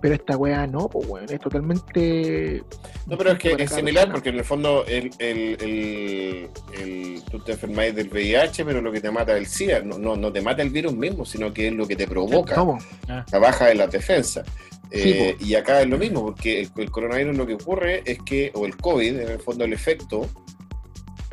Pero 0.00 0.14
esta 0.14 0.36
weá 0.36 0.68
no, 0.68 0.88
pues 0.88 1.08
weón, 1.08 1.26
es 1.28 1.40
totalmente. 1.40 2.62
No, 3.06 3.18
pero 3.18 3.32
es 3.32 3.38
que 3.40 3.56
es 3.58 3.70
similar 3.72 4.04
persona. 4.04 4.12
porque 4.12 4.28
en 4.28 4.36
el 4.36 4.44
fondo 4.44 4.84
el, 4.86 5.10
el, 5.18 5.56
el, 5.60 6.50
el- 6.78 7.22
tú 7.28 7.40
te 7.40 7.52
enfermáis 7.52 7.92
del 7.92 8.08
VIH, 8.08 8.64
pero 8.64 8.80
lo 8.80 8.92
que 8.92 9.00
te 9.00 9.10
mata 9.10 9.32
es 9.32 9.38
el 9.38 9.46
SIDA. 9.46 9.80
No, 9.80 9.98
no, 9.98 10.14
no 10.14 10.30
te 10.32 10.40
mata 10.40 10.62
el 10.62 10.70
virus 10.70 10.94
mismo, 10.94 11.24
sino 11.24 11.52
que 11.52 11.66
es 11.68 11.74
lo 11.74 11.88
que 11.88 11.96
te 11.96 12.06
provoca 12.06 12.54
po. 12.54 12.78
la 13.08 13.38
baja 13.40 13.66
de 13.66 13.74
las 13.74 13.90
defensas. 13.90 14.27
Eh, 14.90 15.36
y 15.40 15.54
acá 15.54 15.82
es 15.82 15.86
lo 15.88 15.98
mismo, 15.98 16.24
porque 16.24 16.60
el, 16.62 16.70
el 16.76 16.90
coronavirus 16.90 17.36
lo 17.36 17.46
que 17.46 17.54
ocurre 17.54 18.02
es 18.06 18.18
que, 18.22 18.50
o 18.54 18.64
el 18.64 18.76
COVID, 18.76 19.18
en 19.20 19.28
el 19.28 19.38
fondo 19.40 19.64
el 19.64 19.72
efecto, 19.74 20.26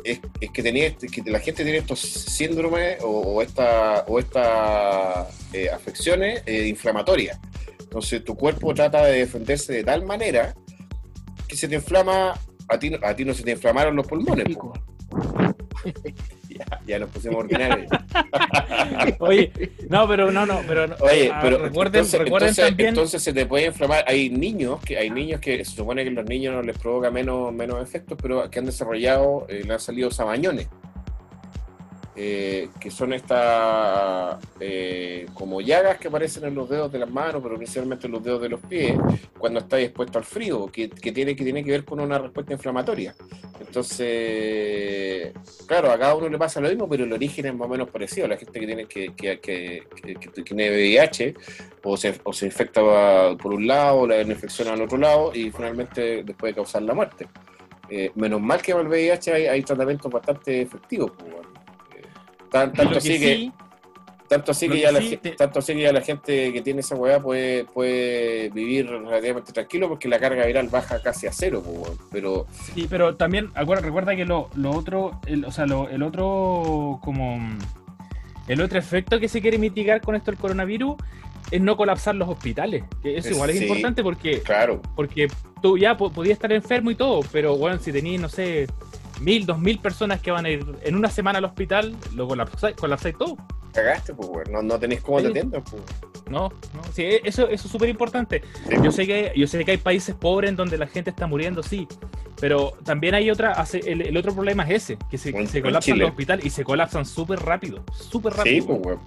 es, 0.04 0.20
es 0.40 0.50
que, 0.50 0.62
tenía, 0.62 0.86
este- 0.88 1.08
que 1.08 1.22
la 1.30 1.40
gente 1.40 1.62
tiene 1.64 1.78
estos 1.78 2.00
síndromes 2.00 2.98
o, 3.02 3.08
o 3.08 3.42
esta, 3.42 4.04
o 4.08 4.18
estas 4.18 5.28
eh, 5.54 5.70
afecciones 5.70 6.42
eh, 6.46 6.66
inflamatorias. 6.68 7.40
Entonces 7.80 8.22
tu 8.24 8.36
cuerpo 8.36 8.74
trata 8.74 9.04
de 9.06 9.20
defenderse 9.20 9.72
de 9.72 9.84
tal 9.84 10.04
manera 10.04 10.54
que 11.48 11.56
se 11.56 11.66
te 11.66 11.76
inflama, 11.76 12.38
a 12.68 12.78
ti, 12.78 12.90
no- 12.90 12.98
a 13.02 13.16
ti 13.16 13.24
no 13.24 13.32
se 13.32 13.42
te 13.42 13.52
inflamaron 13.52 13.96
los 13.96 14.06
pulmones. 14.06 14.44
Ya, 16.58 16.80
ya 16.86 16.98
nos 16.98 17.10
pusimos 17.10 17.36
ordinarios. 17.44 17.90
Oye, 19.18 19.52
no, 19.88 20.06
pero 20.08 20.30
no, 20.30 20.46
no, 20.46 20.60
pero 20.66 20.86
no. 20.86 20.94
Oye, 21.00 21.30
Ah, 21.32 21.40
pero 21.42 21.58
recuerden, 21.58 22.00
entonces, 22.00 22.20
recuerden 22.20 22.48
entonces- 22.50 22.68
también. 22.68 22.88
entonces 22.90 23.22
se 23.22 23.32
te 23.32 23.46
puede 23.46 23.66
inflamar. 23.66 24.04
Hay 24.06 24.30
niños 24.30 24.80
que 24.80 24.96
hay 24.98 25.10
niños 25.10 25.40
que 25.40 25.64
se 25.64 25.76
supone 25.76 26.04
que 26.04 26.10
los 26.10 26.24
niños 26.26 26.54
no 26.54 26.62
les 26.62 26.78
provoca 26.78 27.10
menos, 27.10 27.52
menos 27.52 27.82
efectos, 27.82 28.18
pero 28.20 28.48
que 28.50 28.58
han 28.58 28.66
desarrollado, 28.66 29.46
eh, 29.48 29.62
le 29.66 29.72
han 29.72 29.80
salido 29.80 30.10
sabañones. 30.10 30.68
Eh, 32.18 32.70
que 32.80 32.90
son 32.90 33.12
estas 33.12 34.38
eh, 34.58 35.26
como 35.34 35.60
llagas 35.60 35.98
que 35.98 36.08
aparecen 36.08 36.44
en 36.44 36.54
los 36.54 36.66
dedos 36.66 36.90
de 36.90 36.98
las 36.98 37.10
manos, 37.10 37.42
pero 37.42 37.56
principalmente 37.56 38.06
en 38.06 38.12
los 38.12 38.24
dedos 38.24 38.40
de 38.40 38.48
los 38.48 38.60
pies, 38.62 38.96
cuando 39.38 39.60
está 39.60 39.78
expuesto 39.78 40.16
al 40.16 40.24
frío, 40.24 40.66
que, 40.72 40.88
tiene, 40.88 41.36
que 41.36 41.44
tiene 41.44 41.62
que 41.62 41.72
ver 41.72 41.84
con 41.84 42.00
una 42.00 42.18
respuesta 42.18 42.54
inflamatoria. 42.54 43.14
Entonces, 43.60 45.32
claro, 45.66 45.90
a 45.90 45.98
cada 45.98 46.14
uno 46.14 46.30
le 46.30 46.38
pasa 46.38 46.58
lo 46.58 46.70
mismo, 46.70 46.88
pero 46.88 47.04
el 47.04 47.12
origen 47.12 47.46
es 47.46 47.54
más 47.54 47.66
o 47.66 47.70
menos 47.70 47.90
parecido. 47.90 48.26
La 48.28 48.38
gente 48.38 48.60
que 48.60 48.66
tiene 48.66 48.86
que, 48.86 49.14
que, 49.14 49.38
que, 49.38 50.42
tiene 50.42 50.70
VIH 50.70 51.34
o 51.84 51.98
se, 51.98 52.18
o 52.24 52.32
se 52.32 52.46
infecta 52.46 52.80
por 53.36 53.52
un 53.52 53.66
lado, 53.66 54.00
o 54.00 54.06
la 54.06 54.22
infección 54.22 54.68
al 54.68 54.80
otro 54.80 54.96
lado 54.96 55.34
y 55.34 55.50
finalmente 55.50 56.22
les 56.22 56.34
puede 56.34 56.54
causar 56.54 56.80
la 56.80 56.94
muerte. 56.94 57.28
Eh, 57.90 58.10
menos 58.14 58.40
mal 58.40 58.62
que 58.62 58.72
para 58.72 58.82
el 58.82 58.88
VIH 58.88 59.32
hay, 59.34 59.46
hay 59.46 59.62
tratamientos 59.62 60.10
bastante 60.10 60.62
efectivos. 60.62 61.12
pues, 61.18 61.30
bueno. 61.30 61.55
Tan- 62.50 62.72
tanto, 62.72 62.98
así 62.98 63.18
que, 63.18 63.34
sí, 63.36 63.52
tanto, 64.28 64.52
así 64.52 64.68
que 64.68 64.80
ya 64.80 64.90
la, 64.92 65.00
sí 65.00 65.08
gen- 65.10 65.20
te- 65.20 65.30
tanto 65.32 65.58
así 65.58 65.74
que 65.74 65.82
ya 65.82 65.92
la 65.92 66.00
gente 66.00 66.52
que 66.52 66.62
tiene 66.62 66.80
esa 66.80 66.94
weá 66.96 67.20
puede, 67.20 67.64
puede 67.64 68.48
vivir 68.50 68.88
relativamente 68.88 69.52
tranquilo 69.52 69.88
porque 69.88 70.08
la 70.08 70.18
carga 70.18 70.46
viral 70.46 70.68
baja 70.68 71.00
casi 71.02 71.26
a 71.26 71.32
cero. 71.32 71.62
Pero 72.10 72.46
Sí, 72.74 72.86
pero 72.88 73.16
también 73.16 73.50
acuerda, 73.54 73.82
recuerda 73.84 74.16
que 74.16 74.24
lo, 74.24 74.48
lo 74.54 74.70
otro, 74.70 75.20
el, 75.26 75.44
o 75.44 75.52
sea, 75.52 75.66
lo- 75.66 75.88
el 75.88 76.02
otro 76.02 76.98
como 77.02 77.38
el 78.48 78.60
otro 78.60 78.78
efecto 78.78 79.18
que 79.18 79.28
se 79.28 79.40
quiere 79.40 79.58
mitigar 79.58 80.00
con 80.00 80.14
esto 80.14 80.30
del 80.30 80.38
coronavirus 80.38 80.96
es 81.50 81.60
no 81.60 81.76
colapsar 81.76 82.14
los 82.16 82.28
hospitales. 82.28 82.84
Que 83.02 83.18
eso 83.18 83.30
igual 83.30 83.50
es 83.50 83.58
sí. 83.58 83.64
importante 83.64 84.02
porque, 84.02 84.40
claro, 84.42 84.80
porque 84.96 85.28
tú 85.62 85.78
ya 85.78 85.96
po- 85.96 86.10
podías 86.10 86.34
estar 86.34 86.52
enfermo 86.52 86.90
y 86.90 86.94
todo, 86.96 87.20
pero 87.32 87.56
bueno, 87.56 87.78
si 87.78 87.92
tenías, 87.92 88.20
no 88.20 88.28
sé, 88.28 88.66
mil, 89.20 89.46
dos 89.46 89.58
mil 89.58 89.78
personas 89.78 90.20
que 90.20 90.30
van 90.30 90.46
a 90.46 90.50
ir 90.50 90.64
en 90.82 90.94
una 90.96 91.10
semana 91.10 91.38
al 91.38 91.44
hospital, 91.44 91.94
lo 92.14 92.26
colapsáis, 92.28 92.76
colapsáis 92.76 93.16
todo. 93.18 93.36
cagaste, 93.72 94.14
pues, 94.14 94.28
bueno. 94.28 94.50
no, 94.52 94.62
no 94.62 94.78
tenéis 94.78 95.02
cómo 95.02 95.18
Sí. 95.18 95.24
te 95.24 95.30
atiendan. 95.30 95.62
Pues. 95.64 95.82
No, 96.30 96.48
no, 96.74 96.82
sí, 96.94 97.02
e- 97.02 97.20
eso, 97.24 97.46
eso 97.48 97.66
es 97.66 97.70
súper 97.72 97.88
importante. 97.90 98.42
Sí. 98.68 98.74
Yo 98.82 98.90
sé 98.90 99.06
que 99.06 99.32
yo 99.36 99.46
sé 99.46 99.62
que 99.66 99.72
hay 99.72 99.76
países 99.76 100.14
pobres 100.14 100.48
en 100.50 100.56
donde 100.56 100.78
la 100.78 100.86
gente 100.86 101.10
está 101.10 101.26
muriendo, 101.26 101.62
sí, 101.62 101.86
pero 102.40 102.72
también 102.84 103.14
hay 103.14 103.30
otra, 103.30 103.52
hace- 103.52 103.80
el, 103.80 104.00
el 104.00 104.16
otro 104.16 104.32
problema 104.34 104.64
es 104.64 104.82
ese, 104.84 104.98
que 105.10 105.18
se, 105.18 105.30
se 105.46 105.60
colapsan 105.62 105.98
los 105.98 106.08
hospitales 106.08 106.44
y 106.46 106.50
se 106.50 106.64
colapsan 106.64 107.04
súper 107.04 107.38
rápido, 107.40 107.84
súper 107.92 108.32
Sí, 108.32 108.38
rápido. 108.38 108.66
pues, 108.66 108.80
weón. 108.86 109.00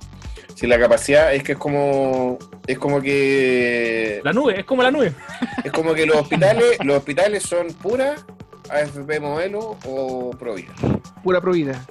Si 0.55 0.67
la 0.67 0.77
capacidad 0.77 1.33
es 1.33 1.41
que 1.43 1.53
es 1.53 1.57
como 1.57 2.37
es 2.67 2.77
como 2.77 3.01
que 3.01 4.21
La 4.23 4.33
nube, 4.33 4.59
es 4.59 4.65
como 4.65 4.83
la 4.83 4.91
nube. 4.91 5.13
es 5.63 5.71
como 5.71 5.93
que 5.93 6.05
los 6.05 6.17
hospitales 6.17 6.77
los 6.83 6.97
hospitales 6.97 7.43
son 7.43 7.67
puras 7.73 8.23
AFP 8.69 9.19
modelo 9.19 9.77
o 9.85 10.31
Provida. 10.31 10.73
Pura 11.23 11.41
provida. 11.41 11.85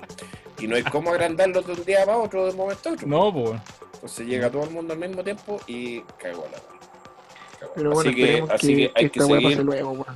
Y 0.58 0.66
no 0.66 0.76
hay 0.76 0.82
cómo 0.82 1.10
agrandarlo 1.10 1.62
de 1.62 1.72
un 1.72 1.84
día 1.84 2.04
para 2.04 2.18
otro, 2.18 2.44
de 2.44 2.50
un 2.50 2.56
momento 2.56 2.88
a 2.88 2.92
otro. 2.92 3.06
No, 3.06 3.32
pues. 3.32 3.60
Entonces 3.94 4.26
llega 4.26 4.50
todo 4.50 4.64
el 4.64 4.70
mundo 4.70 4.92
al 4.94 4.98
mismo 4.98 5.22
tiempo 5.22 5.60
y 5.66 6.00
cagó 6.18 6.46
la. 6.52 6.58
Pero 7.74 7.90
bueno, 7.92 8.10
así 8.10 8.14
que, 8.16 8.44
así 8.50 8.66
que, 8.68 8.76
que 8.76 8.92
hay 8.94 9.10
que 9.10 9.20
seguir. 9.20 9.58
luego, 9.64 9.90
weón. 9.90 10.06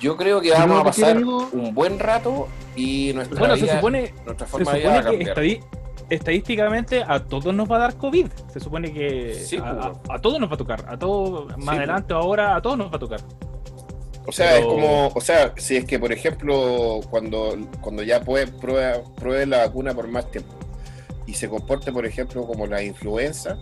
Yo 0.00 0.16
creo 0.16 0.40
que 0.40 0.50
vamos 0.50 0.80
a 0.80 0.84
pasar 0.84 1.16
un 1.22 1.72
buen 1.74 1.98
rato 1.98 2.48
y 2.74 3.12
nuestra 3.14 3.38
Bueno, 3.38 3.54
se 3.56 3.62
vida, 3.62 3.76
supone, 3.76 4.14
nuestra 4.24 4.46
se 4.46 4.50
forma 4.52 4.72
de 4.72 4.78
vida 4.80 4.88
va 4.90 4.94
a 4.98 5.02
supone 5.02 5.18
que 5.18 5.24
cambiar. 5.32 5.60
estadísticamente 6.10 7.04
a 7.06 7.20
todos 7.24 7.54
nos 7.54 7.70
va 7.70 7.76
a 7.76 7.78
dar 7.80 7.96
COVID. 7.96 8.26
Se 8.52 8.60
supone 8.60 8.92
que 8.92 9.34
Sí, 9.34 9.56
a, 9.58 9.68
a- 9.70 9.92
a 10.14 10.18
todos 10.20 10.40
nos 10.40 10.50
va 10.50 10.54
a 10.54 10.58
tocar. 10.58 10.84
A 10.88 10.98
todos, 10.98 11.46
más 11.58 11.60
Sí, 11.64 11.68
adelante 11.76 12.12
o 12.14 12.16
ahora, 12.18 12.56
a 12.56 12.60
todos 12.62 12.76
nos 12.78 12.90
va 12.92 12.96
a 12.96 12.98
tocar. 12.98 13.20
O 14.26 14.32
sea, 14.32 14.52
Pero- 14.52 14.60
es 14.60 14.66
como, 14.66 15.06
o 15.08 15.20
sea, 15.20 15.52
si 15.56 15.76
es 15.76 15.84
que 15.84 15.98
por 15.98 16.12
ejemplo, 16.12 17.00
cuando, 17.10 17.56
cuando 17.80 18.02
ya 18.02 18.20
puede 18.20 18.46
prueba, 18.46 19.02
pruebe 19.16 19.46
la 19.46 19.58
vacuna 19.58 19.94
por 19.94 20.08
más 20.08 20.30
tiempo 20.30 20.54
y 21.26 21.34
se 21.34 21.48
comporte, 21.48 21.92
por 21.92 22.06
ejemplo, 22.06 22.46
como 22.46 22.66
la 22.66 22.82
influenza, 22.82 23.58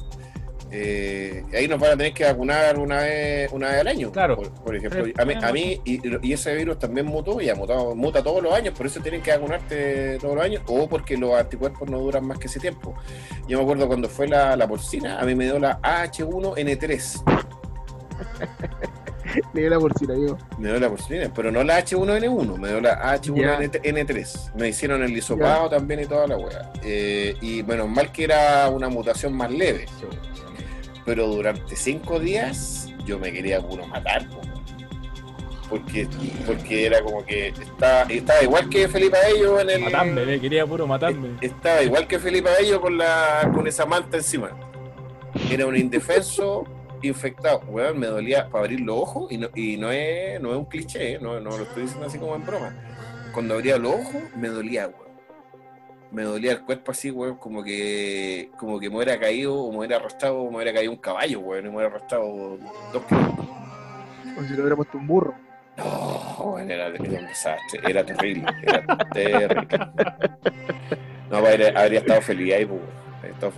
eh, 0.74 1.44
ahí 1.52 1.68
nos 1.68 1.78
van 1.78 1.90
a 1.92 1.96
tener 1.98 2.14
que 2.14 2.24
vacunar 2.24 2.78
una 2.78 3.00
vez, 3.02 3.52
una 3.52 3.68
vez 3.68 3.80
al 3.80 3.88
año. 3.88 4.10
Claro. 4.10 4.36
Por, 4.36 4.52
por 4.54 4.74
ejemplo, 4.76 5.04
a 5.18 5.24
mí, 5.24 5.34
a 5.42 5.52
mí 5.52 5.80
y, 5.84 6.00
y 6.26 6.32
ese 6.32 6.54
virus 6.54 6.78
también 6.78 7.06
mutó 7.06 7.40
y 7.42 7.50
ha 7.50 7.54
mutado, 7.54 7.94
muta 7.94 8.22
todos 8.22 8.42
los 8.42 8.54
años, 8.54 8.72
por 8.74 8.86
eso 8.86 9.00
tienen 9.00 9.20
que 9.20 9.32
vacunarte 9.32 10.18
todos 10.18 10.34
los 10.34 10.44
años, 10.44 10.62
o 10.66 10.88
porque 10.88 11.16
los 11.18 11.34
anticuerpos 11.38 11.90
no 11.90 11.98
duran 11.98 12.26
más 12.26 12.38
que 12.38 12.46
ese 12.46 12.58
tiempo. 12.58 12.94
Yo 13.46 13.58
me 13.58 13.64
acuerdo 13.64 13.86
cuando 13.86 14.08
fue 14.08 14.26
la, 14.28 14.56
la 14.56 14.66
porcina, 14.66 15.18
a 15.20 15.24
mí 15.26 15.34
me 15.34 15.44
dio 15.44 15.58
la 15.58 15.78
AH1N3. 15.82 17.22
Le 19.52 19.60
dio 19.60 19.70
la 19.70 19.78
porcina, 19.78 20.14
digo. 20.14 20.38
Me 20.58 20.68
dio 20.68 20.80
la 20.80 20.88
porcina, 20.88 21.30
pero 21.34 21.50
no 21.50 21.62
la 21.62 21.84
H1N1, 21.84 22.58
me 22.58 22.68
dio 22.68 22.80
la 22.80 23.16
H1N3. 23.16 24.52
Me 24.54 24.68
hicieron 24.68 25.02
el 25.02 25.16
hisopado 25.16 25.68
también 25.68 26.00
y 26.00 26.06
toda 26.06 26.26
la 26.26 26.36
wea. 26.36 26.72
Eh, 26.82 27.36
y 27.40 27.62
menos 27.62 27.88
mal 27.88 28.12
que 28.12 28.24
era 28.24 28.68
una 28.68 28.88
mutación 28.88 29.34
más 29.34 29.50
leve. 29.50 29.86
Pero 31.04 31.26
durante 31.26 31.76
cinco 31.76 32.20
días 32.20 32.88
yo 33.04 33.18
me 33.18 33.32
quería 33.32 33.60
puro 33.60 33.86
matar. 33.86 34.28
po. 34.28 34.40
Porque, 35.68 36.06
porque 36.46 36.86
era 36.86 37.02
como 37.02 37.24
que 37.24 37.48
estaba, 37.48 38.02
estaba 38.02 38.42
igual 38.42 38.68
que 38.68 38.88
Felipe 38.88 39.16
Abello 39.16 39.58
en 39.58 39.70
el. 39.70 39.80
Matarme, 39.80 40.26
me 40.26 40.38
quería 40.38 40.66
puro 40.66 40.86
matarme. 40.86 41.30
Estaba 41.40 41.82
igual 41.82 42.06
que 42.06 42.18
Felipe 42.18 42.50
Abello 42.50 42.80
con, 42.80 42.98
la, 42.98 43.50
con 43.54 43.66
esa 43.66 43.86
manta 43.86 44.18
encima. 44.18 44.50
Era 45.50 45.66
un 45.66 45.74
indefenso 45.74 46.64
infectado. 47.02 47.60
Weón, 47.66 47.98
me 47.98 48.06
dolía 48.06 48.48
para 48.48 48.64
abrir 48.64 48.80
los 48.80 48.96
ojos 48.96 49.32
y 49.32 49.38
no, 49.38 49.48
y 49.54 49.76
no, 49.76 49.90
es, 49.90 50.40
no 50.40 50.50
es 50.52 50.56
un 50.56 50.64
cliché, 50.64 51.14
¿eh? 51.14 51.18
no, 51.20 51.40
no 51.40 51.50
lo 51.56 51.64
estoy 51.64 51.82
diciendo 51.82 52.06
así 52.06 52.18
como 52.18 52.34
en 52.34 52.46
broma. 52.46 52.74
Cuando 53.32 53.54
abría 53.54 53.78
los 53.78 53.92
ojos, 53.92 54.22
me 54.36 54.48
dolía, 54.48 54.88
weón. 54.88 55.02
Me 56.10 56.24
dolía 56.24 56.52
el 56.52 56.62
cuerpo 56.62 56.92
así, 56.92 57.10
weón, 57.10 57.36
como 57.36 57.62
que, 57.62 58.50
como 58.58 58.78
que 58.78 58.90
me 58.90 58.96
hubiera 58.96 59.18
caído 59.18 59.54
o 59.54 59.70
me 59.72 59.78
hubiera 59.78 59.96
arrastrado, 59.96 60.44
me 60.50 60.56
hubiera 60.56 60.72
caído 60.74 60.92
un 60.92 60.98
caballo, 60.98 61.40
weón, 61.40 61.66
y 61.66 61.68
me 61.68 61.76
hubiera 61.76 61.88
arrastrado 61.88 62.58
dos 62.92 63.04
kilómetros. 63.06 63.46
Como 64.34 64.46
si 64.46 64.54
le 64.54 64.60
hubiera 64.60 64.76
puesto 64.76 64.98
un 64.98 65.06
burro. 65.06 65.34
No, 65.76 66.58
era, 66.58 66.88
era 66.88 66.98
un 66.98 67.26
desastre, 67.26 67.80
era 67.88 68.04
terrible, 68.04 68.46
era 68.62 68.98
terrible. 69.12 69.68
No, 71.30 71.38
habría, 71.38 71.70
habría 71.70 72.00
estado 72.00 72.20
feliz 72.20 72.52
ahí, 72.52 72.66
pues, 72.66 72.78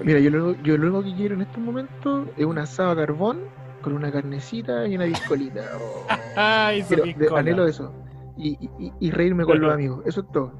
Mira, 0.04 0.18
yo 0.20 0.30
lo, 0.30 0.62
yo 0.62 0.76
lo 0.76 0.86
único 0.98 1.04
que 1.04 1.16
quiero 1.16 1.34
en 1.34 1.42
estos 1.42 1.58
momentos 1.58 2.28
es 2.36 2.44
un 2.44 2.58
asado 2.58 2.90
a 2.90 2.96
carbón 2.96 3.40
con 3.82 3.92
una 3.92 4.10
carnecita 4.12 4.86
y 4.86 4.96
una 4.96 5.04
biscolita. 5.06 5.62
Oh. 5.80 6.06
Ay, 6.36 6.82
Quiero- 6.82 7.04
de- 7.04 7.28
anhelo 7.38 7.66
eso. 7.68 7.92
Y, 8.36 8.58
y- 8.78 8.92
y 9.00 9.10
reírme 9.10 9.44
con 9.44 9.60
los 9.60 9.72
amigos. 9.72 10.02
Eso 10.06 10.20
es 10.22 10.32
todo. 10.32 10.52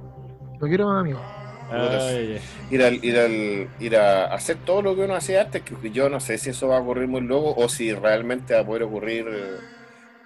No 0.61 0.67
quiero 0.69 0.87
más 0.89 1.01
amigos. 1.01 1.23
Ay, 1.71 2.39
ir, 2.71 2.83
al, 2.83 3.05
ir, 3.05 3.19
al, 3.19 3.69
ir 3.81 3.97
a 3.97 4.27
hacer 4.33 4.59
todo 4.65 4.83
lo 4.83 4.95
que 4.95 5.03
uno 5.03 5.15
hacía 5.17 5.41
antes, 5.43 5.63
que 5.63 5.91
yo 5.91 6.09
no 6.09 6.21
sé 6.21 6.39
si 6.39 6.51
eso 6.51 6.69
va 6.69 6.77
a 6.77 6.81
ocurrir 6.81 7.09
muy 7.09 7.23
luego 7.23 7.55
o 7.57 7.69
si 7.69 7.93
realmente 7.93 8.55
va 8.55 8.61
a 8.61 8.67
poder 8.67 8.83
ocurrir 8.85 9.27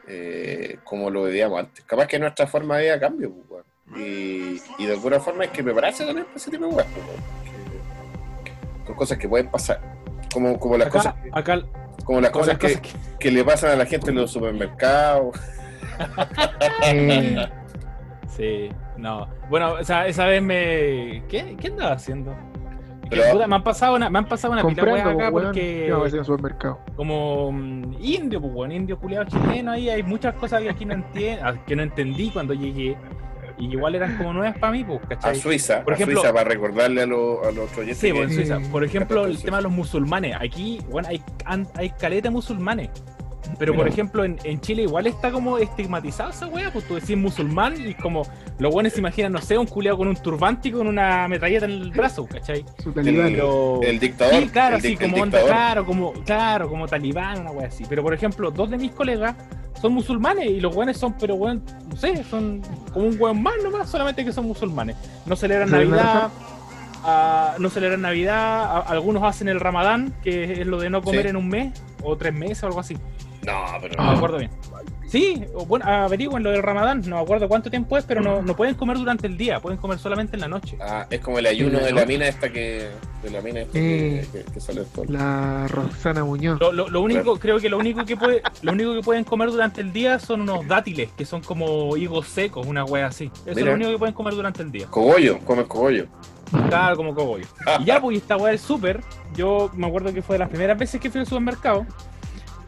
eh, 0.07 0.79
como 0.85 1.11
lo 1.11 1.22
veíamos 1.22 1.61
antes. 1.61 1.85
Capaz 1.85 2.07
que 2.07 2.18
nuestra 2.18 2.47
forma 2.47 2.76
de 2.76 2.85
vida 2.85 3.01
cambie, 3.01 3.29
pues, 3.49 3.64
y, 3.97 4.61
y 4.79 4.87
de 4.87 4.93
alguna 4.93 5.20
forma 5.20 5.45
hay 5.45 5.49
que 5.51 5.62
prepararse 5.62 6.05
también 6.05 6.26
para 6.26 6.37
ese 6.37 6.51
tipo 6.51 6.66
de 6.66 6.74
weas, 6.74 6.89
Son 8.89 8.97
cosas 8.97 9.18
que 9.18 9.28
pueden 9.28 9.49
pasar. 9.51 9.80
Como, 10.32 10.59
como 10.59 10.76
las 10.76 10.89
acá, 10.89 10.99
cosas, 10.99 11.14
acá, 11.32 11.61
como 12.05 12.20
las 12.20 12.30
como 12.30 12.41
cosas, 12.45 12.55
las 12.55 12.59
cosas 12.59 12.80
que, 12.80 12.89
que- 12.91 13.18
que 13.20 13.30
le 13.30 13.45
pasan 13.45 13.70
a 13.70 13.76
la 13.76 13.86
gente 13.86 14.11
en 14.11 14.16
los 14.16 14.30
supermercados. 14.32 15.36
Eh, 16.84 17.47
Sí, 18.28 18.68
no. 18.97 19.26
Bueno, 19.51 19.72
o 19.80 19.84
sea, 19.84 20.07
esa 20.07 20.26
vez 20.26 20.41
me. 20.41 21.24
¿Qué, 21.28 21.57
qué 21.61 21.68
andaba 21.68 21.93
haciendo? 21.93 22.32
Que, 23.11 23.16
Pero- 23.16 23.32
puta, 23.32 23.47
me 23.49 23.57
han 23.57 23.64
pasado 23.64 23.97
una, 23.97 24.09
me 24.11 24.18
han 24.18 24.26
pasado 24.26 24.53
una 24.53 24.62
pila 24.62 24.82
acá 25.11 25.30
porque 25.32 25.86
como 26.95 27.51
mm, 27.51 27.95
indio, 28.01 28.41
pues 28.41 28.53
bueno, 28.53 28.74
indio 28.74 28.99
culiado 28.99 29.24
chileno 29.24 29.72
ahí 29.72 29.89
hay 29.91 30.03
muchas 30.03 30.34
cosas 30.34 30.61
que 30.62 30.70
aquí 30.70 30.84
no 30.84 30.95
entiendo, 30.95 31.43
que 31.66 31.74
no 31.74 31.82
entendí 31.82 32.30
cuando 32.30 32.55
llegué. 32.55 32.97
Y 33.59 33.73
igual 33.73 33.95
eran 33.97 34.17
como 34.17 34.33
nuevas 34.33 34.57
para 34.59 34.73
mí, 34.73 34.85
pues, 34.85 35.01
A 35.05 35.09
¿cachai? 35.09 35.37
Suiza, 35.41 35.83
Por 35.83 35.93
a 35.95 35.97
ejemplo- 35.97 36.21
Suiza 36.21 36.33
para 36.33 36.49
recordarle 36.49 37.03
a, 37.03 37.07
los 37.07 37.47
a 37.47 37.51
los 37.51 37.77
oyentes 37.77 37.99
Sí, 37.99 38.09
que- 38.09 38.15
pues 38.15 38.31
en 38.31 38.35
Suiza. 38.37 38.61
Por 38.71 38.85
ejemplo, 38.85 39.27
el 39.27 39.43
tema 39.43 39.57
de 39.59 39.65
los 39.65 39.73
musulmanes. 39.73 40.37
Aquí, 40.41 40.81
bueno, 40.91 41.09
hay, 41.09 41.23
hay 41.75 41.91
caleta 41.91 42.31
musulmanes. 42.31 42.91
Pero 43.59 43.75
por 43.75 43.89
ejemplo, 43.89 44.25
en, 44.25 44.37
en 44.45 44.61
Chile 44.61 44.83
igual 44.83 45.07
está 45.07 45.31
como 45.31 45.57
estigmatizado 45.57 46.29
esa 46.31 46.47
wea, 46.49 46.71
pues 46.71 46.87
tú 46.87 46.97
decís 46.97 47.17
musulmán 47.17 47.75
y 47.89 47.95
como 47.95 48.23
los 48.59 48.71
buenos 48.71 48.93
se 48.93 48.99
imaginan, 48.99 49.33
no 49.33 49.41
sé, 49.41 49.57
un 49.57 49.67
culiado 49.67 49.97
con 49.97 50.07
un 50.09 50.17
turbante 50.17 50.69
y 50.69 50.73
con 50.73 50.87
una 50.87 51.27
metralleta 51.29 51.65
en 51.65 51.71
el 51.71 51.91
brazo, 51.91 52.27
¿cachai? 52.27 52.63
Su 52.83 52.93
talibán. 52.93 53.31
Pero... 53.33 53.81
el 53.83 53.99
dictador. 53.99 54.43
Sí, 54.43 54.49
claro, 54.51 54.77
el 54.77 54.83
sí, 54.83 54.89
el 54.89 54.99
como 54.99 55.23
onda, 55.23 55.39
dictador. 55.39 55.49
claro, 55.49 55.87
como, 55.87 56.13
claro, 56.25 56.69
como 56.69 56.87
talibán, 56.89 57.41
una 57.41 57.51
wea 57.53 57.69
así. 57.69 57.85
Pero 57.89 58.03
por 58.03 58.13
ejemplo, 58.13 58.51
dos 58.51 58.69
de 58.69 58.77
mis 58.77 58.91
colegas 58.91 59.35
son 59.81 59.93
musulmanes 59.95 60.47
y 60.47 60.61
los 60.61 60.74
weones 60.74 60.97
son, 60.97 61.14
pero 61.18 61.35
weón, 61.37 61.62
no 61.89 61.97
sé, 61.97 62.22
son 62.24 62.61
como 62.93 63.07
un 63.07 63.20
weón 63.20 63.43
más 63.43 63.55
nomás, 63.62 63.89
solamente 63.89 64.24
que 64.24 64.33
son 64.33 64.47
musulmanes. 64.47 64.97
No 65.26 65.37
celebran 65.37 65.68
¿Celebran 65.68 66.01
Navidad, 66.05 66.29
ah, 67.05 67.55
no 67.59 67.70
celebran 67.70 68.01
Navidad, 68.03 68.64
a- 68.64 68.79
algunos 68.81 69.22
hacen 69.22 69.49
el 69.49 69.61
Ramadán, 69.61 70.14
que 70.22 70.61
es 70.62 70.66
lo 70.66 70.79
de 70.79 70.91
no 70.91 71.03
comer 71.03 71.22
Sí. 71.22 71.29
en 71.29 71.37
un 71.37 71.49
mes, 71.49 71.81
o 72.03 72.16
tres 72.16 72.35
meses 72.35 72.62
o 72.64 72.66
algo 72.66 72.81
así. 72.81 72.97
No, 73.47 73.53
pero 73.81 73.95
No 74.03 74.11
me 74.11 74.16
acuerdo 74.16 74.39
bien. 74.39 74.51
Sí, 75.09 75.43
bueno, 75.67 75.87
averigüen 75.87 76.43
lo 76.43 76.51
del 76.51 76.63
Ramadán, 76.63 77.03
no 77.07 77.17
me 77.17 77.23
acuerdo 77.23 77.49
cuánto 77.49 77.71
tiempo 77.71 77.97
es, 77.97 78.05
pero 78.05 78.21
no, 78.21 78.43
no 78.43 78.55
pueden 78.55 78.75
comer 78.75 78.99
durante 78.99 79.27
el 79.27 79.39
día, 79.39 79.59
pueden 79.59 79.79
comer 79.79 79.99
solamente 79.99 80.37
en 80.37 80.41
la 80.43 80.49
noche. 80.49 80.77
Ah, 80.83 81.07
es 81.09 81.21
como 81.21 81.39
el 81.39 81.47
ayuno 81.47 81.79
¿En 81.79 81.83
la 81.83 81.87
de 81.87 81.93
la 81.95 82.01
noche? 82.03 82.07
mina 82.13 82.29
esta 82.29 82.51
que. 82.53 82.89
De 83.23 83.31
la 83.31 83.41
mina 83.41 83.61
esta 83.61 83.79
Eh. 83.79 84.29
que, 84.31 84.45
que, 84.45 84.53
que 84.53 84.61
sale 84.61 84.83
todo. 84.95 85.07
La 85.09 85.67
Roxana 85.69 86.25
Muñoz. 86.25 86.61
Lo, 86.61 86.73
lo- 86.73 86.89
lo 86.91 87.01
único, 87.01 87.39
creo 87.39 87.59
que 87.59 87.69
lo 87.71 87.79
único 87.79 88.05
que 88.05 88.17
puede, 88.19 88.43
lo 88.63 88.73
único 88.73 88.93
que 88.95 89.01
pueden 89.01 89.25
comer 89.25 89.51
durante 89.51 89.81
el 89.81 89.93
día 89.95 90.19
son 90.19 90.43
unos 90.43 90.67
dátiles, 90.69 91.09
que 91.17 91.25
son 91.25 91.41
como 91.43 91.97
higos 91.97 92.27
secos, 92.29 92.67
una 92.67 92.85
wea 92.85 93.07
así. 93.07 93.31
Eso 93.47 93.59
es 93.61 93.65
lo 93.65 93.73
único 93.73 93.91
que 93.91 93.99
pueden 93.99 94.15
comer 94.15 94.35
durante 94.35 94.63
el 94.63 94.71
día. 94.71 94.87
Cogollo, 94.89 95.39
comen 95.41 95.65
cogollo. 95.65 96.07
Claro, 96.69 96.97
como 96.97 97.15
cogollo. 97.15 97.47
Y 97.81 97.85
ya, 97.87 97.99
pues, 98.01 98.19
esta 98.19 98.37
wea 98.37 98.51
del 98.51 98.59
súper, 98.59 99.01
yo 99.35 99.71
me 99.75 99.87
acuerdo 99.87 100.13
que 100.13 100.21
fue 100.23 100.35
de 100.35 100.41
las 100.41 100.49
primeras 100.51 100.79
veces 100.79 101.01
que 101.01 101.11
fui 101.11 101.21
al 101.21 101.27
supermercado. 101.27 101.87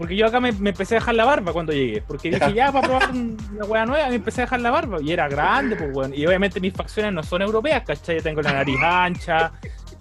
Porque 0.01 0.17
yo 0.17 0.27
acá 0.27 0.41
me, 0.41 0.51
me 0.53 0.71
empecé 0.71 0.95
a 0.97 0.99
dejar 1.01 1.15
la 1.15 1.27
barba 1.27 1.53
cuando 1.53 1.75
llegué. 1.75 2.01
Porque 2.01 2.31
dije, 2.31 2.55
ya, 2.55 2.73
para 2.73 2.87
probar 2.89 3.11
un- 3.11 3.37
una 3.55 3.65
wea 3.67 3.85
nueva, 3.85 4.09
me 4.09 4.15
empecé 4.15 4.41
a 4.41 4.45
dejar 4.47 4.61
la 4.63 4.71
barba. 4.71 4.97
Y 5.03 5.13
era 5.13 5.29
grande, 5.29 5.77
pues, 5.77 5.91
weón. 5.95 6.15
Y 6.15 6.27
obviamente 6.27 6.59
mis 6.59 6.73
facciones 6.73 7.13
no 7.13 7.23
son 7.23 7.43
europeas, 7.43 7.83
¿cachai? 7.87 8.17
Yo 8.17 8.23
tengo 8.23 8.41
la 8.41 8.55
nariz 8.55 8.79
ancha, 8.83 9.53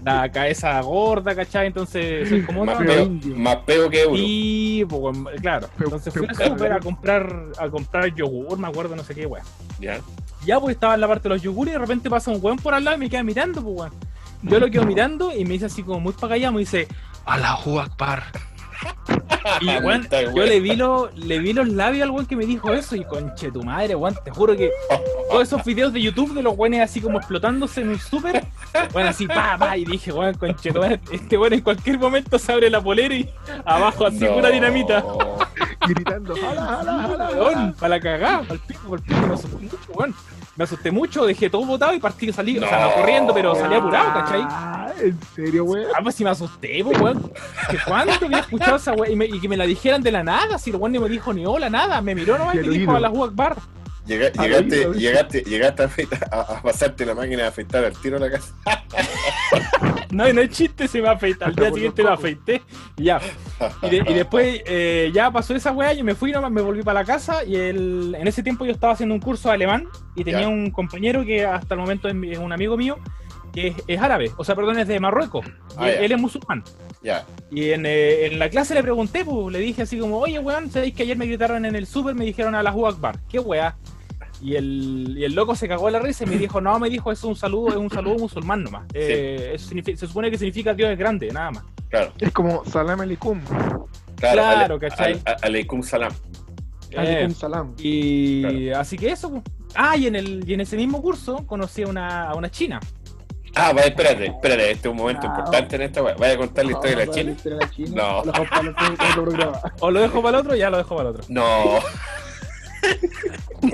la 0.01 0.31
cabeza 0.31 0.79
gorda, 0.79 1.35
¿cachai? 1.35 1.67
Entonces 1.67 2.29
soy 2.29 2.43
como 2.43 2.63
Más 2.63 2.77
peo, 2.77 3.03
indio. 3.03 3.35
más 3.35 3.57
peo 3.57 3.89
que 3.89 4.03
euro. 4.03 4.15
y, 4.17 4.85
pues, 4.87 5.01
weón, 5.01 5.25
claro. 5.41 5.67
Entonces 5.77 6.13
fui 6.13 6.27
súper 6.33 6.71
a 6.71 6.79
comprar, 6.79 7.35
a 7.59 7.67
comprar 7.67 8.15
yogur, 8.15 8.57
me 8.57 8.69
acuerdo, 8.69 8.95
no 8.95 9.03
sé 9.03 9.13
qué, 9.13 9.25
weón. 9.25 9.45
¿Ya? 9.81 9.99
Ya, 10.45 10.57
pues 10.61 10.75
estaba 10.75 10.93
en 10.95 11.01
la 11.01 11.07
parte 11.09 11.23
de 11.27 11.35
los 11.35 11.41
yogures 11.41 11.71
y 11.71 11.73
de 11.73 11.79
repente 11.79 12.09
pasa 12.09 12.31
un 12.31 12.39
weón 12.41 12.55
por 12.57 12.73
al 12.73 12.85
lado 12.85 12.95
y 12.95 12.99
me 13.01 13.09
queda 13.09 13.21
mirando, 13.23 13.61
pues, 13.61 13.75
weón. 13.77 13.91
Yo 14.43 14.57
lo 14.61 14.71
quedo 14.71 14.85
mirando 14.85 15.35
y 15.35 15.43
me 15.43 15.51
dice 15.55 15.65
así 15.65 15.83
como 15.83 15.99
muy 15.99 16.13
para 16.13 16.35
allá, 16.35 16.49
me 16.53 16.59
dice, 16.59 16.87
Allahu 17.25 17.81
Akbar. 17.81 18.23
Y, 19.61 19.67
weón, 19.83 20.07
yo 20.35 20.45
le 20.45 20.59
vi, 20.59 20.75
lo, 20.75 21.09
le 21.15 21.39
vi 21.39 21.53
los 21.53 21.67
labios 21.69 22.03
al 22.03 22.11
weón 22.11 22.25
que 22.25 22.35
me 22.35 22.45
dijo 22.45 22.73
eso 22.73 22.95
y 22.95 23.03
conche 23.03 23.51
tu 23.51 23.63
madre, 23.63 23.95
weón, 23.95 24.15
te 24.23 24.31
juro 24.31 24.55
que 24.55 24.71
todos 25.29 25.43
esos 25.43 25.63
videos 25.63 25.93
de 25.93 26.01
YouTube 26.01 26.33
de 26.33 26.41
los 26.43 26.57
weones 26.57 26.81
así 26.81 26.99
como 27.01 27.17
explotándose 27.17 27.81
en 27.81 27.89
un 27.89 27.99
súper, 27.99 28.43
bueno, 28.91 29.09
así 29.09 29.27
pa, 29.27 29.57
pa, 29.57 29.77
y 29.77 29.85
dije, 29.85 30.11
weón, 30.11 30.33
conche 30.35 30.71
tu 30.71 30.79
madre, 30.79 30.99
este 31.11 31.37
weón 31.37 31.53
en 31.53 31.61
cualquier 31.61 31.97
momento 31.99 32.37
se 32.39 32.51
abre 32.51 32.69
la 32.69 32.81
polera 32.81 33.13
y 33.15 33.29
abajo 33.65 34.05
así 34.07 34.19
No. 34.19 34.33
pura 34.35 34.49
dinamita. 34.49 35.03
Gritando. 35.87 36.35
¡Jala, 36.35 36.61
jala, 36.65 36.93
jala! 37.07 37.29
Weón, 37.31 37.73
para 37.73 37.89
la 37.95 37.99
cagada, 37.99 38.41
para 38.41 38.53
el 38.53 38.59
pico, 38.59 38.81
para 38.89 38.95
el 38.97 39.03
pico, 39.03 39.57
mucho, 39.59 39.77
weón. 39.93 40.15
Me 40.59 40.65
asusté 40.65 40.91
mucho, 40.91 41.25
dejé 41.25 41.49
todo 41.49 41.63
botado 41.63 41.93
y 41.93 41.99
partí, 41.99 42.33
salí, 42.33 42.57
o 42.57 42.67
sea, 42.67 42.81
no 42.81 42.93
corriendo, 42.95 43.33
pero 43.33 43.55
salí 43.55 43.75
apurado, 43.75 44.11
¿cachai? 44.11 44.41
Ah, 44.43 44.91
¿En 45.01 45.17
serio, 45.33 45.63
weón? 45.63 45.87
Ah, 45.95 46.01
pues 46.03 46.15
si 46.15 46.25
me 46.25 46.31
asusté, 46.31 46.83
pues, 46.83 46.99
weón. 46.99 47.31
Que 47.71 47.77
cuándo 47.87 48.11
había 48.25 48.39
escuchado 48.39 48.75
esa 48.75 48.91
weón 48.91 49.21
y, 49.21 49.39
que 49.39 49.47
me 49.47 49.55
la 49.55 49.63
dijeran 49.63 50.03
de 50.03 50.11
la 50.11 50.21
nada, 50.21 50.57
si 50.57 50.71
el 50.71 50.75
weón 50.75 50.91
ni 50.91 50.99
me 50.99 51.07
dijo 51.07 51.31
ni 51.31 51.45
hola, 51.45 51.69
nada, 51.69 52.01
me 52.01 52.13
miró 52.13 52.37
nomás 52.37 52.55
y 52.55 52.57
me 52.57 52.77
dijo 52.77 52.93
a 52.93 52.99
la 52.99 53.07
Bar. 53.09 53.55
Llega- 54.09 54.31
llegaste, 54.31 54.87
vi. 54.89 54.99
llegaste, 54.99 55.41
llegaste 55.43 55.83
a, 55.83 56.35
a- 56.35 56.41
a 56.57 56.61
pasarte 56.61 57.05
la 57.05 57.13
máquina 57.13 57.43
de 57.43 57.47
afeitar 57.49 57.85
al 57.85 57.93
tiro 58.01 58.17
a 58.17 58.19
la 58.19 58.31
casa. 58.31 58.53
No, 60.11 60.27
y 60.27 60.33
no 60.33 60.41
es 60.41 60.49
chiste, 60.49 60.87
se 60.87 61.01
me 61.03 61.07
afeita. 61.09 61.45
Al 61.45 61.55
día 61.55 61.71
siguiente 61.71 62.03
me 62.03 62.09
afeité 62.09 62.61
y 62.97 63.03
ya. 63.03 63.21
Y, 63.83 63.89
de- 63.91 63.97
y 64.09 64.13
después 64.15 64.61
eh, 64.65 65.11
ya 65.13 65.29
pasó 65.29 65.53
esa 65.55 65.71
weá, 65.71 65.93
yo 65.93 66.03
me 66.03 66.15
fui 66.15 66.31
nomás, 66.31 66.51
me 66.51 66.61
volví 66.61 66.81
para 66.81 67.01
la 67.01 67.05
casa 67.05 67.43
y 67.43 67.55
el, 67.55 68.15
en 68.17 68.27
ese 68.27 68.41
tiempo 68.41 68.65
yo 68.65 68.71
estaba 68.71 68.93
haciendo 68.93 69.13
un 69.13 69.21
curso 69.21 69.49
de 69.49 69.55
alemán 69.55 69.87
y 70.15 70.23
tenía 70.23 70.41
Ya. 70.41 70.47
un 70.47 70.71
compañero 70.71 71.23
que 71.23 71.45
hasta 71.45 71.75
el 71.75 71.79
momento 71.79 72.07
es, 72.09 72.15
un 72.39 72.51
amigo 72.51 72.75
mío 72.75 72.97
que 73.53 73.67
es, 73.67 73.75
es 73.87 73.99
árabe, 74.01 74.31
o 74.37 74.43
sea, 74.43 74.55
perdón, 74.55 74.79
es 74.79 74.87
de 74.87 74.99
Marruecos. 74.99 75.45
Y 75.45 75.51
Ah, 75.77 75.89
él 75.91 76.11
es 76.11 76.19
musulmán. 76.19 76.63
Ya. 77.03 77.25
Y 77.51 77.69
en, 77.71 77.85
eh, 77.85 78.25
en 78.27 78.39
la 78.39 78.49
clase 78.49 78.73
le 78.73 78.81
pregunté, 78.83 79.23
pues, 79.25 79.51
le 79.53 79.59
dije 79.59 79.83
así 79.83 79.97
como, 79.99 80.17
oye, 80.17 80.39
weón, 80.39 80.71
¿sabéis 80.71 80.93
que 80.95 81.03
ayer 81.03 81.17
me 81.17 81.25
gritaron 81.27 81.65
en 81.65 81.75
el 81.75 81.85
súper? 81.87 82.15
Me 82.15 82.25
dijeron 82.25 82.55
a 82.55 82.63
la 82.63 82.71
Akbar. 82.71 83.19
¿Qué 83.29 83.37
weá? 83.39 83.75
Y 84.41 84.55
el, 84.55 85.15
y 85.17 85.25
el 85.25 85.33
loco 85.33 85.53
se 85.55 85.67
cagó 85.67 85.87
de 85.87 85.91
la 85.91 85.99
risa 85.99 86.23
y 86.23 86.27
me 86.27 86.37
dijo, 86.37 86.61
no, 86.61 86.79
me 86.79 86.89
dijo, 86.89 87.11
es 87.11 87.23
un 87.23 87.35
saludo, 87.35 87.69
es 87.69 87.75
un 87.75 87.89
saludo 87.89 88.15
musulmán 88.19 88.63
nomás. 88.63 88.85
Eh, 88.93 89.51
eso 89.55 89.69
se 89.83 90.07
supone 90.07 90.31
que 90.31 90.37
significa 90.37 90.73
Dios 90.73 90.89
es 90.91 90.97
grande, 90.97 91.29
nada 91.31 91.51
más. 91.51 91.63
Claro, 91.89 92.13
Es 92.19 92.31
como 92.31 92.63
salam 92.65 93.01
aleikum. 93.01 93.41
claro. 93.41 93.87
Claro, 94.15 94.75
ale- 94.75 94.79
¿cachai? 94.79 95.13
al- 95.13 95.21
al- 95.25 95.37
Aleikum 95.41 95.81
salam. 95.83 96.11
Aleikum 96.95 97.31
Eh, 97.31 97.35
salam. 97.35 97.73
y 97.77 98.69
así 98.69 98.97
que 98.97 99.11
eso. 99.11 99.29
pues. 99.29 99.43
Ah, 99.75 99.97
y 99.97 100.07
en, 100.07 100.15
el, 100.15 100.47
y 100.49 100.53
en 100.53 100.61
ese 100.61 100.75
mismo 100.77 101.01
curso 101.01 101.45
conocí 101.45 101.83
a 101.83 101.87
una, 101.87 102.29
a 102.29 102.35
una 102.35 102.49
china. 102.49 102.79
Ah, 103.55 103.73
vaya, 103.73 103.87
espérate, 103.87 104.27
espérate, 104.27 104.71
este 104.71 104.87
es 104.87 104.91
un 104.91 104.97
momento 104.97 105.25
importante 105.27 105.75
en 105.75 105.81
esta. 105.81 106.01
Vaya 106.01 106.33
a 106.33 106.37
contar 106.37 106.65
la 106.65 106.71
historia 106.71 106.95
de 106.97 107.05
la 107.07 107.11
China. 107.11 107.31
historia 107.31 107.57
de 107.57 107.65
la 107.65 107.71
China. 107.71 107.89
No. 107.95 108.25
Lo 108.25 108.31
dejamos 108.31 108.49
para 108.49 108.87
el 108.87 108.93
otro 108.93 109.23
programa. 109.23 109.61
O 109.81 109.91
lo 109.91 109.99
dejo 110.01 110.21
para 110.21 110.37
el 110.37 110.45
otro, 110.45 110.55
ya 110.55 110.69
lo 110.69 110.77
dejo 110.77 110.95
para 110.95 111.09
el 111.09 111.15
otro. 111.15 111.25
No. 111.29 111.79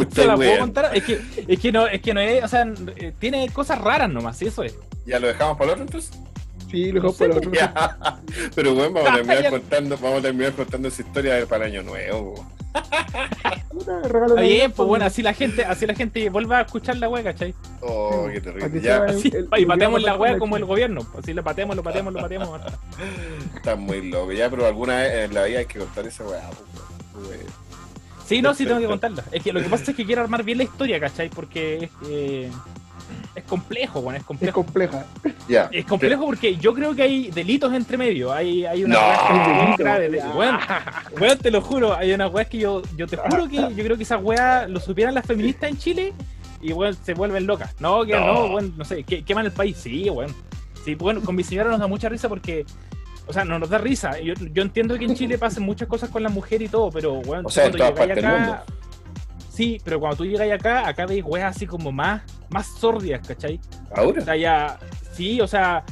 Se 0.13 0.25
la 0.25 0.35
puedo 0.35 0.59
contar. 0.59 0.95
Es 0.95 1.03
que, 1.03 1.21
es 1.47 1.59
que 1.59 1.71
no, 1.71 1.87
es 1.87 2.01
que 2.01 2.13
no 2.13 2.19
es, 2.19 2.43
o 2.43 2.47
sea, 2.47 2.65
eh, 2.97 3.13
tiene 3.19 3.49
cosas 3.49 3.79
raras 3.79 4.09
nomás, 4.09 4.41
eso 4.41 4.63
es. 4.63 4.75
¿Ya 5.05 5.19
lo 5.19 5.27
dejamos 5.27 5.57
para 5.57 5.73
el 5.73 5.81
otro 5.81 5.83
entonces? 5.85 6.19
Sí, 6.71 6.91
lo 6.91 6.95
dejamos 6.95 7.15
para 7.17 7.31
el 7.31 7.37
otro. 7.37 7.51
Ya. 7.51 8.19
Pero 8.55 8.73
bueno, 8.73 8.93
vamos 8.93 9.09
a 9.09 9.15
terminar 9.15 9.49
contando, 9.49 9.97
vamos 9.97 10.19
a 10.19 10.21
terminar 10.21 10.53
contando 10.53 10.87
esa 10.87 11.01
historia 11.01 11.45
para 11.45 11.65
el 11.65 11.73
año 11.73 11.83
nuevo. 11.83 12.45
Está 13.77 14.41
bien, 14.41 14.71
pues 14.71 14.87
bueno, 14.87 15.05
así 15.05 15.21
la 15.21 15.33
gente, 15.33 15.63
así 15.63 15.85
la 15.85 15.93
gente 15.93 16.29
vuelva 16.29 16.59
a 16.59 16.61
escuchar 16.61 16.97
la 16.97 17.09
wea, 17.09 17.23
¿cachai? 17.23 17.53
Oh, 17.81 18.27
qué 18.31 18.41
terrible. 18.41 18.71
que 18.71 18.81
Ya, 18.81 19.03
Así, 19.03 19.29
el- 19.33 19.47
y 19.57 19.63
el 19.63 19.79
día 19.79 19.89
la 19.89 20.17
wea 20.17 20.33
la 20.33 20.39
como 20.39 20.57
el 20.57 20.65
gobierno. 20.65 21.05
Así 21.17 21.33
le 21.33 21.43
patemos, 21.43 21.75
lo 21.75 21.83
patemos, 21.83 22.13
lo 22.13 22.19
patemos. 22.21 22.61
está 23.55 23.75
muy 23.75 24.09
loco. 24.09 24.31
Ya, 24.31 24.49
pero 24.49 24.65
alguna 24.65 24.97
vez 24.97 25.25
en 25.25 25.33
la 25.33 25.43
vida 25.45 25.59
hay 25.59 25.65
que 25.65 25.79
contar 25.79 26.05
esa 26.07 26.23
weá. 26.25 26.49
pues, 27.13 27.27
weón. 27.27 27.64
Sí, 28.26 28.41
no, 28.41 28.53
sí 28.53 28.65
tengo 28.65 28.80
que 28.80 28.88
contarla. 28.88 29.23
Es 29.32 29.43
que 29.43 29.53
lo 29.53 29.61
que 29.61 29.69
pasa 29.69 29.91
es 29.91 29.97
que 29.97 30.05
quiero 30.05 30.21
armar 30.21 30.43
bien 30.43 30.57
la 30.57 30.63
historia, 30.63 30.99
¿cachai? 30.99 31.30
Porque 31.30 31.86
es, 31.86 31.89
eh, 32.09 32.49
es 33.36 33.43
complejo, 33.43 34.01
bueno, 34.01 34.17
es 34.17 34.21
Es 34.23 34.28
complejo. 34.28 34.63
compleja. 34.63 35.05
Ya. 35.47 35.69
Es 35.71 35.86
complejo 35.86 36.26
porque 36.26 36.55
yo 36.57 36.73
creo 36.73 36.95
que 36.95 37.03
hay 37.03 37.30
delitos 37.32 37.71
entre 37.73 37.97
medio. 37.97 38.34
Hay, 38.34 38.65
hay 38.65 38.84
una 38.84 38.95
No. 38.95 39.78
de- 39.78 40.21
Weón, 40.36 40.57
weón, 41.19 41.38
te 41.38 41.51
lo 41.51 41.61
juro, 41.61 41.93
hay 41.95 42.13
unas 42.13 42.34
weas 42.34 42.47
que 42.47 42.57
yo, 42.57 42.82
yo 42.97 43.05
te 43.07 43.17
juro 43.17 43.47
que 43.47 43.57
yo 43.57 43.84
creo 43.84 43.97
que 43.97 44.03
esas 44.03 44.23
weas 44.23 44.69
lo 44.69 44.80
supieran 44.80 45.13
las 45.13 45.26
feministas 45.26 45.69
en 45.69 45.78
Chile 45.78 46.13
y 46.61 46.73
weón, 46.73 46.95
se 47.03 47.13
vuelven 47.13 47.45
locas. 47.45 47.76
No, 47.80 48.03
que 48.05 48.13
No. 48.13 48.26
no, 48.26 48.45
weón, 48.55 48.73
no 48.76 48.86
sé, 48.86 49.03
que, 49.03 49.23
queman 49.23 49.45
el 49.45 49.51
país. 49.51 49.78
Sí, 49.78 50.09
weón. 50.09 50.34
Sí, 50.84 50.95
bueno, 50.95 51.21
con 51.21 51.36
mi 51.36 51.43
señora 51.43 51.69
nos 51.69 51.80
da 51.80 51.88
mucha 51.88 52.09
risa 52.09 52.28
porque. 52.30 52.65
O 53.28 53.34
sea, 53.34 53.43
no 53.43 53.57
nos 53.59 53.69
da 53.69 53.78
risa. 53.80 54.19
Yo, 54.19 54.34
yo 54.53 54.61
entiendo 54.61 54.97
que 54.97 55.05
en 55.05 55.15
Chile 55.15 55.38
pasen 55.38 55.63
muchas 55.63 55.88
cosas 55.88 56.09
con 56.09 56.21
la 56.23 56.30
mujer 56.30 56.61
y 56.61 56.67
todo, 56.67 56.91
pero 56.91 57.13
weón, 57.19 57.45
O 57.45 57.49
sea, 57.49 57.71
cuando 57.71 57.89
llegáis 58.05 58.17
acá. 58.23 58.63
Sí, 59.51 59.80
pero 59.84 59.99
cuando 59.99 60.17
tú 60.17 60.26
llegáis 60.26 60.53
acá, 60.53 60.88
acá 60.88 61.05
veis 61.05 61.23
weas 61.26 61.55
así 61.55 61.65
como 61.65 61.91
más, 61.91 62.21
más 62.49 62.67
sordias, 62.67 63.26
¿cachai? 63.26 63.59
O 63.91 63.99
¿Ahora? 63.99 64.21
sea, 64.21 64.36
ya, 64.36 64.78
sí, 65.13 65.39
o 65.41 65.47
sea, 65.47 65.84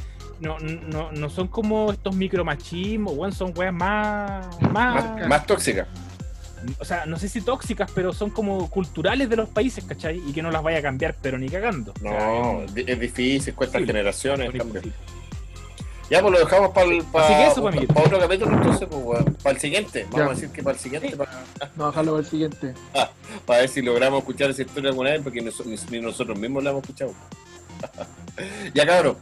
no, 0.42 0.60
no, 0.60 1.12
no 1.14 1.30
son 1.30 1.48
como 1.48 1.92
estos 1.92 2.14
micromachismos, 2.16 3.14
weón, 3.16 3.32
son 3.32 3.54
weas 3.56 3.74
más, 3.74 4.46
más, 4.62 4.72
Más, 5.16 5.28
más 5.28 5.46
tóxica. 5.48 5.88
o 6.78 6.84
sea, 6.86 7.06
no 7.06 7.18
sé 7.18 7.30
si 7.30 7.40
tóxicas, 7.42 7.90
pero 7.96 8.12
son 8.12 8.30
como 8.32 8.70
culturales 8.70 9.30
de 9.30 9.38
los 9.38 9.48
países, 9.50 9.86
¿cachai? 9.86 10.22
Y 10.28 10.34
que 10.34 10.42
no 10.42 10.52
las 10.52 10.62
vaya 10.62 10.80
a 10.80 10.82
cambiar, 10.82 11.16
pero 11.22 11.38
ni 11.38 11.48
cagando. 11.48 11.94
O 11.96 12.00
sea, 12.00 12.12
No, 12.12 12.62
es- 12.64 12.74
di- 12.74 12.84
es 12.86 13.00
difícil, 13.00 13.54
cuesta 13.56 13.80
imposible. 13.80 13.94
generaciones. 13.94 14.50
es. 14.56 14.94
Ya, 16.10 16.22
pues 16.22 16.34
lo 16.34 16.40
dejamos 16.40 16.72
para 16.72 16.88
el 16.88 17.00
Así 17.14 17.34
que 17.34 17.48
eso, 17.48 17.68
amiguito. 17.68 17.94
otro 17.98 18.20
capítulo 18.20 18.52
entonces, 18.56 18.88
pues, 18.92 19.24
para 19.42 19.56
el 19.56 19.62
siguiente. 19.62 20.04
Vamos 20.12 20.18
Ya. 20.20 20.26
a 20.26 20.30
decir 20.36 20.50
que 20.50 20.62
para 20.64 20.74
el 20.76 20.80
siguiente, 20.80 21.16
para, 21.18 21.32
No, 21.76 21.88
dejarlo 21.88 22.12
para 22.12 22.24
el 22.24 22.30
siguiente. 22.30 22.74
para 23.46 23.60
ver 23.62 23.70
si 23.70 23.82
logramos 23.82 24.20
escuchar 24.20 24.50
esa 24.52 24.62
historia 24.62 24.90
alguna 24.90 25.12
vez, 25.12 25.22
porque 25.24 25.42
nos- 25.42 25.66
ni, 25.66 25.76
ni 25.90 26.00
nosotros 26.02 26.38
mismos 26.38 26.64
la 26.64 26.70
hemos 26.72 26.84
escuchado. 26.84 27.14
ya, 28.74 28.86
cabrón. 28.86 29.18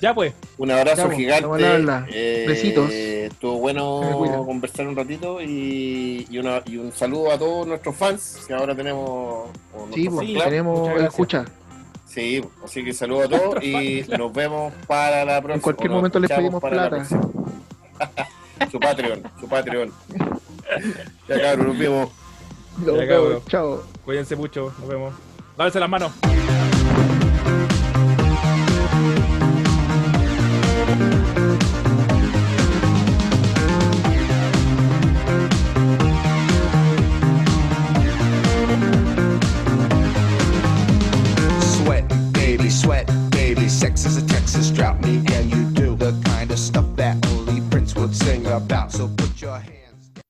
Ya 0.00 0.14
pues, 0.14 0.32
Un 0.58 0.70
abrazo 0.70 0.96
Ya, 1.02 1.04
pues, 1.06 1.16
gigante. 1.16 2.06
Eh, 2.12 2.44
Besitos. 2.46 2.90
Estuvo 2.90 3.58
bueno 3.58 4.44
conversar 4.46 4.86
un 4.86 4.94
ratito 4.96 5.40
y, 5.40 6.26
y, 6.30 6.38
una- 6.38 6.62
y 6.66 6.76
un 6.76 6.92
saludo 6.92 7.32
a 7.32 7.38
todos 7.38 7.66
nuestros 7.66 7.96
fans, 7.96 8.44
que 8.46 8.54
ahora 8.54 8.74
tenemos 8.76 9.48
Sí, 9.94 10.08
pues, 10.08 10.26
tenemos 10.44 10.78
muchas 10.80 10.94
gracias. 10.94 11.12
escucha. 11.14 11.44
Sí, 12.18 12.44
así 12.64 12.84
que 12.84 12.92
saludo 12.92 13.22
a 13.22 13.28
todos 13.28 13.62
y 13.62 14.04
nos 14.18 14.32
vemos 14.32 14.72
para 14.88 15.24
la 15.24 15.34
próxima. 15.40 15.54
En 15.54 15.60
cualquier 15.60 15.90
momento 15.90 16.18
les 16.18 16.28
pedimos 16.28 16.60
plata. 16.60 17.04
su 18.72 18.80
Patreon, 18.80 19.22
su 19.38 19.48
Patreon. 19.48 19.92
Ya 21.28 21.40
cabrón, 21.40 21.68
nos 21.68 21.78
vemos. 21.78 22.10
Nos 22.78 22.86
Ya, 22.86 22.92
vemos, 22.92 23.08
cabrón. 23.08 23.42
Chao. 23.46 23.82
cuídense 24.04 24.34
mucho, 24.34 24.74
nos 24.80 24.88
vemos. 24.88 25.14
Lávense 25.56 25.78
las 25.78 25.88
manos. 25.88 26.12